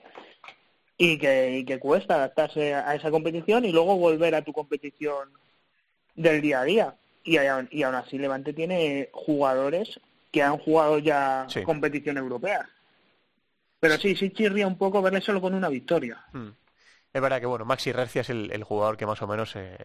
y 0.97 1.17
que, 1.17 1.57
y 1.57 1.65
que 1.65 1.79
cuesta 1.79 2.15
adaptarse 2.15 2.73
a 2.73 2.95
esa 2.95 3.11
competición 3.11 3.65
y 3.65 3.71
luego 3.71 3.97
volver 3.97 4.35
a 4.35 4.43
tu 4.43 4.53
competición 4.53 5.29
del 6.15 6.41
día 6.41 6.61
a 6.61 6.63
día. 6.63 6.95
Y, 7.23 7.37
y 7.37 7.83
aún 7.83 7.95
así 7.95 8.17
Levante 8.17 8.53
tiene 8.53 9.09
jugadores 9.13 9.99
que 10.31 10.41
han 10.41 10.57
jugado 10.57 10.99
ya 10.99 11.47
competición 11.63 12.17
europea. 12.17 12.67
Pero 13.79 13.97
sí, 13.97 14.15
sí 14.15 14.31
chirría 14.31 14.65
un 14.65 14.77
poco 14.77 15.01
verle 15.01 15.21
solo 15.21 15.41
con 15.41 15.53
una 15.53 15.69
victoria. 15.69 16.23
Hmm. 16.31 16.49
Es 17.15 17.21
verdad 17.21 17.39
que 17.39 17.45
bueno, 17.45 17.63
Maxi 17.63 17.91
Rercia 17.91 18.21
es 18.21 18.31
el, 18.31 18.63
jugador 18.63 18.97
que 18.97 19.05
más 19.05 19.21
o 19.21 19.27
menos 19.27 19.55
eh, 19.55 19.77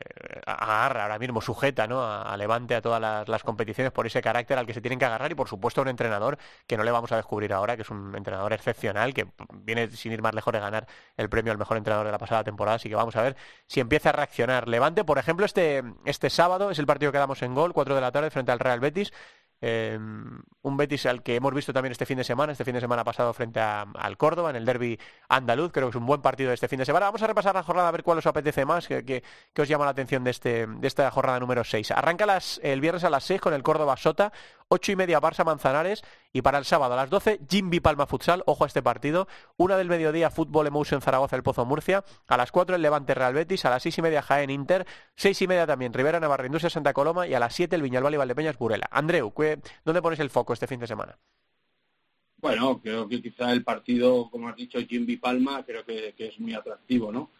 agarra 0.46 1.02
ahora 1.02 1.18
mismo, 1.18 1.42
sujeta 1.42 1.86
¿no? 1.86 2.02
a, 2.02 2.34
Levante 2.38 2.74
a 2.74 2.80
todas 2.80 3.28
las, 3.28 3.42
competiciones 3.42 3.92
por 3.92 4.06
ese 4.06 4.22
carácter 4.22 4.56
al 4.56 4.64
que 4.64 4.72
se 4.72 4.80
tienen 4.80 4.98
que 4.98 5.04
agarrar 5.04 5.30
y 5.30 5.34
por 5.34 5.46
supuesto 5.46 5.82
un 5.82 5.88
entrenador 5.88 6.38
que 6.66 6.78
no 6.78 6.84
le 6.84 6.90
vamos 6.90 7.12
a 7.12 7.16
descubrir 7.16 7.52
ahora, 7.52 7.76
que 7.76 7.82
es 7.82 7.90
un 7.90 8.14
entrenador 8.16 8.54
excepcional, 8.54 9.12
que 9.12 9.26
viene 9.52 9.90
sin 9.90 10.12
ir 10.12 10.22
más 10.22 10.34
lejos 10.34 10.54
de 10.54 10.58
ganar 10.58 10.86
el 11.18 11.28
premio 11.28 11.52
al 11.52 11.58
mejor 11.58 11.76
entrenador 11.76 12.06
de 12.06 12.12
la 12.12 12.18
pasada 12.18 12.44
temporada, 12.44 12.76
así 12.76 12.88
que 12.88 12.94
vamos 12.94 13.14
a 13.14 13.20
ver 13.20 13.36
si 13.66 13.80
empieza 13.80 14.08
a 14.08 14.12
reaccionar. 14.12 14.66
Levante, 14.66 15.04
por 15.04 15.18
ejemplo, 15.18 15.44
este, 15.44 15.82
este 16.06 16.30
sábado 16.30 16.70
es 16.70 16.78
el 16.78 16.86
partido 16.86 17.12
que 17.12 17.18
damos 17.18 17.42
en 17.42 17.54
gol, 17.54 17.74
4 17.74 17.94
de 17.94 18.00
la 18.00 18.10
tarde 18.10 18.30
frente 18.30 18.52
al 18.52 18.58
Real 18.58 18.80
Betis. 18.80 19.12
Em, 19.60 20.40
un 20.62 20.76
Betis 20.76 21.06
al 21.06 21.22
que 21.22 21.34
hemos 21.34 21.52
visto 21.52 21.72
también 21.72 21.90
este 21.92 22.06
fin 22.06 22.18
de 22.18 22.24
semana, 22.24 22.52
este 22.52 22.64
fin 22.64 22.74
de 22.74 22.80
semana 22.80 23.02
pasado 23.02 23.32
frente 23.32 23.60
al 23.60 24.16
Córdoba, 24.16 24.50
en 24.50 24.56
el 24.56 24.64
derby 24.64 24.98
andaluz. 25.28 25.72
Creo 25.72 25.88
que 25.88 25.90
es 25.90 25.96
un 25.96 26.06
buen 26.06 26.22
partido 26.22 26.52
este 26.52 26.68
fin 26.68 26.78
de 26.78 26.84
semana. 26.84 27.06
Vamos 27.06 27.22
a 27.22 27.26
repasar 27.26 27.54
la 27.54 27.62
jornada 27.62 27.88
a 27.88 27.92
ver 27.92 28.02
cuál 28.02 28.18
os 28.18 28.26
apetece 28.26 28.64
más, 28.64 28.86
que, 28.86 29.22
os 29.56 29.68
llama 29.68 29.84
la 29.84 29.90
atención 29.90 30.22
de, 30.24 30.30
este, 30.30 30.66
de 30.66 30.86
esta 30.86 31.10
jornada 31.10 31.40
número 31.40 31.64
6. 31.64 31.90
Arranca 31.90 32.26
el 32.62 32.80
viernes 32.80 33.04
a 33.04 33.10
las 33.10 33.24
6 33.24 33.40
con 33.40 33.54
el 33.54 33.62
Córdoba 33.62 33.96
Sota, 33.96 34.32
8 34.68 34.92
y 34.92 34.96
media 34.96 35.20
Barça 35.20 35.44
Manzanares 35.44 36.02
y 36.32 36.42
para 36.42 36.58
el 36.58 36.64
sábado 36.64 36.94
a 36.94 36.96
las 36.96 37.10
12 37.10 37.40
Jimby 37.48 37.80
Palma 37.80 38.06
Futsal, 38.06 38.42
ojo 38.46 38.64
a 38.64 38.66
este 38.66 38.82
partido, 38.82 39.26
una 39.56 39.76
del 39.76 39.88
mediodía 39.88 40.30
Fútbol 40.30 40.66
Emotion 40.66 41.00
Zaragoza 41.00 41.36
El 41.36 41.42
Pozo 41.42 41.64
Murcia, 41.64 42.04
a 42.26 42.36
las 42.36 42.52
4 42.52 42.76
el 42.76 42.82
Levante 42.82 43.14
Real 43.14 43.34
Betis, 43.34 43.64
a 43.64 43.70
las 43.70 43.82
6 43.82 43.98
y 43.98 44.02
media 44.02 44.22
Jaén 44.22 44.50
Inter, 44.50 44.86
6 45.16 45.42
y 45.42 45.46
media 45.48 45.66
también 45.66 45.92
Rivera 45.92 46.20
Navarra 46.20 46.46
Industria 46.46 46.70
Santa 46.70 46.92
Coloma 46.92 47.26
y 47.26 47.34
a 47.34 47.40
las 47.40 47.54
7 47.54 47.74
el 47.76 47.82
Viñalbal 47.82 48.14
y 48.14 48.18
Valdepeñas 48.18 48.58
Burela. 48.58 48.88
Andreu, 48.90 49.32
¿dónde 49.84 50.02
pones 50.02 50.20
el 50.20 50.30
foco 50.30 50.52
este 50.52 50.66
fin 50.66 50.80
de 50.80 50.86
semana? 50.86 51.18
Bueno, 52.40 52.80
creo 52.80 53.08
que 53.08 53.20
quizá 53.20 53.50
el 53.50 53.64
partido, 53.64 54.30
como 54.30 54.48
has 54.48 54.54
dicho, 54.54 54.78
Jimby 54.78 55.16
Palma, 55.16 55.64
creo 55.64 55.84
que, 55.84 56.14
es 56.16 56.38
muy 56.38 56.54
atractivo, 56.54 57.10
¿no? 57.10 57.30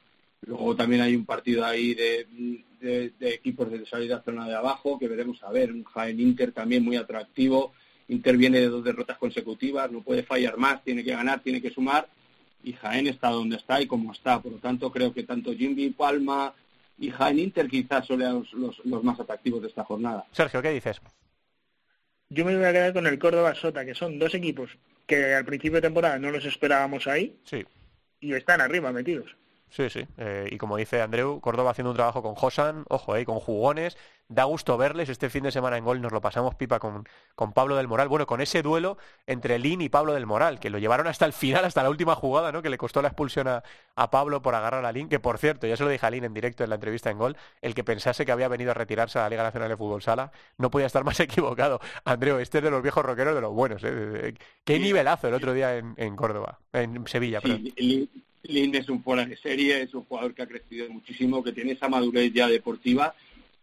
Luego 0.43 0.77
también 0.77 1.03
hay 1.03 1.15
un 1.15 1.25
partido 1.25 1.65
ahí 1.65 1.95
de, 1.95 2.27
de, 2.81 3.13
equipos 3.35 3.71
de 3.71 3.85
salida 3.87 4.23
zona 4.25 4.47
de 4.47 4.55
abajo, 4.55 4.99
que 4.99 5.09
veremos 5.09 5.43
a 5.43 5.51
ver, 5.51 5.73
un 5.73 5.85
Jaén 5.85 6.21
Inter 6.21 6.53
también 6.53 6.85
muy 6.85 6.97
atractivo, 6.97 7.73
Inter 8.09 8.37
viene 8.37 8.61
de 8.61 8.69
dos 8.69 8.85
derrotas 8.85 9.19
consecutivas, 9.19 9.91
no 9.91 10.03
puede 10.03 10.23
fallar 10.23 10.57
más, 10.57 10.83
tiene 10.85 11.05
que 11.05 11.11
ganar, 11.11 11.41
tiene 11.41 11.61
que 11.61 11.71
sumar, 11.71 12.09
y 12.63 12.73
Jaén 12.73 13.07
está 13.07 13.31
donde 13.31 13.57
está 13.57 13.81
y 13.81 13.87
como 13.87 14.13
está, 14.13 14.41
por 14.41 14.53
lo 14.53 14.59
tanto 14.59 14.91
creo 14.91 15.13
que 15.13 15.25
tanto 15.25 15.53
Jimby 15.53 15.91
Palma 15.91 16.55
y 16.99 17.11
Jaén 17.11 17.39
Inter 17.39 17.69
quizás 17.69 18.07
son 18.07 18.21
los, 18.21 18.53
los, 18.85 19.05
más 19.05 19.21
atractivos 19.21 19.63
de 19.63 19.69
esta 19.69 19.85
jornada. 19.85 20.25
Sergio, 20.33 20.63
¿qué 20.63 20.71
dices? 20.71 21.01
Yo 22.31 22.45
me 22.45 22.57
voy 22.57 22.65
a 22.65 22.73
quedar 22.73 22.93
con 22.93 23.07
el 23.07 23.19
Córdoba 23.19 23.55
Sota, 23.55 23.85
que 23.85 23.95
son 23.95 24.19
dos 24.19 24.35
equipos 24.35 24.71
que 25.07 25.35
al 25.35 25.45
principio 25.45 25.77
de 25.77 25.89
temporada 25.89 26.19
no 26.19 26.31
los 26.31 26.45
esperábamos 26.45 27.07
ahí. 27.07 27.35
Sí. 27.45 27.65
Y 28.21 28.35
están 28.35 28.61
arriba 28.61 28.93
metidos. 28.93 29.35
Sí, 29.71 29.91
sí. 29.91 30.07
Eh, 30.17 30.49
y 30.51 30.57
como 30.59 30.77
dice 30.77 31.03
Andreu, 31.03 31.41
Córdoba 31.41 31.71
haciendo 31.73 31.91
un 31.91 31.97
trabajo 31.97 32.23
con 32.23 32.35
Josan, 32.35 32.85
ojo, 32.89 33.17
eh, 33.17 33.25
con 33.25 33.39
jugones. 33.41 33.97
Da 34.31 34.45
gusto 34.45 34.77
verles. 34.77 35.09
Este 35.09 35.31
fin 35.31 35.45
de 35.45 35.51
semana 35.51 35.79
en 35.79 35.85
gol 35.85 36.03
nos 36.03 36.13
lo 36.13 36.21
pasamos 36.21 36.55
pipa 36.55 36.79
con, 36.79 37.09
con 37.35 37.55
Pablo 37.55 37.77
del 37.77 37.89
Moral. 37.89 38.09
Bueno, 38.09 38.27
con 38.27 38.43
ese 38.43 38.61
duelo 38.61 38.99
entre 39.27 39.59
Lin 39.59 39.81
y 39.81 39.89
Pablo 39.89 40.13
del 40.13 40.27
Moral, 40.27 40.61
que 40.61 40.69
lo 40.69 40.79
llevaron 40.79 41.07
hasta 41.07 41.25
el 41.25 41.33
final, 41.33 41.65
hasta 41.65 41.83
la 41.83 41.89
última 41.89 42.15
jugada, 42.15 42.53
¿no? 42.53 42.61
Que 42.61 42.69
le 42.69 42.77
costó 42.77 43.01
la 43.01 43.09
expulsión 43.09 43.49
a, 43.49 43.63
Pablo 44.11 44.43
por 44.43 44.55
agarrar 44.55 44.85
a 44.85 44.93
Lin, 44.93 45.09
que 45.09 45.19
por 45.19 45.39
cierto, 45.39 45.67
ya 45.67 45.77
se 45.79 45.83
lo 45.83 45.89
dije 45.89 46.05
a 46.05 46.11
Lin 46.11 46.25
en 46.25 46.35
directo 46.35 46.63
en 46.63 46.71
la 46.71 46.77
entrevista 46.77 47.11
en 47.11 47.19
gol, 47.19 47.37
el 47.63 47.75
que 47.75 47.85
pensase 47.85 48.27
que 48.27 48.33
había 48.33 48.49
venido 48.49 48.71
a 48.71 48.75
retirarse 48.75 49.19
a 49.19 49.23
la 49.23 49.31
Liga 49.31 49.43
Nacional 49.43 49.71
de 49.71 49.77
Fútbol 49.79 50.03
Sala, 50.03 50.31
no 50.59 50.71
podía 50.71 50.87
estar 50.87 51.05
más 51.07 51.19
equivocado. 51.21 51.81
Andreu, 52.05 52.39
este 52.39 52.59
es 52.59 52.65
de 52.65 52.71
los 52.71 52.83
viejos 52.83 53.05
rockeros 53.05 53.35
de 53.35 53.41
los 53.41 53.53
buenos. 53.55 53.83
¿eh? 53.83 54.35
Qué 54.65 54.79
nivelazo 54.79 55.29
el 55.29 55.35
otro 55.35 55.55
día 55.55 55.77
en, 55.77 55.95
en 55.97 56.17
Córdoba, 56.17 56.59
en 56.75 57.07
Sevilla. 57.07 57.41
Sí, 57.41 58.11
Lin 58.43 58.75
es 58.75 58.89
un 58.89 59.03
fuera 59.03 59.25
de 59.25 59.37
serie, 59.37 59.83
es 59.83 59.95
un 59.95 60.05
jugador 60.05 60.35
que 60.35 60.43
ha 60.43 60.47
crecido 60.47 60.89
muchísimo, 60.91 61.43
que 61.43 61.53
tiene 61.53 61.73
esa 61.73 61.89
madurez 61.89 62.33
ya 62.33 62.47
deportiva. 62.47 63.15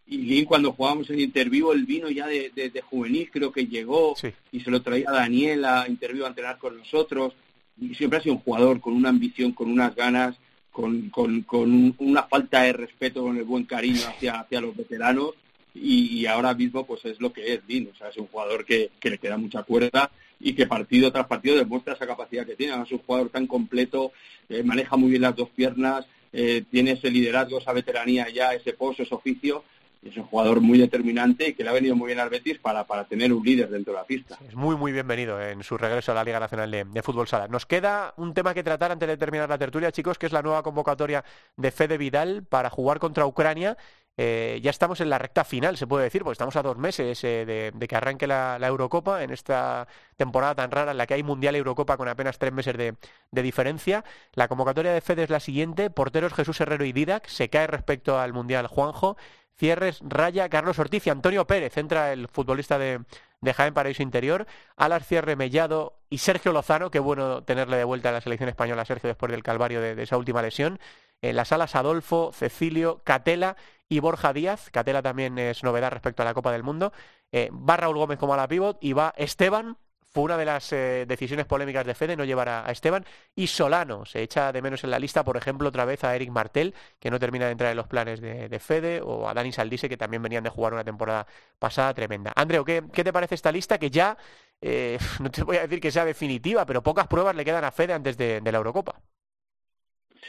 Y 0.08 0.18
Lin, 0.20 0.46
cuando 0.46 0.74
jugábamos 0.74 1.10
en 1.10 1.20
Interview, 1.20 1.72
él 1.72 1.86
vino 1.86 2.10
ya 2.10 2.28
de, 2.28 2.84
juvenil, 2.88 3.30
creo 3.32 3.52
que 3.52 3.65
llegó 3.65 4.15
y 4.52 4.60
se 4.60 4.70
lo 4.70 4.82
traía 4.82 5.10
a 5.10 5.13
Daniela 5.13 5.82
a 5.82 5.89
Interview 5.89 6.26
a 6.26 6.30
entrenar 6.30 6.58
con 6.60 6.78
nosotros. 6.78 7.34
Y 7.80 7.96
siempre 7.96 8.20
ha 8.20 8.22
sido 8.22 8.36
un 8.36 8.41
jugador 8.41 8.80
con 8.80 8.94
una 8.94 9.10
ambición, 9.10 9.52
con 9.52 9.70
unas 9.70 9.96
ganas, 9.96 10.36
con, 10.72 11.10
con, 11.10 11.96
una 11.98 12.24
falta 12.24 12.62
de 12.62 12.74
respeto, 12.74 13.24
con 13.24 13.38
el 13.38 13.44
buen 13.44 13.65
cariño 13.65 14.02
hacia, 14.08 14.39
hacia 14.39 14.62
los 14.62 14.76
veteranos. 14.76 15.32
Y, 15.74 16.26
ahora 16.28 16.54
mismo 16.54 16.86
pues 16.86 17.04
es 17.04 17.20
lo 17.20 17.34
que 17.34 17.54
es 17.54 17.62
Lin, 17.68 17.89
o 17.94 17.98
sea, 17.98 18.08
es 18.10 18.18
un 18.18 18.28
jugador 18.28 18.63
que, 18.63 18.91
que 19.00 19.10
le 19.10 19.18
queda 19.18 19.38
mucha 19.38 19.63
cuerda 19.63 20.10
y 20.39 20.54
que 20.54 20.68
partido 20.68 21.12
tras 21.12 21.28
partido 21.28 21.58
demuestra 21.58 21.94
esa 21.94 22.08
capacidad 22.08 22.46
que 22.46 22.56
tiene. 22.56 22.82
Es 22.82 22.91
un 22.91 23.00
jugador 23.00 23.30
tan 23.30 23.48
completo, 23.48 24.12
eh, 24.48 24.63
maneja 24.63 24.96
muy 24.96 25.10
bien 25.10 25.24
las 25.24 25.36
dos 25.36 25.50
piernas, 25.50 26.06
eh, 26.32 26.63
tiene 26.70 26.91
ese 26.91 27.10
liderazgo, 27.10 27.58
esa 27.58 27.74
veteranía 27.74 28.30
ya, 28.30 28.54
ese 28.54 28.74
pozo, 28.74 29.04
ese 29.04 29.15
oficio 29.15 29.63
es 30.10 30.18
un 30.18 30.24
jugador 30.24 30.62
muy 30.62 30.78
determinante 30.78 31.50
y 31.50 31.54
que 31.54 31.63
le 31.63 31.70
ha 31.70 31.74
venido 31.74 31.96
muy 31.96 32.08
bien 32.08 32.20
al 32.20 32.30
Betis 32.30 32.60
para, 32.60 32.86
para 32.86 33.06
tener 33.06 33.34
un 33.34 33.44
líder 33.44 33.70
dentro 33.70 33.94
de 33.94 34.00
la 34.00 34.06
pista. 34.06 34.38
Es 34.48 34.56
muy, 34.56 34.76
muy 34.76 34.91
bienvenido 34.91 35.41
en 35.41 35.63
su 35.63 35.78
regreso 35.78 36.12
a 36.12 36.15
la 36.15 36.24
Liga 36.24 36.39
Nacional 36.39 36.70
de, 36.70 37.02
Fútbol 37.02 37.28
Sala. 37.28 37.48
Nos 37.48 37.65
queda 37.65 38.13
un 38.18 38.34
tema 38.34 38.54
que 38.54 38.63
tratar 38.63 38.91
antes 38.91 39.08
de 39.08 39.18
terminar 39.18 39.50
la 39.50 39.58
tertulia, 39.58 39.91
chicos, 39.91 40.20
que 40.20 40.28
es 40.28 40.32
la 40.32 40.44
nueva 40.44 40.62
convocatoria 40.62 41.24
de 41.58 41.72
Fede 41.72 41.98
Vidal 41.98 42.44
para 42.44 42.70
jugar 42.70 43.00
contra 43.00 43.26
Ucrania. 43.26 43.78
Eh, 44.18 44.62
ya 44.63 44.70
estamos 44.70 45.02
en 45.02 45.10
la 45.10 45.18
recta 45.18 45.44
final, 45.44 45.76
se 45.76 45.88
puede 45.88 46.06
decir, 46.06 46.22
porque 46.24 46.34
estamos 46.34 46.56
a 46.56 46.62
dos 46.62 46.78
meses 46.78 47.22
eh, 47.26 47.74
de, 47.76 47.88
que 47.88 47.96
arranque 47.96 48.28
la, 48.28 48.58
Eurocopa 48.62 49.24
en 49.24 49.32
esta 49.32 49.88
temporada 50.15 50.56
tan 50.56 50.72
rara 50.72 50.91
en 50.91 50.98
la 50.98 51.06
que 51.06 51.15
hay 51.15 51.24
Mundial 51.24 51.56
Eurocopa 51.56 51.98
con 51.98 52.08
apenas 52.08 52.38
tres 52.38 52.54
meses 52.54 52.78
de, 52.78 52.96
de, 53.32 53.41
diferencia. 53.41 54.06
La 54.34 54.48
convocatoria 54.48 54.94
de 54.94 55.02
Fede 55.02 55.24
es 55.24 55.30
la 55.30 55.41
siguiente, 55.41 55.89
porteros 55.89 56.34
Jesús 56.34 56.62
Herrero 56.62 56.86
y 56.86 56.94
Didac, 56.94 57.28
se 57.28 57.50
cae 57.50 57.68
respecto 57.68 58.18
al 58.18 58.32
Mundial 58.32 58.68
Juanjo, 58.68 59.18
Cierres, 59.58 60.00
Raya, 60.02 60.50
Carlos 60.50 60.80
Ortiz 60.80 61.08
y 61.08 61.10
Antonio 61.10 61.48
Pérez. 61.48 61.78
Entra 61.78 62.12
el 62.12 62.28
futbolista 62.28 62.78
de, 62.78 63.02
de 63.41 63.54
Jaén 63.54 63.74
Paraíso 63.74 64.04
Interior. 64.04 64.46
Alas 64.76 65.08
Cierre 65.08 65.36
Mellado 65.36 66.00
y 66.10 66.18
Sergio 66.18 66.52
Lozano. 66.52 66.91
Qué 66.91 67.00
bueno 67.00 67.44
tenerle 67.44 67.78
de 67.78 67.84
vuelta 67.86 68.10
a 68.10 68.12
la 68.12 68.22
selección 68.22 68.50
española, 68.50 68.84
Sergio, 68.84 69.08
después 69.08 69.32
del 69.32 69.44
calvario 69.44 69.80
de, 69.80 70.02
esa 70.02 70.18
última 70.18 70.41
lesión. 70.41 70.80
En 71.22 71.38
las 71.38 71.52
alas 71.52 71.76
Adolfo, 71.76 72.32
Cecilio, 72.34 73.02
Catela 73.04 73.56
y 73.88 74.00
Borja 74.00 74.34
Díaz. 74.34 74.70
Catela 74.72 75.02
también 75.02 75.38
es 75.38 75.63
novedad 75.63 75.91
respecto 75.91 76.22
a 76.22 76.26
la 76.26 76.34
Copa 76.34 76.52
del 76.52 76.63
Mundo. 76.63 76.91
Eh, 77.32 77.50
va 77.52 77.78
Raúl 77.78 77.98
Gómez 77.98 78.20
como 78.20 78.34
a 78.34 78.38
la 78.38 78.48
pivot 78.48 78.78
y 78.82 78.94
va 78.94 79.13
Esteban, 79.18 79.78
fue 80.15 80.23
una 80.23 80.38
de 80.38 80.45
las 80.45 80.71
eh, 80.71 81.04
decisiones 81.06 81.45
polémicas 81.45 81.86
de 81.86 81.93
Fede 81.93 82.15
no 82.15 82.23
llevar 82.23 82.47
a, 82.47 82.71
Esteban. 82.71 83.04
Y 83.36 83.47
Solano 83.47 84.06
se 84.06 84.23
echa 84.23 84.54
de 84.54 84.62
menos 84.62 84.82
en 84.86 84.91
la 84.91 84.97
lista, 84.97 85.25
por 85.25 85.36
ejemplo, 85.36 85.67
otra 85.67 85.84
vez 85.84 86.06
a 86.06 86.15
Eric 86.15 86.30
Martel, 86.30 86.73
que 87.01 87.12
no 87.12 87.19
termina 87.19 87.47
de 87.47 87.51
entrar 87.51 87.71
en 87.71 87.75
los 87.75 87.88
planes 87.88 88.21
de, 88.21 88.60
Fede, 88.62 89.01
o 89.01 89.28
a 89.28 89.34
Dani 89.34 89.51
Saldise, 89.51 89.89
que 89.89 89.97
también 89.97 90.23
venían 90.23 90.45
de 90.45 90.49
jugar 90.49 90.71
una 90.71 90.86
temporada 90.86 91.28
pasada 91.60 91.93
tremenda. 91.93 92.32
Andreu, 92.34 92.63
¿qué, 92.63 92.82
te 92.82 93.12
parece 93.12 93.36
esta 93.36 93.51
lista? 93.51 93.78
Que 93.78 93.91
ya, 93.91 94.17
eh, 94.62 94.97
no 95.19 95.30
te 95.30 95.43
voy 95.43 95.58
a 95.58 95.63
decir 95.63 95.82
que 95.82 95.91
sea 95.91 96.06
definitiva, 96.06 96.65
pero 96.65 96.82
pocas 96.82 97.08
pruebas 97.08 97.36
le 97.36 97.43
quedan 97.43 97.65
a 97.65 97.71
Fede 97.73 97.91
antes 97.91 98.15
de, 98.15 98.39
la 98.41 98.58
Eurocopa. 98.58 99.01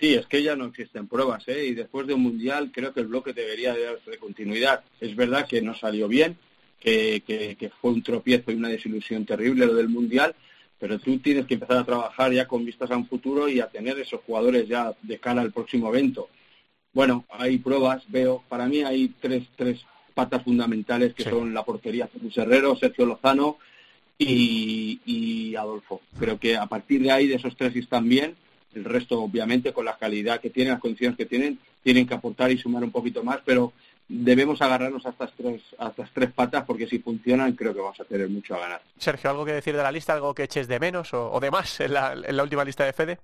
Sí, 0.01 0.15
es 0.15 0.27
que 0.27 0.43
ya 0.43 0.57
no 0.57 0.65
existen 0.65 1.07
pruebas, 1.07 1.47
¿eh? 1.47 1.65
y 1.65 1.75
después 1.75 2.09
de 2.09 2.15
un 2.15 2.23
mundial 2.23 2.73
creo 2.75 2.93
que 2.93 3.01
el 3.01 3.07
bloque 3.07 3.33
debería 3.33 3.73
de 3.73 3.85
darse 3.85 4.19
continuidad. 4.19 4.83
Es 5.01 5.15
verdad 5.15 5.47
que 5.47 5.63
no 5.63 5.77
salió 5.77 6.09
bien, 6.09 6.37
que, 6.81 7.71
fue 7.81 7.93
un 7.93 8.03
tropiezo 8.03 8.53
y 8.53 8.55
una 8.55 8.69
desilusión 8.69 9.25
terrible 9.25 9.67
lo 9.67 9.75
del 9.75 9.89
Mundial, 9.89 10.35
pero 10.79 10.99
tú 10.99 11.19
tienes 11.19 11.47
que 11.47 11.55
empezar 11.55 11.79
a 11.79 11.85
trabajar 11.85 12.33
ya 12.33 12.47
con 12.47 12.65
vistas 12.65 12.91
a 12.91 12.97
un 12.97 13.07
futuro 13.07 13.49
y 13.49 13.61
a 13.61 13.69
tener 13.69 13.99
esos 13.99 14.21
jugadores 14.23 14.69
ya 14.69 14.95
de 15.03 15.19
cara 15.19 15.41
al 15.41 15.53
próximo 15.53 15.89
evento. 15.89 16.29
Bueno, 16.93 17.25
hay 17.31 17.59
pruebas, 17.59 18.05
veo, 18.09 18.43
para 18.49 18.67
mí 18.67 18.83
hay 18.83 19.13
tres, 19.21 19.45
tres 19.57 19.85
patas 20.15 20.43
fundamentales 20.43 21.13
que 21.13 21.25
son 21.25 21.53
la 21.53 21.65
portería 21.65 22.09
Jesús 22.11 22.37
Herrero, 22.39 22.77
Sergio 22.77 23.05
Lozano 23.05 23.59
y, 24.19 25.01
y, 25.05 25.55
Adolfo. 25.57 26.01
Creo 26.19 26.39
que 26.39 26.57
a 26.57 26.67
partir 26.67 27.03
de 27.03 27.11
ahí, 27.11 27.27
de 27.27 27.35
esos 27.35 27.55
tres 27.57 27.77
están 27.77 28.09
bien, 28.09 28.35
el 28.75 28.85
resto 28.85 29.21
obviamente 29.21 29.73
con 29.73 29.85
la 29.85 29.99
calidad 29.99 30.41
que 30.41 30.51
tienen, 30.51 30.73
las 30.73 30.81
condiciones 30.81 31.17
que 31.17 31.27
tienen, 31.27 31.59
tienen 31.83 32.07
que 32.07 32.15
aportar 32.15 32.51
y 32.51 32.59
sumar 32.59 32.83
un 32.83 32.91
poquito 32.91 33.23
más, 33.23 33.41
pero 33.45 33.73
debemos 34.09 34.63
agarrarnos 34.63 35.05
a 35.07 35.11
estas 35.11 35.33
tres 35.33 35.63
a 35.79 35.89
estas 35.89 36.11
tres 36.13 36.33
patas 36.33 36.65
porque 36.65 36.87
si 36.87 36.99
funcionan 36.99 37.53
creo 37.53 37.75
que 37.75 37.81
vamos 37.81 38.01
a 38.01 38.05
tener 38.05 38.29
mucho 38.29 38.55
a 38.55 38.61
ganar. 38.61 38.83
Sergio, 38.99 39.31
¿algo 39.31 39.45
que 39.45 39.53
decir 39.53 39.77
de 39.77 39.83
la 39.83 39.93
lista? 39.93 40.13
¿Algo 40.13 40.35
que 40.35 40.45
eches 40.45 40.69
de 40.69 40.81
menos 40.81 41.13
o, 41.13 41.39
de 41.41 41.51
más 41.51 41.81
en 41.81 41.93
la, 41.93 42.13
en 42.13 42.37
la, 42.37 42.43
última 42.43 42.65
lista 42.65 42.85
de 42.85 42.93
Fede? 42.93 43.19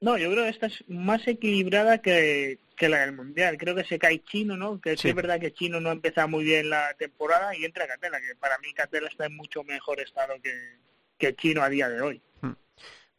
No, 0.00 0.16
yo 0.16 0.30
creo 0.30 0.44
que 0.44 0.50
esta 0.50 0.66
es 0.66 0.84
más 0.88 1.26
equilibrada 1.26 1.98
que, 1.98 2.58
que 2.76 2.88
la 2.88 3.00
del 3.00 3.16
Mundial. 3.16 3.58
Creo 3.58 3.74
que 3.74 3.82
se 3.82 3.98
cae 3.98 4.22
Chino, 4.22 4.56
¿no? 4.56 4.80
Que 4.80 4.92
es 4.92 5.14
verdad 5.14 5.40
que 5.40 5.52
Chino 5.52 5.80
no 5.80 5.88
ha 5.88 5.92
empezado 5.92 6.28
muy 6.28 6.44
bien 6.44 6.70
la 6.70 6.94
temporada 6.94 7.56
y 7.56 7.64
entra 7.64 7.88
Catela, 7.88 8.20
que 8.20 8.36
para 8.36 8.58
mí 8.58 8.72
Catela 8.74 9.08
está 9.08 9.26
en 9.26 9.36
mucho 9.36 9.64
mejor 9.64 9.98
estado 9.98 10.34
que, 10.40 10.76
que 11.18 11.34
Chino 11.34 11.62
a 11.62 11.68
día 11.68 11.88
de 11.88 12.00
hoy. 12.00 12.22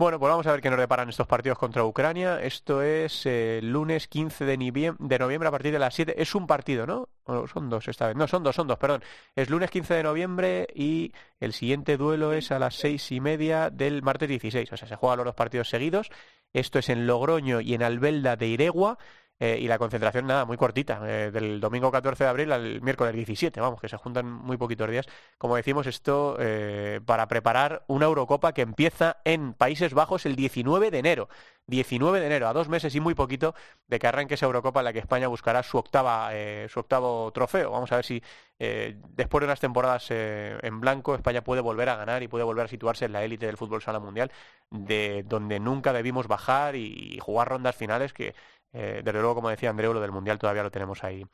Bueno, 0.02 0.18
pues 0.18 0.30
vamos 0.30 0.48
a 0.48 0.54
ver 0.54 0.62
qué 0.62 0.70
nos 0.70 0.80
deparan 0.80 1.10
estos 1.10 1.28
partidos 1.28 1.58
contra 1.58 1.84
Ucrania. 1.84 2.42
Esto 2.42 2.82
es 2.82 3.26
eh, 3.26 3.60
lunes 3.62 4.08
15 4.08 4.46
de, 4.46 4.96
de, 4.98 5.20
noviembre 5.20 5.50
a 5.50 5.52
partir 5.52 5.74
de 5.74 5.80
las 5.80 5.94
7. 5.94 6.16
Es 6.22 6.36
un 6.36 6.48
partido, 6.48 6.88
¿no? 6.88 7.10
son 7.52 7.70
dos 7.70 7.86
esta 7.90 8.08
vez. 8.08 8.16
No, 8.16 8.26
son 8.26 8.42
dos, 8.42 8.56
son 8.56 8.66
dos, 8.66 8.78
perdón. 8.78 9.04
Es 9.36 9.50
lunes 9.50 9.70
15 9.70 9.96
de 9.96 10.04
noviembre 10.04 10.68
y 10.74 11.12
el 11.42 11.52
siguiente 11.52 11.98
duelo 11.98 12.32
es 12.32 12.50
a 12.54 12.60
las 12.60 12.76
seis 12.76 13.12
y 13.12 13.20
media 13.20 13.70
del 13.72 14.02
martes 14.02 14.30
16. 14.30 14.72
O 14.72 14.78
sea, 14.78 14.88
se 14.88 14.96
juegan 14.96 15.18
los 15.18 15.26
dos 15.26 15.36
partidos 15.36 15.68
seguidos. 15.68 16.10
Esto 16.54 16.80
es 16.80 16.88
en 16.88 17.06
Logroño 17.06 17.60
y 17.60 17.74
en 17.74 17.84
Albelda 17.84 18.38
de 18.38 18.48
Iregua. 18.48 18.98
Eh, 19.41 19.58
y 19.62 19.69
la 19.69 19.78
concentración, 19.78 20.28
nada, 20.28 20.43
muy 20.43 20.58
cortita, 20.58 20.99
eh, 21.06 21.32
del 21.32 21.62
domingo 21.62 21.89
14 21.91 22.25
de 22.25 22.30
abril 22.30 22.52
al 22.52 22.82
miércoles 22.82 23.15
17, 23.15 23.62
vamos, 23.62 23.80
que 23.80 23.88
se 23.88 23.95
juntan 23.95 24.30
muy 24.30 24.58
poquitos 24.58 24.89
días. 24.89 25.08
Como 25.38 25.56
decimos, 25.56 25.88
esto 25.88 26.36
eh, 26.39 26.99
para 27.06 27.25
preparar 27.30 27.86
una 27.88 28.06
Eurocopa 28.06 28.52
que 28.52 28.63
empieza 28.63 29.17
en 29.23 29.54
Países 29.54 29.93
Bajos 29.93 30.25
el 30.25 30.36
19 30.36 30.91
de 30.91 30.99
enero. 30.99 31.30
19 31.67 32.19
de 32.19 32.25
enero, 32.25 32.49
a 32.49 32.54
dos 32.54 32.67
meses 32.67 32.93
y 32.95 32.99
muy 32.99 33.13
poquito 33.13 33.56
de 33.88 33.99
que 33.99 34.08
arranque 34.08 34.34
esa 34.34 34.47
Eurocopa 34.47 34.82
en 34.82 34.86
la 34.86 34.93
que 34.93 34.99
España 34.99 35.28
buscará 35.30 35.63
su 35.63 35.78
octava, 35.78 36.32
su 36.67 36.80
octavo 36.80 37.32
trofeo. 37.32 37.69
Vamos 37.69 37.91
a 37.91 37.97
ver 37.97 38.06
si 38.06 38.23
después 38.58 39.41
de 39.41 39.45
unas 39.45 39.60
temporadas 39.60 40.08
en 40.10 40.80
blanco 40.82 41.13
España 41.13 41.43
puede 41.43 41.62
volver 41.62 41.89
a 41.89 41.95
ganar 41.95 42.23
y 42.23 42.28
puede 42.28 42.43
volver 42.43 42.65
a 42.65 42.67
situarse 42.67 43.06
en 43.06 43.12
la 43.12 43.23
élite 43.23 43.45
del 43.45 43.56
fútbol 43.56 43.84
sala 43.84 43.99
mundial, 43.99 44.32
de 44.71 45.23
donde 45.28 45.60
nunca 45.60 45.93
debimos 45.93 46.28
bajar 46.28 46.75
y 46.75 47.19
jugar 47.21 47.49
rondas 47.49 47.75
finales 47.75 48.13
que 48.13 48.34
eh, 48.74 49.02
desde 49.04 49.20
luego, 49.20 49.36
como 49.36 49.50
decía 49.50 49.70
Andreu, 49.70 49.94
lo 49.94 50.02
del 50.02 50.12
Mundial 50.12 50.40
todavía 50.40 50.64
lo 50.64 50.72
tenemos 50.72 51.04
ahí, 51.04 51.26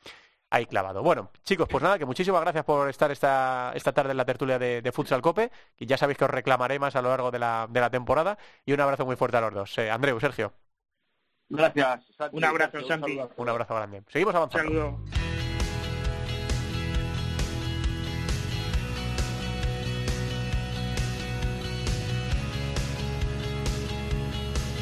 ahí 0.50 0.66
clavado. 0.66 1.02
Bueno, 1.02 1.30
chicos, 1.44 1.68
pues 1.70 1.82
nada, 1.82 1.98
que 1.98 2.04
muchísimas 2.04 2.40
gracias 2.40 2.64
por 2.64 2.88
estar 2.88 3.10
esta, 3.10 3.72
esta 3.74 3.92
tarde 3.92 4.12
en 4.12 4.16
la 4.16 4.24
tertulia 4.24 4.58
de, 4.58 4.92
Futsal 4.92 5.22
Cope, 5.22 5.50
y 5.76 5.86
ya 5.86 5.96
sabéis 5.96 6.18
que 6.18 6.24
os 6.24 6.30
reclamaré 6.30 6.78
más 6.78 6.96
a 6.96 7.02
lo 7.02 7.10
largo 7.10 7.30
de 7.30 7.38
la, 7.38 7.66
de 7.68 7.80
la 7.80 7.90
temporada, 7.90 8.38
y 8.64 8.72
un 8.72 8.80
abrazo 8.80 9.04
muy 9.04 9.16
fuerte 9.16 9.36
a 9.36 9.40
los 9.42 9.54
dos. 9.54 9.78
Eh, 9.78 9.90
Andreu, 9.90 10.18
Sergio. 10.20 10.52
Gracias. 11.48 12.04
Un 12.32 12.44
abrazo, 12.44 12.80
Santi. 12.82 13.20
Un 13.36 13.48
abrazo 13.48 13.74
grande. 13.74 14.02
Seguimos 14.08 14.34
avanzando. 14.34 14.98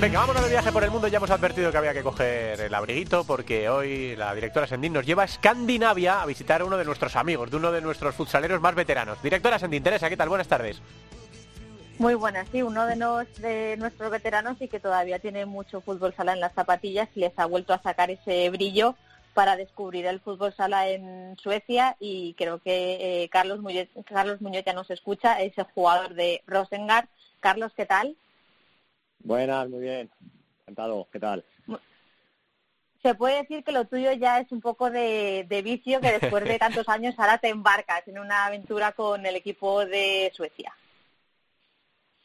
Venga, 0.00 0.20
vámonos 0.20 0.44
de 0.44 0.50
viaje 0.50 0.70
por 0.70 0.84
el 0.84 0.92
mundo. 0.92 1.08
Ya 1.08 1.16
hemos 1.16 1.30
advertido 1.30 1.72
que 1.72 1.76
había 1.76 1.92
que 1.92 2.04
coger 2.04 2.60
el 2.60 2.72
abriguito 2.72 3.24
porque 3.24 3.68
hoy 3.68 4.14
la 4.14 4.32
directora 4.32 4.68
Sendín 4.68 4.92
nos 4.92 5.04
lleva 5.04 5.22
a 5.22 5.26
Escandinavia 5.26 6.22
a 6.22 6.26
visitar 6.26 6.60
a 6.60 6.64
uno 6.64 6.78
de 6.78 6.84
nuestros 6.84 7.16
amigos, 7.16 7.50
de 7.50 7.56
uno 7.56 7.72
de 7.72 7.80
nuestros 7.80 8.14
futsaleros 8.14 8.60
más 8.60 8.76
veteranos. 8.76 9.20
Directora 9.24 9.58
Sendín, 9.58 9.82
Teresa, 9.82 10.08
¿qué 10.08 10.16
tal? 10.16 10.28
Buenas 10.28 10.46
tardes. 10.46 10.80
Muy 11.98 12.14
buenas, 12.14 12.46
sí, 12.52 12.62
uno 12.62 12.86
de, 12.86 13.76
nuestros 13.76 14.10
veteranos 14.12 14.62
y 14.62 14.68
que 14.68 14.78
todavía 14.78 15.18
tiene 15.18 15.46
mucho 15.46 15.80
fútbol 15.80 16.14
sala 16.14 16.32
en 16.32 16.38
las 16.38 16.52
zapatillas 16.52 17.08
y 17.16 17.20
les 17.20 17.36
ha 17.36 17.46
vuelto 17.46 17.74
a 17.74 17.82
sacar 17.82 18.08
ese 18.08 18.48
brillo 18.50 18.94
para 19.34 19.56
descubrir 19.56 20.06
el 20.06 20.20
fútbol 20.20 20.54
sala 20.54 20.88
en 20.88 21.36
Suecia 21.42 21.96
y 21.98 22.34
creo 22.34 22.60
que 22.60 23.24
eh, 23.24 23.28
Carlos, 23.30 23.58
Muñoz, 23.58 23.88
Carlos 24.04 24.40
Muñoz 24.40 24.62
ya 24.64 24.74
nos 24.74 24.90
escucha, 24.92 25.40
es 25.40 25.54
jugador 25.74 26.14
de 26.14 26.44
Rosengard. 26.46 27.08
Carlos, 27.40 27.72
¿qué 27.76 27.84
tal? 27.84 28.16
Buenas, 29.20 29.68
muy 29.68 29.80
bien. 29.80 30.10
Encantado, 30.60 31.08
¿qué 31.12 31.20
tal? 31.20 31.44
Se 33.02 33.14
puede 33.14 33.42
decir 33.42 33.62
que 33.62 33.72
lo 33.72 33.84
tuyo 33.86 34.12
ya 34.12 34.40
es 34.40 34.50
un 34.50 34.60
poco 34.60 34.90
de, 34.90 35.46
vicio, 35.64 36.00
que 36.00 36.18
después 36.18 36.44
de 36.44 36.58
tantos 36.58 36.88
años 36.88 37.14
ahora 37.16 37.38
te 37.38 37.48
embarcas 37.48 38.06
en 38.08 38.18
una 38.18 38.46
aventura 38.46 38.92
con 38.92 39.24
el 39.24 39.36
equipo 39.36 39.86
de 39.86 40.32
Suecia. 40.34 40.74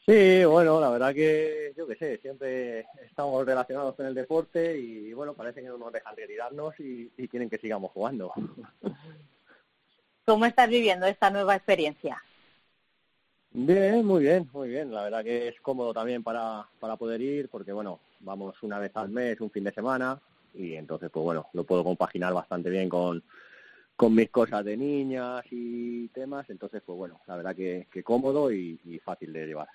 Sí, 0.06 0.44
bueno, 0.44 0.80
la 0.80 0.90
verdad 0.90 1.14
que 1.14 1.72
yo 1.76 1.86
qué 1.86 1.96
sé, 1.96 2.18
siempre 2.18 2.86
estamos 3.02 3.46
relacionados 3.46 3.94
con 3.94 4.04
el 4.04 4.14
deporte 4.14 4.76
y 4.76 5.14
bueno, 5.14 5.32
parece 5.32 5.62
que 5.62 5.68
no 5.68 5.78
nos 5.78 5.92
dejan 5.92 6.14
retirarnos 6.14 6.78
y, 6.78 7.10
y 7.16 7.28
quieren 7.28 7.48
que 7.48 7.56
sigamos 7.56 7.90
jugando. 7.92 8.32
¿Cómo 10.26 10.44
estás 10.44 10.68
viviendo 10.68 11.06
esta 11.06 11.30
nueva 11.30 11.54
experiencia? 11.56 12.22
Bien, 13.56 14.04
muy 14.04 14.24
bien, 14.24 14.50
muy 14.52 14.68
bien. 14.68 14.92
La 14.92 15.04
verdad 15.04 15.22
que 15.22 15.46
es 15.46 15.60
cómodo 15.60 15.94
también 15.94 16.24
para, 16.24 16.66
para 16.80 16.96
poder 16.96 17.20
ir 17.20 17.48
porque, 17.48 17.72
bueno, 17.72 18.00
vamos 18.18 18.60
una 18.64 18.80
vez 18.80 18.90
al 18.96 19.10
mes, 19.10 19.40
un 19.40 19.50
fin 19.50 19.62
de 19.62 19.72
semana 19.72 20.20
y 20.52 20.74
entonces, 20.74 21.08
pues 21.08 21.22
bueno, 21.22 21.46
lo 21.52 21.62
puedo 21.62 21.84
compaginar 21.84 22.34
bastante 22.34 22.68
bien 22.68 22.88
con, 22.88 23.22
con 23.94 24.12
mis 24.12 24.28
cosas 24.30 24.64
de 24.64 24.76
niñas 24.76 25.44
y 25.52 26.08
temas. 26.08 26.50
Entonces, 26.50 26.82
pues 26.84 26.98
bueno, 26.98 27.20
la 27.28 27.36
verdad 27.36 27.54
que, 27.54 27.86
que 27.92 28.02
cómodo 28.02 28.50
y, 28.52 29.00
fácil 29.04 29.32
de 29.32 29.46
llevar. 29.46 29.68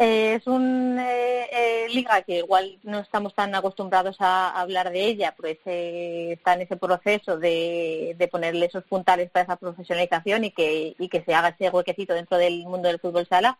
Eh, 0.00 0.34
es 0.34 0.46
una 0.46 1.10
eh, 1.10 1.88
liga 1.90 2.22
que 2.22 2.38
igual 2.38 2.78
no 2.84 3.00
estamos 3.00 3.34
tan 3.34 3.52
acostumbrados 3.56 4.16
a, 4.20 4.60
hablar 4.60 4.90
de 4.92 5.04
ella, 5.04 5.34
pues 5.36 5.58
está 5.64 6.54
en 6.54 6.60
ese 6.60 6.76
proceso 6.76 7.36
de, 7.36 8.28
ponerle 8.30 8.66
esos 8.66 8.84
puntales 8.84 9.28
para 9.30 9.42
esa 9.42 9.56
profesionalización 9.56 10.44
y 10.44 10.52
que, 10.52 10.94
y 10.96 11.08
que 11.08 11.22
se 11.24 11.34
haga 11.34 11.48
ese 11.48 11.70
huequecito 11.70 12.14
dentro 12.14 12.36
del 12.38 12.64
mundo 12.64 12.86
del 12.88 13.00
fútbol 13.00 13.26
sala. 13.26 13.58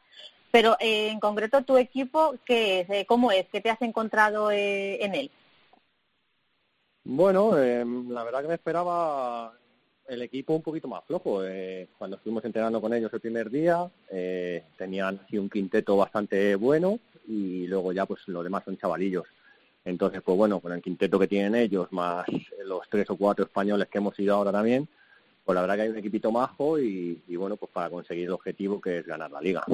Pero 0.52 0.76
en 0.78 1.18
concreto, 1.18 1.62
tu 1.62 1.76
equipo, 1.76 2.36
¿qué 2.44 2.86
es? 2.88 3.06
¿Cómo 3.06 3.32
es? 3.32 3.46
¿Qué 3.50 3.60
te 3.60 3.70
has 3.70 3.82
encontrado 3.82 4.52
en 4.52 5.14
él? 5.14 5.30
Bueno, 7.04 7.56
la 7.56 8.22
verdad 8.22 8.42
que 8.42 8.48
me 8.48 8.54
esperaba 8.54 9.52
el 10.08 10.22
equipo 10.22 10.54
un 10.54 10.62
poquito 10.62 10.88
más 10.88 11.04
flojo. 11.04 11.44
Eh, 11.44 11.88
cuando 11.98 12.16
estuvimos 12.16 12.44
entrenando 12.44 12.80
con 12.80 12.92
ellos 12.92 13.12
el 13.12 13.20
primer 13.20 13.50
día, 13.50 13.88
eh, 14.10 14.64
tenían 14.76 15.20
así 15.24 15.38
un 15.38 15.50
quinteto 15.50 15.96
bastante 15.96 16.54
bueno 16.56 16.98
y 17.26 17.66
luego 17.66 17.92
ya 17.92 18.06
pues 18.06 18.26
los 18.28 18.42
demás 18.42 18.64
son 18.64 18.78
chavalillos. 18.78 19.26
Entonces, 19.84 20.22
pues 20.22 20.36
bueno, 20.36 20.60
con 20.60 20.72
el 20.72 20.82
quinteto 20.82 21.18
que 21.18 21.28
tienen 21.28 21.54
ellos, 21.54 21.88
más 21.92 22.26
los 22.64 22.88
tres 22.90 23.08
o 23.10 23.16
cuatro 23.16 23.44
españoles 23.44 23.88
que 23.88 23.98
hemos 23.98 24.18
ido 24.18 24.34
ahora 24.34 24.52
también, 24.52 24.88
pues 25.44 25.54
la 25.54 25.62
verdad 25.62 25.76
que 25.76 25.82
hay 25.82 25.88
un 25.88 25.98
equipito 25.98 26.30
majo 26.30 26.78
y, 26.78 27.22
y 27.26 27.36
bueno, 27.36 27.56
pues 27.56 27.72
para 27.72 27.88
conseguir 27.88 28.26
el 28.26 28.32
objetivo 28.32 28.80
que 28.80 28.98
es 28.98 29.06
ganar 29.06 29.30
la 29.30 29.40
liga. 29.40 29.64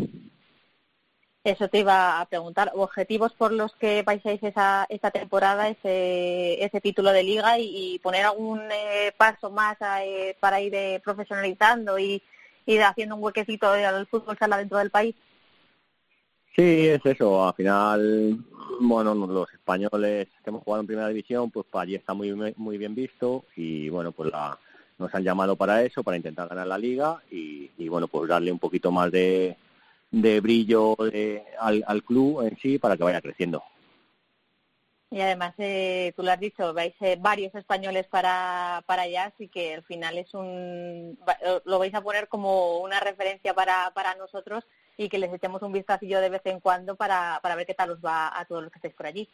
Eso 1.44 1.68
te 1.68 1.80
iba 1.80 2.20
a 2.20 2.24
preguntar. 2.24 2.72
¿Objetivos 2.74 3.34
por 3.34 3.52
los 3.52 3.74
que 3.74 4.02
vais 4.02 4.24
a 4.24 4.32
esa, 4.32 4.86
esta 4.88 5.10
temporada, 5.10 5.68
ese, 5.68 6.64
ese 6.64 6.80
título 6.80 7.12
de 7.12 7.22
liga 7.22 7.58
y, 7.58 7.98
poner 8.02 8.24
algún 8.24 8.60
eh, 8.72 9.12
paso 9.18 9.50
más 9.50 9.76
eh, 10.02 10.34
para 10.40 10.62
ir 10.62 10.74
eh, 10.74 11.02
profesionalizando 11.04 11.98
y 11.98 12.22
ir 12.64 12.82
haciendo 12.82 13.16
un 13.16 13.22
huequecito 13.22 13.70
al 13.70 14.06
fútbol 14.06 14.38
sala 14.38 14.56
dentro 14.56 14.78
del 14.78 14.90
país? 14.90 15.14
Sí, 16.56 16.88
es 16.88 17.04
eso. 17.04 17.46
Al 17.46 17.52
final, 17.52 18.38
bueno, 18.80 19.14
los 19.14 19.52
españoles 19.52 20.28
que 20.42 20.48
hemos 20.48 20.62
jugado 20.62 20.80
en 20.80 20.86
primera 20.86 21.08
división, 21.08 21.50
pues 21.50 21.66
para 21.70 21.82
allí 21.82 21.94
está 21.94 22.14
muy, 22.14 22.32
muy 22.56 22.78
bien 22.78 22.94
visto 22.94 23.44
y 23.54 23.90
bueno, 23.90 24.12
pues 24.12 24.32
la, 24.32 24.58
nos 24.98 25.14
han 25.14 25.22
llamado 25.22 25.56
para 25.56 25.82
eso, 25.82 26.02
para 26.02 26.16
intentar 26.16 26.48
ganar 26.48 26.68
la 26.68 26.78
liga 26.78 27.22
y, 27.30 27.70
y 27.76 27.88
bueno, 27.90 28.08
pues 28.08 28.28
darle 28.30 28.50
un 28.50 28.58
poquito 28.58 28.90
más 28.90 29.12
de 29.12 29.58
de 30.20 30.40
brillo 30.40 30.96
al, 31.60 32.02
club 32.04 32.42
en 32.42 32.56
sí 32.58 32.78
para 32.78 32.96
que 32.96 33.04
vaya 33.04 33.20
creciendo. 33.20 33.62
Y 35.10 35.20
además, 35.20 35.54
eh, 35.58 36.12
tú 36.16 36.24
lo 36.24 36.32
has 36.32 36.40
dicho, 36.40 36.74
vais 36.74 36.94
eh, 37.00 37.16
varios 37.20 37.54
españoles 37.54 38.06
para, 38.08 38.82
para 38.86 39.02
allá, 39.02 39.26
así 39.26 39.48
que 39.48 39.74
al 39.74 39.84
final 39.84 40.18
es 40.18 40.34
un, 40.34 41.16
lo 41.64 41.78
vais 41.78 41.94
a 41.94 42.00
poner 42.00 42.26
como 42.26 42.78
una 42.78 42.98
referencia 42.98 43.54
para, 43.54 43.92
para 43.94 44.16
nosotros 44.16 44.64
y 44.96 45.08
que 45.08 45.18
les 45.18 45.32
echemos 45.32 45.62
un 45.62 45.72
vistacillo 45.72 46.20
de 46.20 46.30
vez 46.30 46.42
en 46.46 46.58
cuando 46.60 46.96
para, 46.96 47.38
para 47.42 47.54
ver 47.54 47.66
qué 47.66 47.74
tal 47.74 47.90
os 47.90 48.04
va 48.04 48.38
a 48.38 48.44
todos 48.44 48.62
los 48.62 48.72
que 48.72 48.78
estéis 48.78 48.94
por 48.94 49.06
allí. 49.06 49.28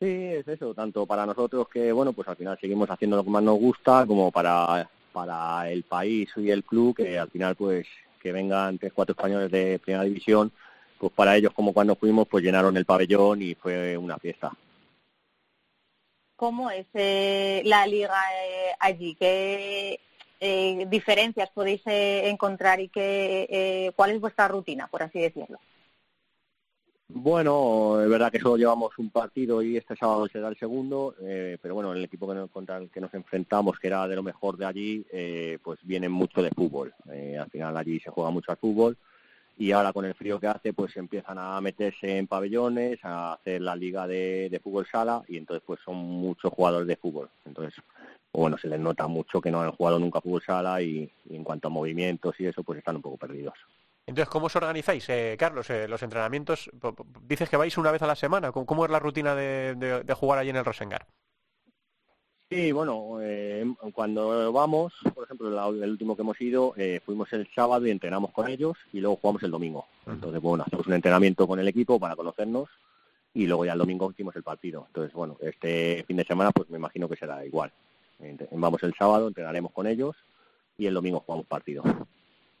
Sí, 0.00 0.06
es 0.06 0.48
eso, 0.48 0.74
tanto 0.74 1.06
para 1.06 1.26
nosotros 1.26 1.68
que, 1.68 1.92
bueno, 1.92 2.12
pues 2.12 2.26
al 2.26 2.36
final 2.36 2.58
seguimos 2.60 2.90
haciendo 2.90 3.16
lo 3.16 3.24
que 3.24 3.30
más 3.30 3.42
nos 3.42 3.58
gusta, 3.58 4.04
como 4.06 4.32
para, 4.32 4.88
para 5.12 5.70
el 5.70 5.84
país 5.84 6.28
y 6.36 6.50
el 6.50 6.64
club, 6.64 6.96
que 6.96 7.18
al 7.18 7.30
final, 7.30 7.54
pues 7.54 7.86
que 8.22 8.32
vengan 8.32 8.78
tres, 8.78 8.92
cuatro 8.94 9.14
españoles 9.14 9.50
de 9.50 9.78
primera 9.80 10.04
división, 10.04 10.52
pues 10.98 11.12
para 11.12 11.36
ellos 11.36 11.52
como 11.52 11.72
cuando 11.72 11.96
fuimos, 11.96 12.28
pues 12.28 12.44
llenaron 12.44 12.76
el 12.76 12.84
pabellón 12.84 13.42
y 13.42 13.54
fue 13.54 13.96
una 13.96 14.18
fiesta. 14.18 14.52
¿Cómo 16.36 16.70
es 16.70 16.86
eh, 16.94 17.62
la 17.64 17.86
liga 17.86 18.20
eh, 18.44 18.74
allí? 18.78 19.16
¿Qué 19.16 20.00
eh, 20.40 20.86
diferencias 20.88 21.50
podéis 21.50 21.82
encontrar 21.86 22.80
y 22.80 22.88
qué, 22.88 23.92
cuál 23.96 24.12
es 24.12 24.20
vuestra 24.20 24.48
rutina, 24.48 24.86
por 24.86 25.02
así 25.02 25.20
decirlo? 25.20 25.58
Bueno, 27.14 28.00
es 28.02 28.08
verdad 28.08 28.32
que 28.32 28.40
solo 28.40 28.56
llevamos 28.56 28.96
un 28.96 29.10
partido 29.10 29.60
y 29.60 29.76
este 29.76 29.94
sábado 29.96 30.26
será 30.28 30.48
el 30.48 30.56
segundo, 30.56 31.14
eh, 31.20 31.58
pero 31.60 31.74
bueno, 31.74 31.92
el 31.92 32.02
equipo 32.02 32.26
que 32.26 32.34
nos, 32.34 32.50
contra 32.50 32.78
el 32.78 32.88
que 32.88 33.02
nos 33.02 33.12
enfrentamos, 33.12 33.78
que 33.78 33.88
era 33.88 34.08
de 34.08 34.16
lo 34.16 34.22
mejor 34.22 34.56
de 34.56 34.64
allí, 34.64 35.04
eh, 35.12 35.58
pues 35.62 35.78
viene 35.82 36.08
mucho 36.08 36.42
de 36.42 36.48
fútbol. 36.50 36.94
Eh, 37.10 37.36
al 37.38 37.50
final 37.50 37.76
allí 37.76 38.00
se 38.00 38.10
juega 38.10 38.30
mucho 38.30 38.50
al 38.50 38.56
fútbol 38.56 38.96
y 39.58 39.72
ahora 39.72 39.92
con 39.92 40.06
el 40.06 40.14
frío 40.14 40.40
que 40.40 40.46
hace, 40.46 40.72
pues 40.72 40.96
empiezan 40.96 41.36
a 41.38 41.60
meterse 41.60 42.16
en 42.16 42.26
pabellones, 42.26 42.98
a 43.02 43.34
hacer 43.34 43.60
la 43.60 43.76
liga 43.76 44.06
de, 44.06 44.58
fútbol 44.64 44.86
sala 44.90 45.22
y 45.28 45.36
entonces 45.36 45.62
pues 45.66 45.80
son 45.84 45.96
muchos 45.96 46.50
jugadores 46.50 46.88
de 46.88 46.96
fútbol. 46.96 47.28
Entonces, 47.44 47.74
bueno, 48.32 48.56
se 48.56 48.68
les 48.68 48.80
nota 48.80 49.06
mucho 49.06 49.42
que 49.42 49.50
no 49.50 49.60
han 49.60 49.72
jugado 49.72 49.98
nunca 49.98 50.22
fútbol 50.22 50.42
sala 50.42 50.80
y 50.80 51.10
en 51.28 51.44
cuanto 51.44 51.68
a 51.68 51.70
movimientos 51.70 52.34
y 52.40 52.46
eso, 52.46 52.62
pues 52.62 52.78
están 52.78 52.96
un 52.96 53.02
poco 53.02 53.18
perdidos. 53.18 53.54
Entonces, 54.06 54.28
¿cómo 54.28 54.46
os 54.46 54.56
organizáis, 54.56 55.08
eh, 55.08 55.36
Carlos? 55.38 55.70
Eh, 55.70 55.86
los 55.86 56.02
entrenamientos, 56.02 56.68
dices 57.22 57.48
que 57.48 57.56
vais 57.56 57.76
una 57.78 57.92
vez 57.92 58.02
a 58.02 58.06
la 58.06 58.16
semana. 58.16 58.50
¿Cómo 58.50 58.84
es 58.84 58.90
la 58.90 58.98
rutina 58.98 59.34
de, 59.34 60.14
jugar 60.16 60.40
allí 60.40 60.50
en 60.50 60.56
el 60.56 60.64
Rosengar? 60.64 61.06
Sí, 62.50 62.72
bueno, 62.72 63.18
eh, 63.22 63.64
cuando 63.94 64.52
vamos, 64.52 64.92
por 65.14 65.24
ejemplo, 65.24 65.70
el, 65.70 65.90
último 65.90 66.16
que 66.16 66.22
hemos 66.22 66.38
ido, 66.40 66.74
fuimos 67.04 67.32
el 67.32 67.48
sábado 67.54 67.86
y 67.86 67.90
entrenamos 67.90 68.32
con 68.32 68.48
ellos 68.48 68.76
y 68.92 69.00
luego 69.00 69.16
jugamos 69.16 69.42
el 69.44 69.52
domingo. 69.52 69.86
Entonces, 70.06 70.42
bueno, 70.42 70.64
hacemos 70.66 70.86
un 70.86 70.94
entrenamiento 70.94 71.46
con 71.46 71.60
el 71.60 71.68
equipo 71.68 71.98
para 71.98 72.16
conocernos 72.16 72.68
y 73.32 73.46
luego 73.46 73.64
ya 73.64 73.72
el 73.72 73.78
domingo 73.78 74.10
hicimos 74.10 74.36
el 74.36 74.42
partido. 74.42 74.84
Entonces, 74.88 75.14
bueno, 75.14 75.38
este 75.40 76.04
fin 76.06 76.16
de 76.16 76.24
semana 76.24 76.50
pues 76.50 76.68
me 76.68 76.76
imagino 76.76 77.08
que 77.08 77.16
será 77.16 77.46
igual. 77.46 77.72
Vamos 78.50 78.82
el 78.82 78.94
sábado, 78.94 79.28
entrenaremos 79.28 79.72
con 79.72 79.86
ellos 79.86 80.14
y 80.76 80.86
el 80.86 80.94
domingo 80.94 81.20
jugamos 81.20 81.46
partido 81.46 81.82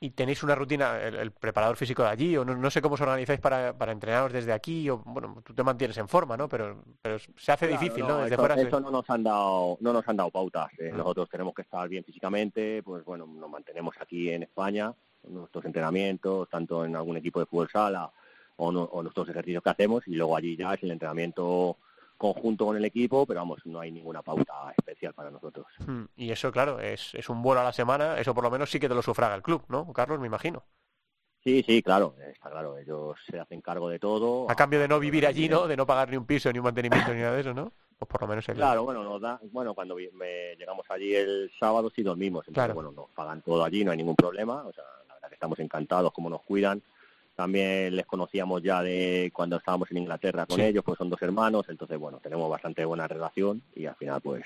y 0.02 0.10
tenéis 0.10 0.42
una 0.42 0.56
rutina, 0.56 1.00
el, 1.00 1.30
preparador 1.30 1.76
físico 1.76 2.02
de 2.02 2.08
allí, 2.08 2.36
o 2.36 2.44
no, 2.44 2.70
sé 2.72 2.82
cómo 2.82 2.96
os 2.96 3.00
organizáis 3.00 3.38
para, 3.38 3.72
para 3.78 3.92
entrenaros 3.92 4.32
desde 4.32 4.52
aquí, 4.52 4.90
o 4.90 4.98
bueno, 4.98 5.40
tú 5.44 5.54
te 5.54 5.62
mantienes 5.62 5.96
en 5.96 6.08
forma, 6.08 6.36
¿no? 6.36 6.48
Pero, 6.48 6.82
pero 7.00 7.18
se 7.36 7.52
hace 7.52 7.68
difícil, 7.68 8.04
¿no? 8.04 8.18
Desde 8.18 8.34
eso, 8.34 8.42
fuera 8.42 8.60
eso 8.60 8.80
no 8.80 8.90
nos 8.90 9.08
han 9.08 9.22
dado, 9.22 9.78
no 9.80 9.92
nos 9.92 10.08
han 10.08 10.16
dado 10.16 10.30
pautas. 10.30 10.72
Eh. 10.76 10.90
Nosotros 10.92 11.28
tenemos 11.30 11.54
que 11.54 11.62
estar 11.62 11.88
bien 11.88 12.02
físicamente, 12.02 12.82
pues 12.82 13.04
bueno, 13.04 13.28
nos 13.28 13.48
mantenemos 13.48 13.94
aquí 14.00 14.28
en 14.28 14.42
España, 14.42 14.92
nuestros 15.28 15.64
entrenamientos, 15.66 16.48
tanto 16.48 16.84
en 16.84 16.96
algún 16.96 17.16
equipo 17.18 17.38
de 17.38 17.46
fútbol 17.46 17.70
sala 17.70 18.10
o, 18.56 18.70
o 18.70 19.02
nuestros 19.04 19.28
ejercicios 19.28 19.62
que 19.62 19.70
hacemos, 19.70 20.08
y 20.08 20.16
luego 20.16 20.36
allí 20.36 20.56
ya 20.56 20.74
es 20.74 20.82
el 20.82 20.90
entrenamiento 20.90 21.76
conjunto 22.22 22.66
con 22.66 22.76
el 22.76 22.84
equipo, 22.84 23.26
pero 23.26 23.40
vamos, 23.40 23.60
no 23.64 23.80
hay 23.80 23.90
ninguna 23.90 24.22
pauta 24.22 24.72
especial 24.78 25.12
para 25.12 25.28
nosotros. 25.28 25.66
Hmm, 25.84 26.04
y 26.14 26.30
eso, 26.30 26.52
claro, 26.52 26.78
es, 26.78 27.12
es 27.14 27.28
un 27.28 27.42
vuelo 27.42 27.62
a 27.62 27.64
la 27.64 27.72
semana, 27.72 28.16
eso 28.20 28.32
por 28.32 28.44
lo 28.44 28.50
menos 28.50 28.70
sí 28.70 28.78
que 28.78 28.88
te 28.88 28.94
lo 28.94 29.02
sufraga 29.02 29.34
el 29.34 29.42
club, 29.42 29.64
¿no, 29.68 29.92
Carlos? 29.92 30.20
Me 30.20 30.28
imagino. 30.28 30.62
Sí, 31.42 31.64
sí, 31.66 31.82
claro, 31.82 32.14
está 32.24 32.48
claro, 32.48 32.78
ellos 32.78 33.16
se 33.28 33.40
hacen 33.40 33.60
cargo 33.60 33.88
de 33.88 33.98
todo. 33.98 34.48
A 34.48 34.54
cambio 34.54 34.78
de 34.78 34.86
no 34.86 35.00
vivir 35.00 35.26
allí, 35.26 35.48
¿no? 35.48 35.66
De 35.66 35.76
no 35.76 35.84
pagar 35.84 36.10
ni 36.10 36.16
un 36.16 36.24
piso, 36.24 36.52
ni 36.52 36.60
un 36.60 36.64
mantenimiento, 36.64 37.12
ni 37.12 37.22
nada 37.22 37.34
de 37.34 37.40
eso, 37.40 37.52
¿no? 37.52 37.72
Pues 37.98 38.08
por 38.08 38.20
lo 38.20 38.28
menos 38.28 38.48
el... 38.48 38.54
Claro, 38.54 38.84
bueno, 38.84 39.02
nos 39.02 39.20
da, 39.20 39.40
bueno, 39.50 39.74
cuando 39.74 39.98
llegamos 39.98 40.86
allí 40.90 41.16
el 41.16 41.50
sábado 41.58 41.90
sí 41.90 42.04
dormimos, 42.04 42.46
entonces, 42.46 42.54
claro. 42.54 42.74
bueno, 42.74 42.92
nos 42.92 43.10
pagan 43.10 43.42
todo 43.42 43.64
allí, 43.64 43.84
no 43.84 43.90
hay 43.90 43.96
ningún 43.96 44.14
problema, 44.14 44.64
o 44.64 44.72
sea, 44.72 44.84
la 45.08 45.14
verdad 45.14 45.28
que 45.28 45.34
estamos 45.34 45.58
encantados 45.58 46.12
como 46.12 46.30
nos 46.30 46.42
cuidan, 46.42 46.80
también 47.42 47.96
les 47.96 48.06
conocíamos 48.06 48.62
ya 48.62 48.82
de 48.82 49.32
cuando 49.34 49.56
estábamos 49.56 49.90
en 49.90 49.98
Inglaterra 49.98 50.46
con 50.46 50.60
ellos, 50.60 50.84
pues 50.84 50.96
son 50.96 51.10
dos 51.10 51.20
hermanos, 51.22 51.66
entonces 51.68 51.98
bueno, 51.98 52.20
tenemos 52.22 52.48
bastante 52.48 52.84
buena 52.84 53.08
relación 53.08 53.60
y 53.74 53.86
al 53.86 53.96
final 53.96 54.20
pues 54.20 54.44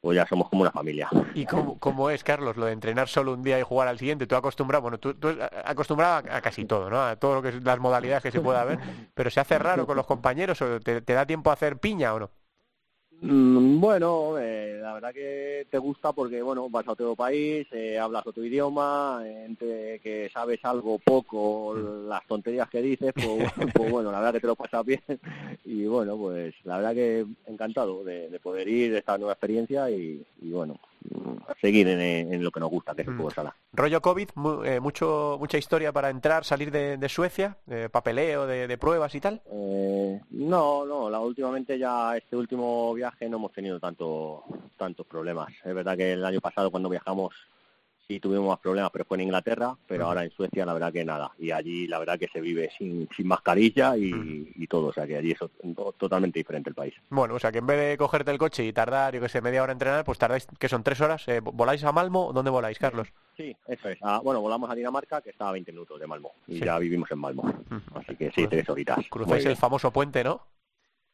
pues 0.00 0.16
ya 0.16 0.26
somos 0.26 0.48
como 0.50 0.62
una 0.62 0.70
familia. 0.70 1.08
¿Y 1.34 1.46
cómo, 1.46 2.10
es, 2.10 2.22
Carlos, 2.22 2.56
lo 2.56 2.66
de 2.66 2.72
entrenar 2.72 3.08
solo 3.08 3.32
un 3.32 3.42
día 3.42 3.58
y 3.58 3.62
jugar 3.62 3.88
al 3.88 3.98
siguiente? 3.98 4.26
Tú 4.26 4.36
acostumbrado, 4.36 4.82
bueno, 4.82 4.98
tú, 4.98 5.14
tú 5.14 5.28
acostumbrado 5.64 6.30
a, 6.30 6.40
casi 6.42 6.66
todo, 6.66 6.90
¿no? 6.90 7.02
A 7.02 7.16
todo 7.16 7.36
lo 7.36 7.42
que 7.42 7.48
es 7.48 7.64
las 7.64 7.78
modalidades 7.80 8.22
que 8.22 8.30
se 8.30 8.40
pueda 8.40 8.64
ver, 8.64 8.78
pero 9.14 9.30
¿se 9.30 9.40
hace 9.40 9.58
raro 9.58 9.86
con 9.86 9.96
los 9.96 10.06
compañeros 10.06 10.60
o 10.62 10.78
te 10.78 11.00
da 11.00 11.26
tiempo 11.26 11.50
a 11.50 11.54
hacer 11.54 11.78
piña 11.78 12.14
o 12.14 12.20
no? 12.20 12.30
Mm, 13.20 13.80
bueno, 13.80 14.38
eh, 14.38 14.78
la 14.82 14.94
verdad 14.94 15.14
que 15.14 15.66
te 15.70 15.78
gusta 15.78 16.12
porque, 16.12 16.42
bueno, 16.42 16.68
vas 16.68 16.86
a 16.86 16.92
otro 16.92 17.16
país, 17.16 17.66
eh, 17.72 17.98
hablas 17.98 18.26
otro 18.26 18.44
idioma, 18.44 19.22
entre 19.26 19.98
que 20.00 20.30
sabes 20.32 20.60
algo 20.64 20.98
poco, 20.98 21.74
mm. 21.74 22.08
las 22.08 22.26
tonterías 22.26 22.68
que 22.68 22.82
dices, 22.82 23.12
pues, 23.14 23.24
pues, 23.74 23.90
bueno, 23.90 24.12
la 24.12 24.18
verdad 24.18 24.34
que 24.34 24.40
te 24.40 24.46
lo 24.46 24.56
pasas 24.56 24.84
bien 24.84 25.02
y 25.64 25.86
bueno, 25.86 26.16
pues 26.16 26.54
la 26.64 26.76
verdad 26.76 26.94
que 26.94 27.26
encantado 27.46 28.04
de, 28.04 28.38
poder 28.42 28.68
ir, 28.68 28.92
de 28.92 28.98
esta 28.98 29.16
nueva 29.16 29.32
experiencia 29.32 29.90
y, 29.90 30.24
bueno, 30.42 30.78
seguir 31.60 31.88
en, 31.88 32.42
lo 32.42 32.50
que 32.50 32.60
nos 32.60 32.70
gusta, 32.70 32.94
que 32.94 33.02
es 33.02 33.08
el 33.08 33.14
mm. 33.14 33.16
fútbol 33.16 33.32
sala. 33.32 33.56
Rollo 33.72 34.00
COVID, 34.00 34.28
eh, 34.64 34.80
mucho, 34.80 35.36
mucha 35.38 35.58
historia 35.58 35.92
para 35.92 36.10
entrar, 36.10 36.44
salir 36.44 36.70
de, 36.70 37.08
Suecia, 37.08 37.58
de 37.66 37.88
papeleo, 37.88 38.46
de, 38.46 38.78
pruebas 38.78 39.14
y 39.14 39.20
tal. 39.20 39.42
Eh, 39.50 40.20
no, 40.30 40.84
no, 40.84 41.10
la, 41.10 41.20
últimamente 41.20 41.78
ya 41.78 42.16
este 42.16 42.36
último 42.36 42.92
viaje 42.94 43.28
no 43.28 43.36
hemos 43.36 43.52
tenido 43.52 43.78
tanto, 43.78 44.44
tantos 44.76 45.06
problemas. 45.06 45.52
Es 45.64 45.74
verdad 45.74 45.96
que 45.96 46.12
el 46.12 46.24
año 46.24 46.40
pasado 46.40 46.70
cuando 46.70 46.88
viajamos 46.88 47.34
sí 48.06 48.20
tuvimos 48.20 48.48
más 48.48 48.58
problemas, 48.58 48.90
pero 48.90 49.04
fue 49.04 49.16
en 49.16 49.22
Inglaterra, 49.22 49.76
pero 49.86 50.06
ahora 50.06 50.24
en 50.24 50.30
Suecia 50.30 50.66
la 50.66 50.74
verdad 50.74 50.92
que 50.92 51.04
nada. 51.04 51.32
Y 51.38 51.50
allí 51.50 51.86
la 51.86 51.98
verdad 51.98 52.18
que 52.18 52.28
se 52.28 52.40
vive 52.40 52.70
sin, 52.76 53.08
sin 53.16 53.26
mascarilla 53.26 53.96
y, 53.96 54.66
todo, 54.68 54.88
o 54.88 54.92
sea 54.92 55.06
que 55.06 55.16
allí 55.16 55.32
es 55.32 55.38
totalmente 55.98 56.38
diferente 56.38 56.70
el 56.70 56.74
país. 56.74 56.94
Bueno, 57.10 57.34
o 57.34 57.38
sea 57.38 57.52
que 57.52 57.58
en 57.58 57.66
vez 57.66 57.78
de 57.78 57.96
cogerte 57.96 58.30
el 58.30 58.38
coche 58.38 58.64
y 58.64 58.72
tardar, 58.72 59.14
yo 59.14 59.20
que 59.20 59.28
sé, 59.28 59.40
media 59.40 59.62
hora 59.62 59.72
a 59.72 59.74
entrenar, 59.74 60.04
pues 60.04 60.18
tardáis, 60.18 60.46
que 60.58 60.68
son 60.68 60.82
tres 60.82 61.00
horas, 61.00 61.26
eh, 61.28 61.40
¿voláis 61.40 61.84
a 61.84 61.92
Malmo? 61.92 62.32
¿Dónde 62.32 62.50
voláis, 62.50 62.78
Carlos? 62.78 63.08
Sí, 63.36 63.56
eso 63.66 63.88
es. 63.88 63.98
Ah, 64.02 64.20
bueno, 64.22 64.40
volamos 64.40 64.70
a 64.70 64.74
Dinamarca, 64.74 65.20
que 65.20 65.30
está 65.30 65.48
a 65.48 65.52
20 65.52 65.72
minutos 65.72 65.98
de 66.00 66.06
Malmo, 66.06 66.32
y 66.46 66.60
ya 66.60 66.78
vivimos 66.78 67.10
en 67.10 67.18
Malmo. 67.18 67.52
Así 67.94 68.16
que 68.16 68.30
sí, 68.30 68.46
tres 68.46 68.68
horitas. 68.68 68.98
Cruzáis 69.08 69.44
el 69.46 69.56
famoso 69.56 69.92
puente, 69.92 70.22
¿no? 70.24 70.42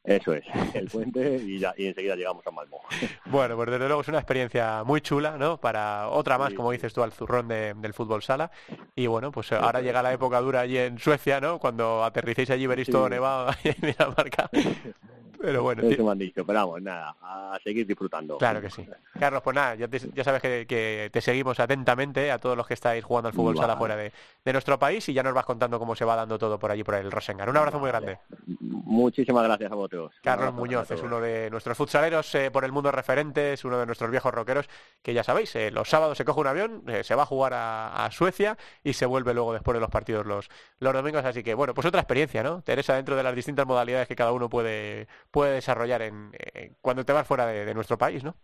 Eso 0.05 0.33
es, 0.33 0.45
el 0.75 0.89
puente 0.89 1.37
y, 1.37 1.59
ya, 1.59 1.75
y 1.77 1.87
enseguida 1.87 2.17
llegamos 2.17 2.47
a 2.47 2.51
Malmo. 2.51 2.81
Bueno, 3.27 3.55
pues 3.57 3.71
desde 3.71 3.87
luego 3.87 4.01
es 4.01 4.09
una 4.09 4.19
experiencia 4.19 4.83
muy 4.85 5.01
chula, 5.01 5.37
¿no? 5.37 5.61
Para 5.61 6.09
otra 6.09 6.37
más, 6.37 6.53
como 6.55 6.73
dices 6.73 6.93
tú, 6.93 7.03
al 7.03 7.13
zurrón 7.13 7.47
del 7.49 7.95
fútbol 7.95 8.23
sala. 8.23 8.51
Y 8.97 9.07
bueno, 9.07 9.31
pues 9.31 9.53
ahora 9.53 9.81
llega 9.81 10.03
la 10.03 10.13
época 10.13 10.41
dura 10.41 10.61
allí 10.61 10.79
en 10.79 10.99
Suecia, 10.99 11.41
¿no? 11.41 11.59
Cuando 11.59 12.03
aterricéis 12.03 12.51
allí 12.51 12.67
veréis 12.67 12.91
todo 12.91 13.09
nevado 13.09 13.53
en 13.63 13.77
Dinamarca. 13.81 14.51
Pero 15.41 15.63
bueno. 15.63 15.83
Eso 15.83 16.05
me 16.05 16.13
han 16.13 16.19
dicho, 16.19 16.45
pero 16.45 16.61
vamos, 16.61 16.83
nada, 16.83 17.17
a 17.23 17.59
seguir 17.65 17.87
disfrutando. 17.87 18.37
Claro 18.39 18.61
que 18.61 18.71
sí. 18.71 18.87
Carlos, 19.19 19.43
pues 19.43 19.55
nada, 19.55 19.75
ya, 19.75 19.89
ya 19.89 20.25
sabes 20.25 20.43
que, 20.43 21.11
te 21.13 21.21
seguimos 21.21 21.59
atentamente 21.59 22.31
a 22.31 22.39
todos 22.39 22.57
los 22.57 22.67
que 22.67 22.75
estáis 22.75 23.03
jugando 23.05 23.29
al 23.29 23.35
fútbol 23.35 23.57
sala 23.57 23.77
fuera 23.77 23.97
de, 23.97 24.13
nuestro 24.53 24.79
país 24.79 25.09
y 25.09 25.13
ya 25.13 25.23
nos 25.23 25.33
vas 25.33 25.45
contando 25.45 25.79
cómo 25.79 25.95
se 25.95 26.05
va 26.05 26.17
dando 26.17 26.39
todo 26.39 26.59
por 26.59 26.71
allí, 26.71 26.83
por 26.83 26.97
el 26.97 27.11
Rosengar. 27.11 27.49
Un 27.49 27.57
abrazo 27.57 27.79
muy 27.79 27.89
grande. 27.89 28.19
Muchísimas 28.59 29.45
gracias 29.45 29.71
a 29.71 29.75
vosotros. 29.75 30.13
Carlos 30.23 30.53
Muñoz 30.55 30.91
es 30.91 31.01
uno 31.03 31.21
de 31.21 31.49
nuestros 31.51 31.77
futsaleros 31.77 32.35
eh, 32.35 32.51
por 32.51 32.65
el 32.65 32.73
mundo 32.73 32.91
referentes, 32.91 33.65
uno 33.65 33.79
de 33.79 33.87
nuestros 33.87 34.11
viejos 34.11 34.35
rockeros, 34.35 34.69
que 35.03 35.15
ya 35.15 35.23
sabéis, 35.23 35.55
eh, 35.57 35.71
los 35.71 35.89
sábados 35.89 36.19
se 36.19 36.25
coge 36.25 36.41
un 36.41 36.47
avión, 36.49 36.83
eh, 36.89 37.05
se 37.05 37.15
va 37.15 37.23
a 37.23 37.27
jugar 37.27 37.53
a, 37.55 38.09
Suecia 38.11 38.59
y 38.83 38.95
se 38.95 39.07
vuelve 39.07 39.33
luego 39.35 39.53
después 39.53 39.75
de 39.75 39.81
los 39.81 39.89
partidos 39.89 40.27
los, 40.27 40.51
los 40.81 40.93
domingos. 40.93 41.25
Así 41.25 41.45
que, 41.45 41.55
bueno, 41.55 41.75
pues 41.75 41.87
otra 41.87 42.01
experiencia, 42.01 42.43
¿no? 42.43 42.61
Teresa, 42.63 42.95
dentro 42.97 43.15
de 43.15 43.23
las 43.23 43.35
distintas 43.35 43.67
modalidades 43.67 44.09
que 44.09 44.17
cada 44.17 44.33
uno 44.33 44.49
puede 44.49 45.07
puede 45.31 45.55
desarrollar 45.55 46.03
en, 46.03 46.31
eh, 46.33 46.73
cuando 46.81 47.05
te 47.05 47.13
vas 47.13 47.27
fuera 47.27 47.47
de, 47.47 47.75
nuestro 47.75 47.99
país, 47.99 48.25
¿no? 48.25 48.35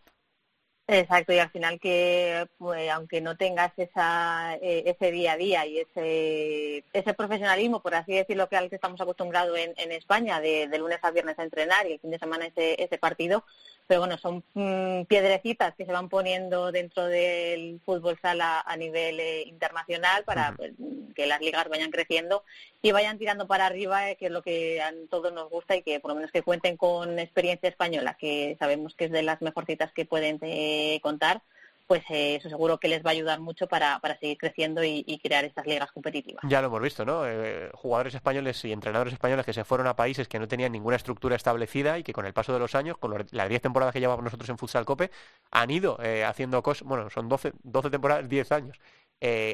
Exacto, 0.88 1.32
y 1.32 1.38
al 1.38 1.50
final 1.50 1.80
que 1.80 2.46
pues, 2.58 2.88
aunque 2.90 3.20
no 3.20 3.36
tengas 3.36 3.72
esa, 3.76 4.54
eh, 4.62 4.84
ese 4.86 5.10
día 5.10 5.32
a 5.32 5.36
día 5.36 5.66
y 5.66 5.80
ese, 5.80 6.84
ese 6.92 7.14
profesionalismo, 7.14 7.80
por 7.80 7.96
así 7.96 8.12
decirlo, 8.14 8.48
que 8.48 8.56
al 8.56 8.68
que 8.68 8.76
estamos 8.76 9.00
acostumbrados 9.00 9.58
en, 9.58 9.74
en 9.78 9.90
España, 9.90 10.40
de, 10.40 10.68
de, 10.68 10.78
lunes 10.78 11.00
a 11.02 11.10
viernes 11.10 11.36
a 11.40 11.42
entrenar 11.42 11.88
y 11.88 11.94
el 11.94 11.98
fin 11.98 12.12
de 12.12 12.20
semana 12.20 12.46
ese, 12.46 12.80
ese 12.80 12.98
partido, 12.98 13.44
pero 13.86 14.00
bueno, 14.00 14.18
son 14.18 14.42
mm, 14.54 15.04
piedrecitas 15.04 15.74
que 15.74 15.86
se 15.86 15.92
van 15.92 16.08
poniendo 16.08 16.72
dentro 16.72 17.06
del 17.06 17.80
fútbol 17.84 18.18
sala 18.20 18.60
a 18.60 18.76
nivel 18.76 19.20
eh, 19.20 19.42
internacional 19.42 20.24
para 20.24 20.54
pues, 20.56 20.72
que 21.14 21.26
las 21.26 21.40
ligas 21.40 21.68
vayan 21.68 21.90
creciendo 21.90 22.44
y 22.82 22.92
vayan 22.92 23.18
tirando 23.18 23.46
para 23.46 23.66
arriba, 23.66 24.10
eh, 24.10 24.16
que 24.16 24.26
es 24.26 24.32
lo 24.32 24.42
que 24.42 24.82
a 24.82 24.92
todos 25.08 25.32
nos 25.32 25.48
gusta 25.50 25.76
y 25.76 25.82
que 25.82 26.00
por 26.00 26.10
lo 26.10 26.16
menos 26.16 26.32
que 26.32 26.42
cuenten 26.42 26.76
con 26.76 27.18
experiencia 27.18 27.68
española, 27.68 28.16
que 28.18 28.56
sabemos 28.58 28.94
que 28.94 29.06
es 29.06 29.12
de 29.12 29.22
las 29.22 29.40
mejorcitas 29.40 29.92
que 29.92 30.04
pueden 30.04 30.38
eh, 30.42 30.98
contar 31.02 31.42
pues 31.86 32.02
eh, 32.10 32.36
eso 32.36 32.48
seguro 32.48 32.78
que 32.78 32.88
les 32.88 33.04
va 33.04 33.10
a 33.10 33.12
ayudar 33.12 33.40
mucho 33.40 33.66
para, 33.66 33.98
para 34.00 34.18
seguir 34.18 34.36
creciendo 34.38 34.82
y, 34.84 35.04
crear 35.22 35.44
estas 35.44 35.66
ligas 35.66 35.90
competitivas. 35.92 36.42
Ya 36.48 36.60
lo 36.60 36.68
hemos 36.68 36.82
visto, 36.82 37.04
¿no? 37.04 37.26
Eh, 37.26 37.70
jugadores 37.74 38.14
españoles 38.14 38.64
y 38.64 38.72
entrenadores 38.72 39.12
españoles 39.12 39.44
que 39.46 39.52
se 39.52 39.64
fueron 39.64 39.86
a 39.86 39.96
países 39.96 40.28
que 40.28 40.38
no 40.38 40.46
tenían 40.46 40.72
ninguna 40.72 40.96
estructura 40.96 41.36
establecida 41.36 41.98
y 41.98 42.02
que 42.02 42.12
con 42.12 42.26
el 42.26 42.32
paso 42.32 42.52
de 42.52 42.58
los 42.58 42.74
años, 42.74 42.98
con 42.98 43.26
las 43.30 43.48
10 43.48 43.62
temporadas 43.62 43.92
que 43.92 44.00
llevamos 44.00 44.24
nosotros 44.24 44.48
en 44.50 44.58
Futsal 44.58 44.84
Cope, 44.84 45.10
han 45.50 45.70
ido 45.70 45.98
eh, 46.02 46.24
haciendo 46.24 46.62
cosas, 46.62 46.86
bueno, 46.86 47.08
son 47.10 47.28
12, 47.28 47.52
12 47.62 47.90
temporadas, 47.90 48.28
10 48.28 48.52
años. 48.52 48.78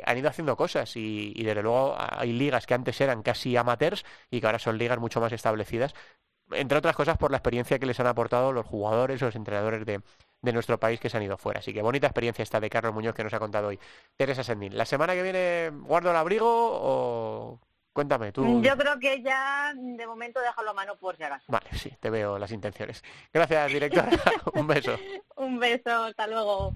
han 0.04 0.18
ido 0.18 0.28
haciendo 0.28 0.56
cosas 0.56 0.96
y 0.96 1.42
desde 1.42 1.62
luego 1.62 1.96
hay 1.96 2.32
ligas 2.32 2.66
que 2.66 2.74
antes 2.74 3.00
eran 3.00 3.22
casi 3.22 3.56
amateurs 3.56 4.04
y 4.30 4.40
que 4.40 4.46
ahora 4.46 4.58
son 4.58 4.76
ligas 4.76 4.98
mucho 4.98 5.20
más 5.20 5.32
establecidas 5.32 5.94
entre 6.54 6.78
otras 6.78 6.96
cosas 6.96 7.16
por 7.16 7.30
la 7.30 7.38
experiencia 7.38 7.78
que 7.78 7.86
les 7.86 7.98
han 8.00 8.06
aportado 8.06 8.52
los 8.52 8.66
jugadores 8.66 9.22
o 9.22 9.26
los 9.26 9.36
entrenadores 9.36 9.86
de, 9.86 10.02
de 10.43 10.53
nuestro 10.53 10.78
país 10.78 11.01
que 11.01 11.09
se 11.09 11.16
han 11.16 11.22
ido 11.22 11.38
fuera. 11.38 11.61
Así 11.61 11.72
que 11.72 11.82
bonita 11.82 12.07
experiencia 12.07 12.43
esta 12.43 12.61
de 12.61 12.68
Carlos 12.68 12.93
Muñoz 12.93 13.14
que 13.14 13.24
nos 13.24 13.32
ha 13.32 13.38
contado 13.38 13.68
hoy. 13.68 13.78
Teresa 14.16 14.45
Sendín, 14.45 14.76
¿la 14.76 14.84
semana 14.84 15.14
que 15.14 15.22
viene 15.22 15.70
guardo 15.70 16.11
el 16.11 16.16
abrigo 16.16 16.49
o 16.51 17.61
Cuéntame, 17.93 18.32
tú. 18.32 18.62
Yo 18.62 18.76
creo 18.76 18.99
que 18.99 19.20
ya 19.22 19.74
de 19.76 20.07
momento 20.07 20.40
déjalo 20.40 20.70
a 20.70 20.74
mano 20.74 20.97
por 20.97 21.14
si 21.16 21.24
acaso. 21.24 21.45
Vale, 21.49 21.66
sí, 21.72 21.95
te 22.01 22.09
veo 22.09 22.38
las 22.38 22.51
intenciones. 22.51 23.05
Gracias, 23.32 23.70
directora. 23.70 24.09
Un 24.55 24.66
beso. 24.66 24.99
Un 25.36 25.59
beso, 25.59 26.05
hasta 26.05 26.26
luego. 26.26 26.72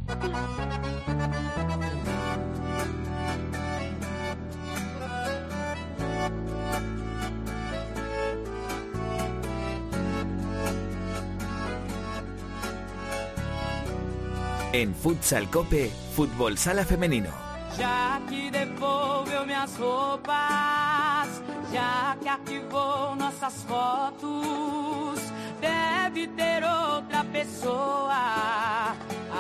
En 14.77 14.95
Futsal 14.95 15.49
Cope, 15.49 15.91
Fútbol 16.15 16.59
Sala 16.59 16.85
Femenino. 16.85 17.31
Ya 17.79 18.21
que 18.29 18.51
devolveu 18.51 19.47
minhas 19.47 19.75
roupas, 19.79 21.41
ya 21.73 22.15
que 22.21 22.29
arquivou 22.29 23.17
nossas 23.17 23.65
fotos, 23.65 25.19
deve 25.63 26.27
ter 26.27 26.63
outra 26.63 27.25
pessoa. 27.25 28.95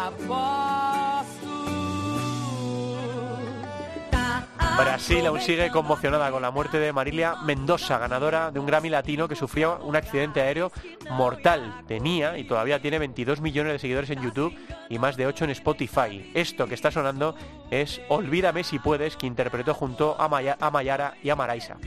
Aposto. 0.06 1.15
Brasil 4.78 5.26
aún 5.26 5.40
sigue 5.40 5.70
conmocionada 5.70 6.30
con 6.30 6.42
la 6.42 6.50
muerte 6.50 6.78
de 6.78 6.92
Marilia 6.92 7.36
Mendoza, 7.44 7.98
ganadora 7.98 8.50
de 8.50 8.60
un 8.60 8.66
Grammy 8.66 8.90
Latino 8.90 9.26
que 9.26 9.34
sufrió 9.34 9.78
un 9.82 9.96
accidente 9.96 10.42
aéreo 10.42 10.70
mortal. 11.10 11.82
Tenía 11.88 12.36
y 12.36 12.44
todavía 12.44 12.80
tiene 12.80 12.98
22 12.98 13.40
millones 13.40 13.72
de 13.72 13.78
seguidores 13.78 14.10
en 14.10 14.22
YouTube 14.22 14.54
y 14.90 14.98
más 14.98 15.16
de 15.16 15.26
8 15.26 15.44
en 15.44 15.50
Spotify. 15.50 16.30
Esto 16.34 16.66
que 16.66 16.74
está 16.74 16.90
sonando 16.90 17.34
es 17.70 18.02
Olvídame 18.08 18.64
si 18.64 18.78
puedes, 18.78 19.16
que 19.16 19.26
interpretó 19.26 19.72
junto 19.72 20.14
a, 20.18 20.28
Mayara 20.28 21.14
y 21.22 21.30
a 21.30 21.36
Maraisa. 21.36 21.78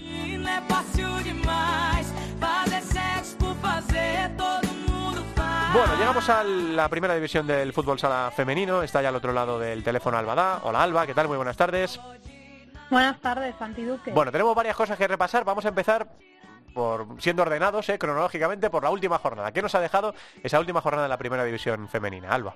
Bueno, 5.71 5.95
llegamos 5.99 6.29
a 6.29 6.43
la 6.43 6.89
primera 6.89 7.13
división 7.13 7.45
del 7.45 7.71
fútbol 7.71 7.99
sala 7.99 8.31
femenino. 8.35 8.81
Está 8.81 9.03
ya 9.03 9.09
al 9.09 9.15
otro 9.15 9.31
lado 9.31 9.59
del 9.59 9.83
teléfono 9.83 10.17
Albada. 10.17 10.61
Hola 10.63 10.81
Alba, 10.81 11.05
¿qué 11.05 11.13
tal? 11.13 11.27
Muy 11.27 11.37
buenas 11.37 11.57
tardes. 11.57 11.99
Buenas 12.89 13.19
tardes, 13.21 13.55
Santi 13.59 13.83
Duque. 13.83 14.11
Bueno, 14.11 14.31
tenemos 14.31 14.55
varias 14.55 14.75
cosas 14.75 14.97
que 14.97 15.07
repasar. 15.07 15.45
Vamos 15.45 15.65
a 15.65 15.69
empezar 15.69 16.07
por 16.73 17.21
siendo 17.21 17.43
ordenados 17.43 17.87
eh, 17.89 17.99
cronológicamente 17.99 18.69
por 18.69 18.83
la 18.83 18.89
última 18.89 19.17
jornada. 19.17 19.51
¿Qué 19.51 19.61
nos 19.61 19.75
ha 19.75 19.79
dejado 19.79 20.13
esa 20.43 20.59
última 20.59 20.81
jornada 20.81 21.03
de 21.03 21.09
la 21.09 21.17
primera 21.17 21.43
división 21.43 21.87
femenina? 21.87 22.29
Alba. 22.29 22.55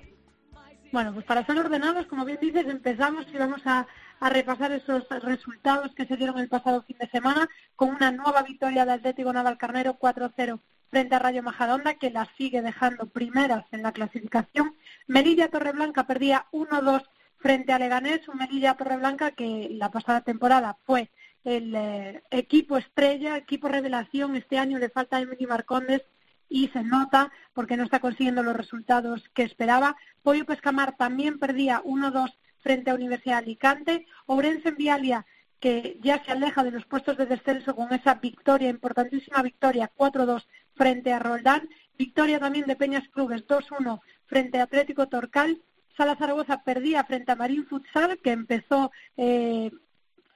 Bueno, 0.92 1.12
pues 1.12 1.24
para 1.24 1.44
ser 1.44 1.58
ordenados, 1.58 2.06
como 2.06 2.24
bien 2.24 2.38
dices, 2.40 2.66
empezamos 2.68 3.26
y 3.32 3.36
vamos 3.36 3.62
a, 3.64 3.86
repasar 4.20 4.72
esos 4.72 5.06
resultados 5.22 5.92
que 5.94 6.06
se 6.06 6.16
dieron 6.16 6.38
el 6.38 6.48
pasado 6.48 6.82
fin 6.82 6.96
de 6.98 7.08
semana 7.08 7.48
con 7.76 7.90
una 7.90 8.10
nueva 8.10 8.42
victoria 8.42 8.84
del 8.84 8.94
Atlético 8.94 9.32
Navalcarnero 9.32 9.98
4-0 9.98 10.60
frente 10.88 11.14
a 11.14 11.18
Rayo 11.18 11.42
Majadonda, 11.42 11.94
que 11.94 12.10
la 12.10 12.28
sigue 12.38 12.62
dejando 12.62 13.06
primeras 13.06 13.64
en 13.72 13.82
la 13.82 13.92
clasificación. 13.92 14.76
Melilla 15.08 15.48
Torreblanca 15.48 16.06
perdía 16.06 16.46
1-2 16.52 17.02
frente 17.44 17.74
a 17.74 17.78
Leganés, 17.78 18.26
un 18.26 18.38
Melilla 18.38 18.72
Torreblanca 18.72 19.32
que 19.32 19.68
la 19.72 19.90
pasada 19.90 20.22
temporada 20.22 20.78
fue 20.86 21.10
el 21.44 21.74
eh, 21.74 22.22
equipo 22.30 22.78
estrella, 22.78 23.36
equipo 23.36 23.68
revelación. 23.68 24.34
Este 24.34 24.56
año 24.56 24.78
le 24.78 24.88
falta 24.88 25.20
Emily 25.20 25.44
Marcondes 25.46 26.00
y 26.48 26.68
se 26.68 26.82
nota 26.82 27.30
porque 27.52 27.76
no 27.76 27.84
está 27.84 28.00
consiguiendo 28.00 28.42
los 28.42 28.56
resultados 28.56 29.28
que 29.34 29.42
esperaba. 29.42 29.94
Pollo 30.22 30.46
Pescamar 30.46 30.96
también 30.96 31.38
perdía 31.38 31.82
1-2 31.82 32.34
frente 32.60 32.90
a 32.90 32.94
Universidad 32.94 33.40
Alicante. 33.40 34.06
Ourense 34.24 34.70
en 34.70 34.76
Vialia, 34.76 35.26
que 35.60 35.98
ya 36.00 36.24
se 36.24 36.32
aleja 36.32 36.64
de 36.64 36.70
los 36.70 36.86
puestos 36.86 37.18
de 37.18 37.26
descenso 37.26 37.76
con 37.76 37.92
esa 37.92 38.14
victoria, 38.14 38.70
importantísima 38.70 39.42
victoria, 39.42 39.92
4-2 39.94 40.46
frente 40.72 41.12
a 41.12 41.18
Roldán. 41.18 41.68
Victoria 41.98 42.40
también 42.40 42.64
de 42.64 42.76
Peñas 42.76 43.06
Clubes, 43.10 43.46
2-1 43.46 44.00
frente 44.24 44.60
a 44.60 44.62
Atlético 44.62 45.08
Torcal. 45.08 45.60
Sala 45.96 46.16
Zaragoza 46.16 46.62
perdía 46.62 47.04
frente 47.04 47.32
a 47.32 47.36
Marín 47.36 47.66
Futsal, 47.66 48.18
que 48.18 48.32
empezó 48.32 48.90
eh, 49.16 49.70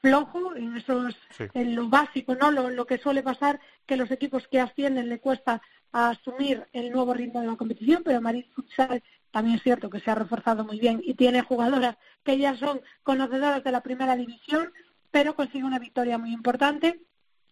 flojo 0.01 0.55
en 0.55 0.77
esos 0.77 1.17
en 1.55 1.75
lo 1.75 1.89
básico, 1.89 2.35
¿no? 2.35 2.51
Lo, 2.51 2.87
que 2.87 2.99
suele 2.99 3.23
pasar 3.23 3.61
que 3.87 3.97
los 3.97 4.11
equipos 4.11 4.47
que 4.49 4.61
ascienden 4.61 5.09
le 5.09 5.21
cuesta 5.21 5.61
asumir 5.93 6.67
el 6.73 6.93
nuevo 6.93 7.15
ritmo 7.15 7.41
de 7.41 7.47
la 7.47 7.57
competición, 7.57 8.03
pero 8.05 8.21
Marín 8.21 8.47
Futsal 8.55 9.03
también 9.31 9.57
es 9.57 9.63
cierto 9.63 9.91
que 9.91 10.01
se 10.01 10.11
ha 10.11 10.15
reforzado 10.15 10.65
muy 10.65 10.79
bien 10.79 11.01
y 11.03 11.15
tiene 11.15 11.43
jugadoras 11.43 11.97
que 12.25 12.39
ya 12.39 12.57
son 12.57 12.81
conocedoras 13.03 13.65
de 13.65 13.73
la 13.73 13.83
primera 13.83 14.17
división, 14.17 14.73
pero 15.11 15.35
consigue 15.35 15.65
una 15.65 15.79
victoria 15.79 16.19
muy 16.19 16.33
importante. 16.33 17.01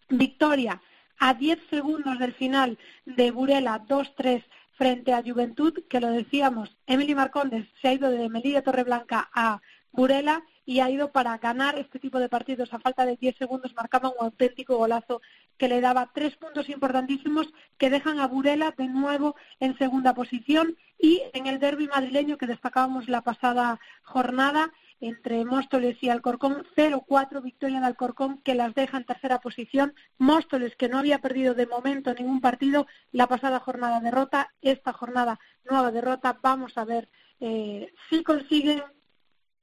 Victoria 0.09 0.81
a 1.19 1.33
10 1.33 1.59
segundos 1.69 2.19
del 2.19 2.33
final 2.33 2.77
de 3.05 3.31
Burela 3.31 3.83
2-3 3.85 4.43
frente 4.77 5.11
a 5.13 5.23
Juventud, 5.23 5.73
que 5.89 5.99
lo 5.99 6.11
decíamos, 6.11 6.77
Emily 6.85 7.15
Marcondes 7.15 7.67
se 7.81 7.87
ha 7.87 7.93
ido 7.93 8.09
de 8.11 8.29
Melilla 8.29 8.61
Torreblanca 8.61 9.29
a 9.33 9.59
Burela 9.91 10.43
y 10.65 10.81
ha 10.81 10.89
ido 10.89 11.11
para 11.11 11.37
ganar 11.39 11.79
este 11.79 11.97
tipo 11.97 12.19
de 12.19 12.29
partidos. 12.29 12.71
A 12.73 12.79
falta 12.79 13.05
de 13.05 13.17
10 13.17 13.37
segundos 13.37 13.73
marcaba 13.73 14.09
un 14.09 14.25
auténtico 14.25 14.77
golazo 14.77 15.21
que 15.57 15.67
le 15.67 15.81
daba 15.81 16.11
tres 16.13 16.35
puntos 16.35 16.69
importantísimos 16.69 17.47
que 17.79 17.89
dejan 17.89 18.19
a 18.19 18.27
Burela 18.27 18.75
de 18.77 18.87
nuevo 18.87 19.35
en 19.59 19.77
segunda 19.77 20.13
posición 20.13 20.75
y 20.99 21.23
en 21.33 21.47
el 21.47 21.59
derby 21.59 21.87
madrileño 21.87 22.37
que 22.37 22.45
destacábamos 22.45 23.09
la 23.09 23.21
pasada 23.21 23.79
jornada 24.03 24.71
entre 24.99 25.45
Móstoles 25.45 25.97
y 26.01 26.09
Alcorcón, 26.09 26.65
0-4 26.75 27.41
victoria 27.41 27.79
de 27.79 27.85
Alcorcón 27.85 28.41
que 28.43 28.55
las 28.55 28.73
deja 28.73 28.97
en 28.97 29.05
tercera 29.05 29.39
posición. 29.39 29.93
Móstoles 30.17 30.75
que 30.75 30.89
no 30.89 30.97
había 30.97 31.19
perdido 31.19 31.53
de 31.53 31.67
momento 31.67 32.13
ningún 32.13 32.41
partido, 32.41 32.87
la 33.11 33.27
pasada 33.27 33.59
jornada 33.59 33.99
derrota, 33.99 34.53
esta 34.61 34.93
jornada 34.93 35.39
nueva 35.69 35.91
derrota. 35.91 36.39
Vamos 36.41 36.77
a 36.77 36.85
ver 36.85 37.09
eh, 37.39 37.93
si 38.09 38.23
consiguen 38.23 38.83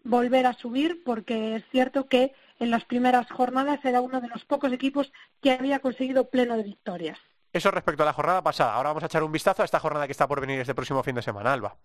volver 0.04 0.46
a 0.46 0.52
subir, 0.52 1.02
porque 1.04 1.56
es 1.56 1.64
cierto 1.70 2.06
que 2.06 2.32
en 2.58 2.70
las 2.70 2.84
primeras 2.84 3.30
jornadas 3.30 3.84
era 3.84 4.00
uno 4.00 4.20
de 4.20 4.28
los 4.28 4.44
pocos 4.44 4.72
equipos 4.72 5.12
que 5.40 5.52
había 5.52 5.80
conseguido 5.80 6.28
pleno 6.28 6.56
de 6.56 6.62
victorias. 6.62 7.18
Eso 7.52 7.70
respecto 7.70 8.02
a 8.02 8.06
la 8.06 8.12
jornada 8.12 8.42
pasada. 8.42 8.74
Ahora 8.74 8.90
vamos 8.90 9.04
a 9.04 9.06
echar 9.06 9.22
un 9.22 9.32
vistazo 9.32 9.62
a 9.62 9.64
esta 9.64 9.80
jornada 9.80 10.06
que 10.06 10.12
está 10.12 10.28
por 10.28 10.40
venir 10.40 10.60
este 10.60 10.74
próximo 10.74 11.02
fin 11.02 11.14
de 11.14 11.22
semana, 11.22 11.52
Alba. 11.52 11.76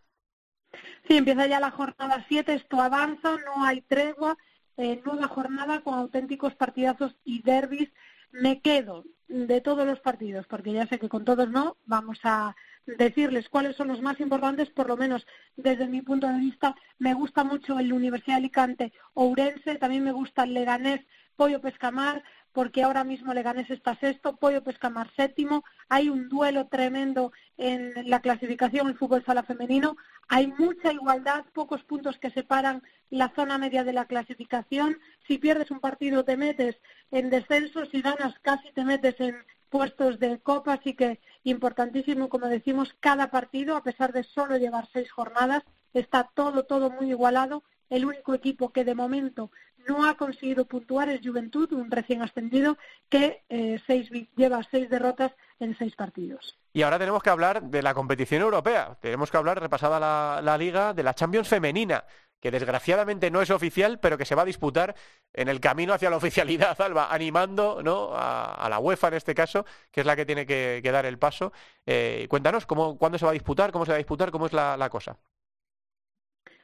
Sí, 1.10 1.18
empieza 1.18 1.48
ya 1.48 1.60
la 1.60 1.72
jornada 1.72 2.24
7, 2.28 2.54
esto 2.54 2.80
avanza, 2.80 3.36
no 3.44 3.64
hay 3.66 3.82
tregua, 3.82 4.38
eh, 4.78 5.02
nueva 5.04 5.28
jornada 5.28 5.82
con 5.82 5.96
auténticos 5.96 6.54
partidazos 6.54 7.16
y 7.24 7.42
derbis. 7.42 7.90
Me 8.32 8.62
quedo 8.62 9.06
de 9.28 9.60
todos 9.60 9.88
los 9.88 10.00
partidos, 10.02 10.46
porque 10.46 10.72
ya 10.72 10.86
sé 10.86 11.00
que 11.00 11.10
con 11.10 11.26
todos 11.26 11.50
no, 11.50 11.78
vamos 11.88 12.20
a 12.26 12.56
decirles 12.98 13.50
cuáles 13.50 13.76
son 13.76 13.88
los 13.88 14.02
más 14.02 14.20
importantes, 14.20 14.70
por 14.70 14.88
lo 14.88 14.98
menos 14.98 15.26
desde 15.56 15.88
mi 15.88 16.02
punto 16.02 16.28
de 16.28 16.40
vista, 16.40 16.76
me 16.98 17.14
gusta 17.14 17.44
mucho 17.44 17.80
el 17.80 17.94
Universidad 17.94 18.36
de 18.36 18.40
Alicante 18.40 18.94
Ourense, 19.14 19.76
también 19.76 20.04
me 20.04 20.12
gusta 20.12 20.44
el 20.44 20.54
Leganés 20.54 21.02
Pollo 21.36 21.62
Pescamar, 21.62 22.24
porque 22.52 22.84
ahora 22.84 23.04
mismo 23.04 23.34
Leganés 23.34 23.70
está 23.70 23.96
sexto, 23.96 24.36
Pollo 24.36 24.64
Pescamar 24.64 25.10
séptimo, 25.16 25.64
hay 25.88 26.10
un 26.10 26.28
duelo 26.28 26.68
tremendo 26.68 27.32
en 27.58 27.94
la 28.10 28.22
clasificación 28.22 28.88
el 28.88 28.98
fútbol 28.98 29.24
sala 29.24 29.44
femenino, 29.44 29.96
hay 30.28 30.48
mucha 30.48 30.92
igualdad, 30.92 31.46
pocos 31.54 31.84
puntos 31.84 32.18
que 32.20 32.32
separan 32.32 32.84
la 33.10 33.30
zona 33.30 33.58
media 33.58 33.84
de 33.84 33.94
la 33.94 34.06
clasificación, 34.06 34.98
si 35.28 35.38
pierdes 35.38 35.72
un 35.72 35.80
partido 35.80 36.26
te 36.26 36.38
metes 36.38 36.76
en 37.12 37.30
descenso, 37.30 37.86
si 37.86 38.02
ganas 38.02 38.38
casi 38.40 38.72
te 38.74 38.84
metes 38.84 39.20
en 39.20 39.36
puestos 39.70 40.20
de 40.20 40.40
copa, 40.40 40.74
así 40.74 40.96
que 40.96 41.20
importantísimo, 41.44 42.30
como 42.30 42.48
decimos, 42.48 42.96
cada 43.00 43.32
partido, 43.32 43.76
a 43.76 43.84
pesar 43.84 44.14
de 44.14 44.24
solo 44.24 44.58
llevar 44.58 44.88
seis 44.92 45.12
jornadas, 45.12 45.64
está 45.94 46.30
todo, 46.34 46.64
todo 46.64 46.90
muy 46.90 47.10
igualado. 47.10 47.64
El 47.90 48.06
único 48.06 48.34
equipo 48.36 48.72
que 48.72 48.86
de 48.86 48.94
momento 48.94 49.52
no 49.88 50.08
ha 50.08 50.16
conseguido 50.16 50.66
puntuar 50.66 51.10
es 51.10 51.22
Juventud, 51.26 51.72
un 51.74 51.90
recién 51.90 52.22
ascendido 52.22 52.78
que 53.10 53.44
eh, 53.50 53.80
seis, 53.88 54.10
lleva 54.36 54.62
seis 54.70 54.90
derrotas 54.90 55.32
en 55.60 55.76
seis 55.78 55.96
partidos. 55.96 56.60
Y 56.72 56.84
ahora 56.84 57.00
tenemos 57.00 57.24
que 57.24 57.32
hablar 57.32 57.64
de 57.64 57.82
la 57.82 57.96
competición 57.96 58.44
europea. 58.44 58.98
Tenemos 59.02 59.32
que 59.32 59.38
hablar, 59.38 59.60
repasada 59.60 60.00
la, 60.00 60.42
la 60.44 60.58
liga, 60.58 60.94
de 60.94 61.02
la 61.02 61.16
Champions 61.16 61.48
femenina 61.48 62.04
que 62.40 62.52
desgraciadamente 62.52 63.32
no 63.32 63.42
es 63.42 63.50
oficial, 63.50 64.00
pero 64.00 64.18
que 64.18 64.26
se 64.26 64.36
va 64.36 64.44
a 64.44 64.46
disputar 64.46 64.96
en 65.34 65.50
el 65.50 65.60
camino 65.60 65.94
hacia 65.94 66.10
la 66.10 66.18
oficialidad, 66.18 66.80
Alba, 66.82 67.14
animando 67.14 67.82
¿no? 67.84 68.12
a, 68.14 68.68
la 68.70 68.80
UEFA 68.80 69.10
en 69.10 69.14
este 69.16 69.36
caso, 69.36 69.66
que 69.92 70.02
es 70.02 70.06
la 70.06 70.16
que 70.16 70.26
tiene 70.26 70.46
que, 70.46 70.82
dar 70.92 71.06
el 71.06 71.20
paso. 71.20 71.52
Eh, 71.86 72.28
cuéntanos, 72.30 72.66
¿cómo, 72.66 72.98
¿cuándo 72.98 73.18
se 73.18 73.26
va 73.26 73.32
a 73.32 73.34
disputar? 73.34 73.72
¿Cómo 73.72 73.86
se 73.86 73.92
va 73.92 73.96
a 73.96 74.00
disputar? 74.00 74.32
¿Cómo 74.32 74.46
es 74.46 74.54
la, 74.54 74.78
la 74.78 74.90
cosa? 74.90 75.18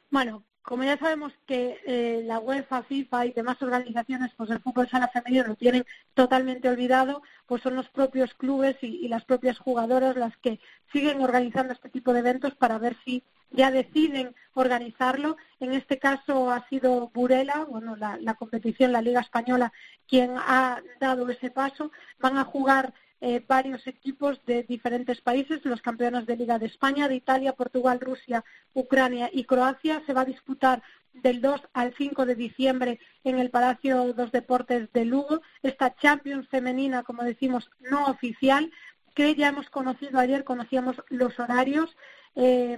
Bueno, 0.10 0.46
como 0.66 0.84
ya 0.84 0.98
sabemos 0.98 1.32
que 1.46 1.80
eh, 1.86 2.24
la 2.26 2.40
UEFA, 2.40 2.82
FIFA 2.84 3.28
y 3.28 3.32
demás 3.34 3.62
organizaciones, 3.62 4.32
pues 4.36 4.50
el 4.50 4.60
fútbol 4.60 4.90
sala 4.90 5.08
femenino 5.10 5.46
lo 5.46 5.56
tienen 5.56 5.86
totalmente 6.16 6.68
olvidado, 6.68 7.22
pues 7.46 7.62
son 7.62 7.76
los 7.76 7.88
propios 7.90 8.34
clubes 8.34 8.76
y, 8.82 9.08
las 9.08 9.24
propias 9.26 9.60
jugadoras 9.60 10.16
las 10.16 10.36
que 10.38 10.60
siguen 10.92 11.22
organizando 11.22 11.72
este 11.72 11.90
tipo 11.90 12.14
de 12.14 12.20
eventos 12.20 12.56
para 12.56 12.80
ver 12.80 12.98
si 13.06 13.24
ya 13.52 13.70
deciden 13.70 14.36
organizarlo. 14.56 15.38
En 15.60 15.74
este 15.74 16.00
caso 16.00 16.50
ha 16.50 16.68
sido 16.68 17.12
Burela, 17.14 17.66
bueno, 17.66 17.96
la, 17.96 18.18
la 18.18 18.34
competición, 18.34 18.92
la 18.92 19.04
Liga 19.04 19.22
Española, 19.22 19.72
quien 20.08 20.32
ha 20.36 20.82
dado 21.00 21.30
ese 21.30 21.52
paso. 21.52 21.92
Van 22.20 22.40
a 22.40 22.44
jugar 22.44 22.92
eh, 23.28 23.44
varios 23.48 23.88
equipos 23.88 24.40
de 24.46 24.62
diferentes 24.62 25.20
países, 25.20 25.66
los 25.66 25.82
campeones 25.82 26.28
de 26.28 26.36
Liga 26.38 26.60
de 26.60 26.68
España, 26.68 27.08
de 27.08 27.16
Italia, 27.16 27.54
Portugal, 27.54 28.00
Rusia, 28.00 28.46
Ucrania 28.76 29.32
y 29.34 29.46
Croacia. 29.46 30.04
Se 30.06 30.14
va 30.14 30.22
a 30.22 30.26
disputar 30.26 30.84
del 31.12 31.42
2 31.42 31.60
al 31.74 31.96
5 31.96 32.28
de 32.28 32.36
diciembre 32.36 33.00
en 33.24 33.40
el 33.40 33.50
Palacio 33.50 34.14
dos 34.14 34.32
Deportes 34.32 34.94
de 34.94 35.06
Lugo. 35.06 35.42
Esta 35.64 35.96
Champions 35.96 36.48
femenina, 36.50 37.02
como 37.02 37.24
decimos, 37.24 37.72
no 37.80 38.06
oficial, 38.06 38.72
que 39.16 39.34
ya 39.34 39.48
hemos 39.48 39.72
conocido 39.72 40.20
ayer, 40.20 40.44
conocíamos 40.44 41.02
los 41.10 41.40
horarios. 41.40 41.98
Eh, 42.36 42.78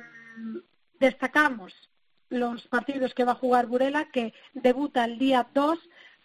destacamos 0.97 1.73
los 2.29 2.65
partidos 2.69 3.13
que 3.13 3.25
va 3.25 3.33
a 3.33 3.41
jugar 3.43 3.65
Burela, 3.65 4.09
que 4.11 4.33
debuta 4.53 5.03
el 5.03 5.19
día 5.19 5.45
2 5.53 5.77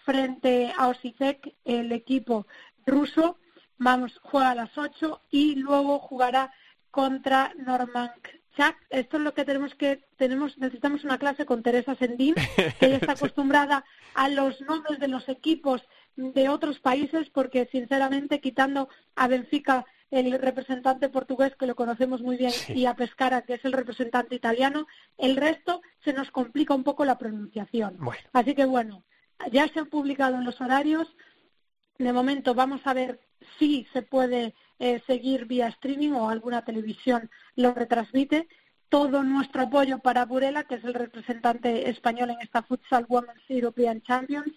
frente 0.05 0.73
a 0.79 0.87
Osijek, 0.87 1.57
el 1.65 1.91
equipo 1.91 2.47
ruso 2.87 3.41
vamos, 3.83 4.19
juega 4.23 4.51
a 4.51 4.55
las 4.55 4.79
8 4.79 5.23
y 5.31 5.57
luego 5.57 5.99
jugará 5.99 6.53
contra 6.91 7.53
Norman 7.57 8.11
Chak. 8.57 8.77
Esto 8.91 9.17
es 9.17 9.23
lo 9.23 9.35
que 9.35 9.45
tenemos 9.45 9.75
que, 9.75 10.05
tenemos, 10.17 10.57
necesitamos 10.59 11.05
una 11.05 11.19
clase 11.19 11.47
con 11.47 11.63
Teresa 11.63 11.95
Sendín, 11.97 12.35
que 12.35 12.87
ella 12.87 12.97
está 12.97 13.13
acostumbrada 13.19 13.85
a 14.15 14.29
los 14.29 14.61
nombres 14.63 15.01
de 15.01 15.09
los 15.09 15.29
equipos 15.29 15.83
de 16.17 16.49
otros 16.49 16.79
países, 16.79 17.29
porque 17.31 17.69
sinceramente 17.73 18.41
quitando 18.41 18.89
a 19.17 19.27
Benfica 19.27 19.85
el 20.11 20.31
representante 20.39 21.09
portugués, 21.09 21.57
que 21.59 21.67
lo 21.67 21.75
conocemos 21.75 22.21
muy 22.21 22.37
bien, 22.37 22.53
y 22.69 22.85
a 22.85 22.95
Pescara, 22.95 23.43
que 23.43 23.55
es 23.55 23.65
el 23.65 23.73
representante 23.73 24.35
italiano, 24.35 24.87
el 25.17 25.37
resto 25.37 25.81
se 26.05 26.13
nos 26.13 26.31
complica 26.31 26.75
un 26.75 26.85
poco 26.85 27.07
la 27.07 27.17
pronunciación. 27.17 27.99
Así 28.35 28.55
que 28.55 28.67
bueno, 28.67 29.05
ya 29.51 29.67
se 29.69 29.81
han 29.81 29.87
publicado 29.87 30.39
los 30.43 30.61
horarios. 30.61 31.09
De 31.99 32.13
momento 32.13 32.55
vamos 32.55 32.83
a 32.85 32.93
ver 32.93 33.21
sí 33.59 33.87
se 33.93 34.03
puede 34.03 34.55
eh, 34.79 35.03
seguir 35.07 35.47
vía 35.47 35.69
streaming 35.69 36.13
o 36.13 36.29
alguna 36.29 36.65
televisión 36.65 37.31
lo 37.57 37.73
retransmite. 37.75 38.49
Todo 38.89 39.23
nuestro 39.23 39.63
apoyo 39.63 39.99
para 40.01 40.27
Burela, 40.27 40.65
que 40.65 40.75
es 40.75 40.85
el 40.85 40.95
representante 40.95 41.89
español 41.89 42.31
en 42.31 42.41
esta 42.41 42.63
Futsal 42.63 43.07
Women's 43.09 43.43
European 43.49 44.03
Champions. 44.03 44.53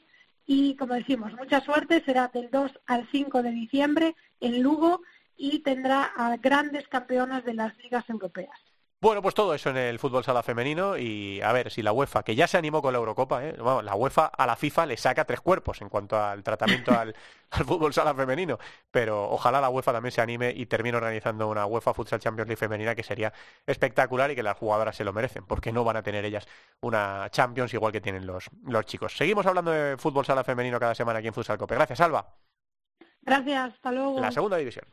Y 0.46 0.76
como 0.76 0.94
decimos, 0.94 1.34
mucha 1.34 1.62
suerte, 1.62 2.04
será 2.06 2.30
del 2.34 2.50
2 2.52 2.72
al 2.86 3.08
5 3.12 3.44
de 3.44 3.52
diciembre 3.52 4.16
en 4.40 4.62
Lugo 4.62 5.02
y 5.38 5.60
tendrá 5.60 6.04
a 6.04 6.38
grandes 6.38 6.88
campeonas 6.88 7.44
de 7.46 7.54
las 7.54 7.78
ligas 7.78 8.08
europeas. 8.10 8.60
Bueno, 9.06 9.22
pues 9.22 9.36
todo 9.36 9.54
eso 9.54 9.70
en 9.70 9.78
el 9.78 10.00
fútbol 10.00 10.24
sala 10.24 10.42
femenino 10.42 10.98
y 10.98 11.40
a 11.40 11.54
ver 11.54 11.70
si 11.70 11.84
la 11.84 11.92
UEFA, 11.92 12.24
que 12.24 12.34
ya 12.34 12.48
se 12.48 12.58
animó 12.58 12.82
con 12.82 12.92
la 12.92 12.98
Eurocopa, 12.98 13.46
¿eh? 13.46 13.56
la 13.56 13.94
UEFA 13.94 14.26
a 14.26 14.48
la 14.48 14.56
FIFA 14.56 14.88
le 14.88 14.98
saca 14.98 15.26
tres 15.26 15.42
cuerpos 15.42 15.80
en 15.84 15.90
cuanto 15.90 16.20
al 16.20 16.42
tratamiento 16.42 16.92
al, 17.00 17.14
fútbol 17.52 17.94
sala 17.94 18.16
femenino, 18.16 18.58
pero 18.90 19.30
ojalá 19.30 19.62
la 19.62 19.70
UEFA 19.70 19.94
también 19.94 20.12
se 20.12 20.22
anime 20.22 20.52
y 20.56 20.66
termine 20.66 20.98
organizando 20.98 21.48
una 21.48 21.68
UEFA 21.68 21.94
Futsal 21.94 22.20
Champions 22.20 22.48
League 22.48 22.58
femenina 22.58 22.96
que 22.96 23.04
sería 23.04 23.32
espectacular 23.68 24.32
y 24.32 24.36
que 24.36 24.42
las 24.42 24.58
jugadoras 24.58 24.96
se 24.96 25.04
lo 25.04 25.14
merecen, 25.14 25.46
porque 25.46 25.72
no 25.72 25.84
van 25.84 25.98
a 25.98 26.02
tener 26.02 26.26
ellas 26.26 26.48
una 26.82 27.30
Champions 27.30 27.76
igual 27.76 27.92
que 27.92 28.02
tienen 28.02 28.26
los, 28.26 28.50
los 28.64 28.86
chicos. 28.88 29.16
Seguimos 29.16 29.46
hablando 29.46 29.70
de 29.70 29.98
fútbol 29.98 30.26
sala 30.26 30.44
femenino 30.44 30.80
cada 30.80 30.96
semana 30.96 31.20
aquí 31.20 31.28
en 31.28 31.34
Futsal 31.36 31.60
Cope. 31.60 31.76
Gracias, 31.76 32.02
Alba. 32.02 32.34
Gracias, 33.22 33.74
hasta 33.76 33.92
luego. 33.92 34.20
La 34.20 34.32
segunda 34.32 34.58
división. 34.58 34.86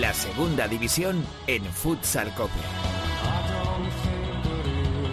La 0.00 0.12
segunda 0.12 0.66
división 0.66 1.24
en 1.46 1.64
Futsal 1.64 2.34
Cope. 2.34 2.93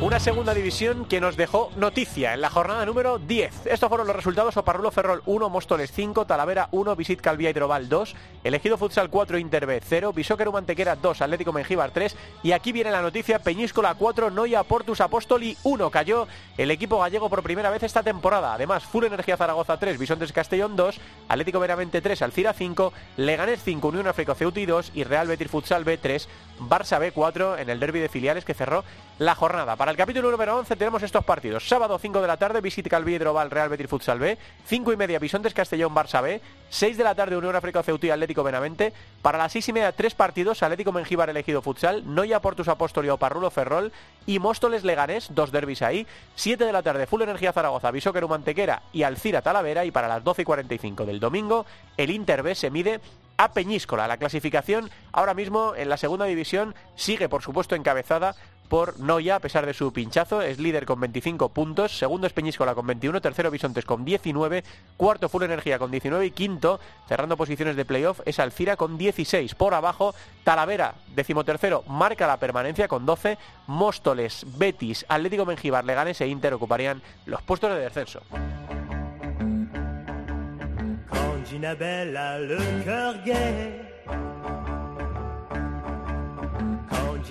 Una 0.02 0.20
segunda 0.20 0.56
división 0.56 1.06
que 1.06 1.22
nos 1.22 1.38
dejó 1.38 1.72
noticia 1.76 2.34
en 2.34 2.42
la 2.42 2.50
jornada 2.50 2.88
número 2.88 3.20
10. 3.20 3.68
Estos 3.68 3.88
fueron 3.88 4.08
los 4.08 4.16
resultados: 4.16 4.58
Oparrulo 4.58 4.90
Ferrol 4.90 5.22
1, 5.28 5.48
Móstoles 5.48 5.92
5, 5.92 6.26
Talavera 6.26 6.70
1, 6.72 6.96
Visit 6.96 7.22
Calvía 7.22 7.52
Hidrobal 7.52 7.88
2, 7.88 8.16
Elegido 8.44 8.80
Futsal 8.80 9.12
4, 9.12 9.38
Interbe 9.38 9.80
0, 9.80 10.12
Bisóquero 10.12 10.52
Mantequera 10.52 10.96
2, 10.96 11.22
Atlético 11.22 11.54
Mengíbar 11.54 11.92
3. 11.92 12.16
Y 12.42 12.52
aquí 12.54 12.72
viene 12.72 12.90
la 12.90 13.04
noticia: 13.04 13.38
Peñíscola 13.38 13.94
4, 13.94 14.32
Noia 14.32 14.64
Portus 14.64 15.02
Apóstoli 15.02 15.56
1. 15.62 15.92
Cayó 15.92 16.28
el 16.58 16.72
equipo 16.72 17.00
gallego 17.00 17.30
por 17.30 17.44
primera 17.44 17.70
vez 17.70 17.84
esta 17.84 18.02
temporada. 18.02 18.56
Además, 18.56 18.84
Full 18.86 19.06
Energía 19.06 19.38
Zaragoza 19.38 19.78
3, 19.78 20.00
Bisontes 20.00 20.34
Castellón 20.34 20.76
2, 20.76 21.00
Atlético 21.30 21.60
Veramente 21.60 22.02
3, 22.02 22.24
Alcira 22.24 22.54
5, 22.54 22.92
Leganés 23.18 23.62
5, 23.64 23.88
Unión 23.88 24.08
Africo 24.08 24.34
Ceuti 24.34 24.66
2 24.66 24.94
y 24.96 25.04
Real 25.04 25.28
Betis 25.28 25.52
Futsal 25.52 25.84
B 25.84 26.00
3, 26.00 26.28
Barça 26.60 27.00
B 27.00 27.12
4 27.12 27.60
en 27.60 27.70
el 27.70 27.80
derby 27.80 28.00
de 28.00 28.10
filiales 28.10 28.46
que 28.46 28.56
cerró 28.56 28.84
la 29.22 29.36
jornada. 29.36 29.76
Para 29.76 29.92
el 29.92 29.98
capítulo 29.98 30.32
número 30.32 30.58
11 30.58 30.76
tenemos 30.76 31.04
estos 31.04 31.24
partidos. 31.24 31.68
Sábado 31.68 32.00
5 32.00 32.22
de 32.22 32.28
la 32.28 32.38
tarde, 32.38 32.60
Visit 32.60 32.88
Calviedro 32.88 33.36
Val 33.36 33.52
Real 33.52 33.70
Betis 33.70 33.88
Futsal 33.88 34.18
B. 34.18 34.36
5 34.66 34.94
y 34.94 34.98
media, 34.98 35.20
Bisontes 35.20 35.54
Castellón 35.54 35.94
Barça 35.94 36.24
B. 36.24 36.42
6 36.72 36.98
de 36.98 37.04
la 37.04 37.14
tarde, 37.14 37.38
Unión 37.38 37.56
África 37.56 37.84
Ceutí 37.84 38.10
Atlético 38.10 38.42
Benavente. 38.42 38.94
Para 39.22 39.38
las 39.38 39.52
6 39.52 39.70
y 39.70 39.74
media, 39.74 39.92
tres 39.92 40.16
partidos, 40.16 40.64
Atlético 40.64 40.92
Mengíbar 40.92 41.30
elegido 41.30 41.62
Futsal, 41.62 42.16
Noya 42.16 42.42
Portus 42.42 42.68
Apóstolio 42.68 43.18
Parrulo 43.18 43.52
Ferrol 43.52 43.92
y 44.26 44.40
Móstoles 44.40 44.84
Leganés, 44.84 45.28
dos 45.30 45.52
derbis 45.52 45.84
ahí. 45.84 46.08
7 46.34 46.66
de 46.66 46.74
la 46.74 46.82
tarde, 46.82 47.06
Full 47.06 47.22
Energía 47.22 47.54
Zaragoza, 47.54 47.92
Bisóqueru 47.92 48.28
Mantequera 48.28 48.82
y 48.92 49.04
Alcira 49.04 49.44
Talavera. 49.44 49.86
Y 49.86 49.92
para 49.92 50.08
las 50.08 50.24
12 50.24 50.42
y 50.42 50.46
45 50.46 51.06
del 51.06 51.20
domingo, 51.20 51.68
el 51.96 52.10
Inter 52.10 52.42
B 52.42 52.56
se 52.56 52.72
mide 52.72 53.00
a 53.38 53.54
Peñíscola. 53.54 54.08
La 54.08 54.18
clasificación 54.18 54.90
ahora 55.12 55.34
mismo 55.34 55.74
en 55.76 55.90
la 55.90 55.98
segunda 55.98 56.26
división 56.26 56.76
sigue, 56.96 57.28
por 57.28 57.42
supuesto, 57.42 57.76
encabezada 57.76 58.36
por 58.72 58.98
Noya, 59.02 59.36
a 59.36 59.40
pesar 59.42 59.66
de 59.66 59.74
su 59.74 59.92
pinchazo, 59.92 60.42
es 60.42 60.58
líder 60.58 60.86
con 60.86 60.98
25 60.98 61.50
puntos, 61.50 61.98
segundo 61.98 62.26
es 62.26 62.32
Peñíscola 62.32 62.74
con 62.74 62.88
21, 62.88 63.20
tercero 63.20 63.52
Bisontes 63.52 63.84
con 63.84 64.06
19, 64.06 64.64
cuarto 64.96 65.28
Full 65.28 65.44
Energía 65.44 65.78
con 65.78 65.92
19 65.92 66.26
y 66.28 66.32
quinto, 66.32 66.80
cerrando 67.06 67.36
posiciones 67.36 67.76
de 67.76 67.84
playoff, 67.84 68.22
es 68.24 68.40
Alcira 68.40 68.78
con 68.78 68.98
16. 68.98 69.56
Por 69.56 69.74
abajo, 69.74 70.16
Talavera, 70.46 70.96
decimotercero, 71.14 71.84
marca 71.86 72.26
la 72.28 72.38
permanencia 72.38 72.88
con 72.88 73.06
12, 73.06 73.38
Móstoles, 73.68 74.46
Betis, 74.58 75.06
Atlético 75.10 75.46
Mengíbar, 75.46 75.84
Leganes 75.84 76.22
e 76.22 76.28
Inter 76.28 76.54
ocuparían 76.54 77.02
los 77.26 77.42
puestos 77.42 77.74
de 77.74 77.82
descenso. 77.82 78.22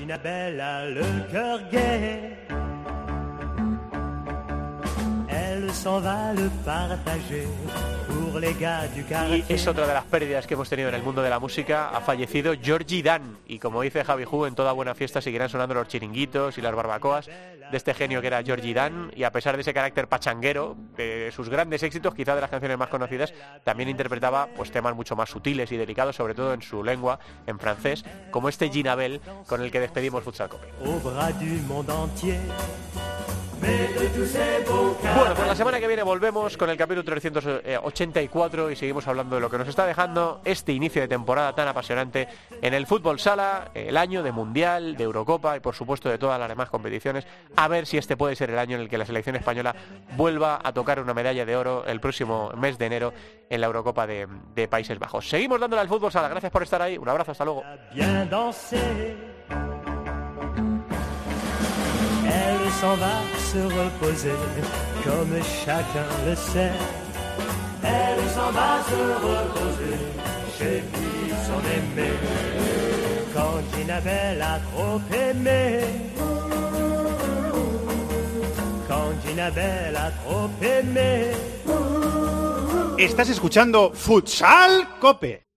Ginabelle 0.00 0.60
a 0.62 0.86
le 0.86 1.02
cœur 1.30 1.60
gai. 1.70 2.32
Elle 5.28 5.70
s'en 5.74 6.00
va 6.00 6.32
le 6.32 6.48
partager 6.64 7.46
pour 8.08 8.38
les 8.38 8.54
gars 8.54 8.86
du 8.94 9.04
Y 9.36 9.44
es 9.52 9.66
otra 9.66 9.86
de 9.86 9.92
las 9.92 10.04
pérdidas 10.04 10.46
que 10.46 10.54
hemos 10.54 10.70
tenido 10.70 10.88
en 10.88 10.94
el 10.94 11.02
mundo 11.02 11.22
de 11.22 11.28
la 11.28 11.38
música. 11.38 11.90
Ha 11.90 12.00
fallecido 12.00 12.54
Georgie 12.62 13.02
Dan. 13.02 13.36
Y 13.46 13.58
como 13.58 13.82
dice 13.82 14.02
Javi 14.02 14.24
Hu, 14.24 14.46
en 14.46 14.54
toda 14.54 14.72
buena 14.72 14.94
fiesta 14.94 15.20
seguirán 15.20 15.50
sonando 15.50 15.74
los 15.74 15.88
chiringuitos 15.88 16.56
y 16.56 16.62
las 16.62 16.74
barbacoas 16.74 17.28
de 17.70 17.76
este 17.76 17.94
genio 17.94 18.20
que 18.20 18.26
era 18.26 18.42
Georgie 18.42 18.74
Dan. 18.74 19.12
Y 19.14 19.24
a 19.24 19.32
pesar 19.32 19.56
de 19.56 19.62
ese 19.62 19.74
carácter 19.74 20.08
pachanguero, 20.08 20.76
de 20.96 21.30
sus 21.34 21.48
grandes 21.48 21.82
éxitos, 21.82 22.14
quizá 22.14 22.34
de 22.34 22.40
las 22.40 22.50
canciones 22.50 22.78
más 22.78 22.88
conocidas, 22.88 23.32
también 23.64 23.88
interpretaba 23.88 24.48
pues, 24.56 24.70
temas 24.70 24.94
mucho 24.94 25.16
más 25.16 25.30
sutiles 25.30 25.70
y 25.72 25.76
delicados, 25.76 26.16
sobre 26.16 26.34
todo 26.34 26.52
en 26.52 26.62
su 26.62 26.82
lengua, 26.82 27.18
en 27.46 27.58
francés, 27.58 28.04
como 28.30 28.48
este 28.48 28.68
Ginabel 28.68 29.20
con 29.46 29.62
el 29.62 29.70
que 29.70 29.80
despedimos 29.80 30.24
Futsal 30.24 30.48
Cope. 30.48 30.68
Bueno, 33.60 35.34
pues 35.34 35.46
la 35.46 35.54
semana 35.54 35.78
que 35.78 35.86
viene 35.86 36.02
volvemos 36.02 36.56
con 36.56 36.70
el 36.70 36.76
capítulo 36.76 37.04
384 37.04 38.70
y 38.70 38.76
seguimos 38.76 39.06
hablando 39.06 39.36
de 39.36 39.42
lo 39.42 39.50
que 39.50 39.58
nos 39.58 39.68
está 39.68 39.84
dejando 39.86 40.40
este 40.44 40.72
inicio 40.72 41.02
de 41.02 41.08
temporada 41.08 41.54
tan 41.54 41.68
apasionante 41.68 42.28
en 42.62 42.72
el 42.72 42.86
fútbol 42.86 43.20
sala, 43.20 43.70
el 43.74 43.96
año 43.96 44.22
de 44.22 44.32
Mundial, 44.32 44.96
de 44.96 45.04
Eurocopa 45.04 45.56
y 45.56 45.60
por 45.60 45.74
supuesto 45.74 46.08
de 46.08 46.16
todas 46.16 46.40
las 46.40 46.48
demás 46.48 46.70
competiciones. 46.70 47.26
A 47.60 47.68
ver 47.68 47.84
si 47.84 47.98
este 47.98 48.16
puede 48.16 48.36
ser 48.36 48.48
el 48.48 48.58
año 48.58 48.76
en 48.76 48.80
el 48.80 48.88
que 48.88 48.96
la 48.96 49.04
selección 49.04 49.36
española 49.36 49.76
vuelva 50.16 50.58
a 50.64 50.72
tocar 50.72 50.98
una 50.98 51.12
medalla 51.12 51.44
de 51.44 51.56
oro 51.56 51.84
el 51.84 52.00
próximo 52.00 52.50
mes 52.56 52.78
de 52.78 52.86
enero 52.86 53.12
en 53.50 53.60
la 53.60 53.66
Eurocopa 53.66 54.06
de, 54.06 54.26
Países 54.66 54.98
Bajos. 54.98 55.28
Seguimos 55.28 55.60
dándole 55.60 55.82
al 55.82 55.88
fútbol 55.88 56.10
sala. 56.10 56.30
Gracias 56.30 56.50
por 56.50 56.62
estar 56.62 56.80
ahí. 56.80 56.96
Un 56.96 57.06
abrazo. 57.06 57.32
Hasta 57.32 57.44
luego. 57.44 57.62
A. 57.62 57.76
Estás 82.98 83.28
escuchando 83.28 83.92
Futsal 83.94 84.98
Cope. 85.00 85.49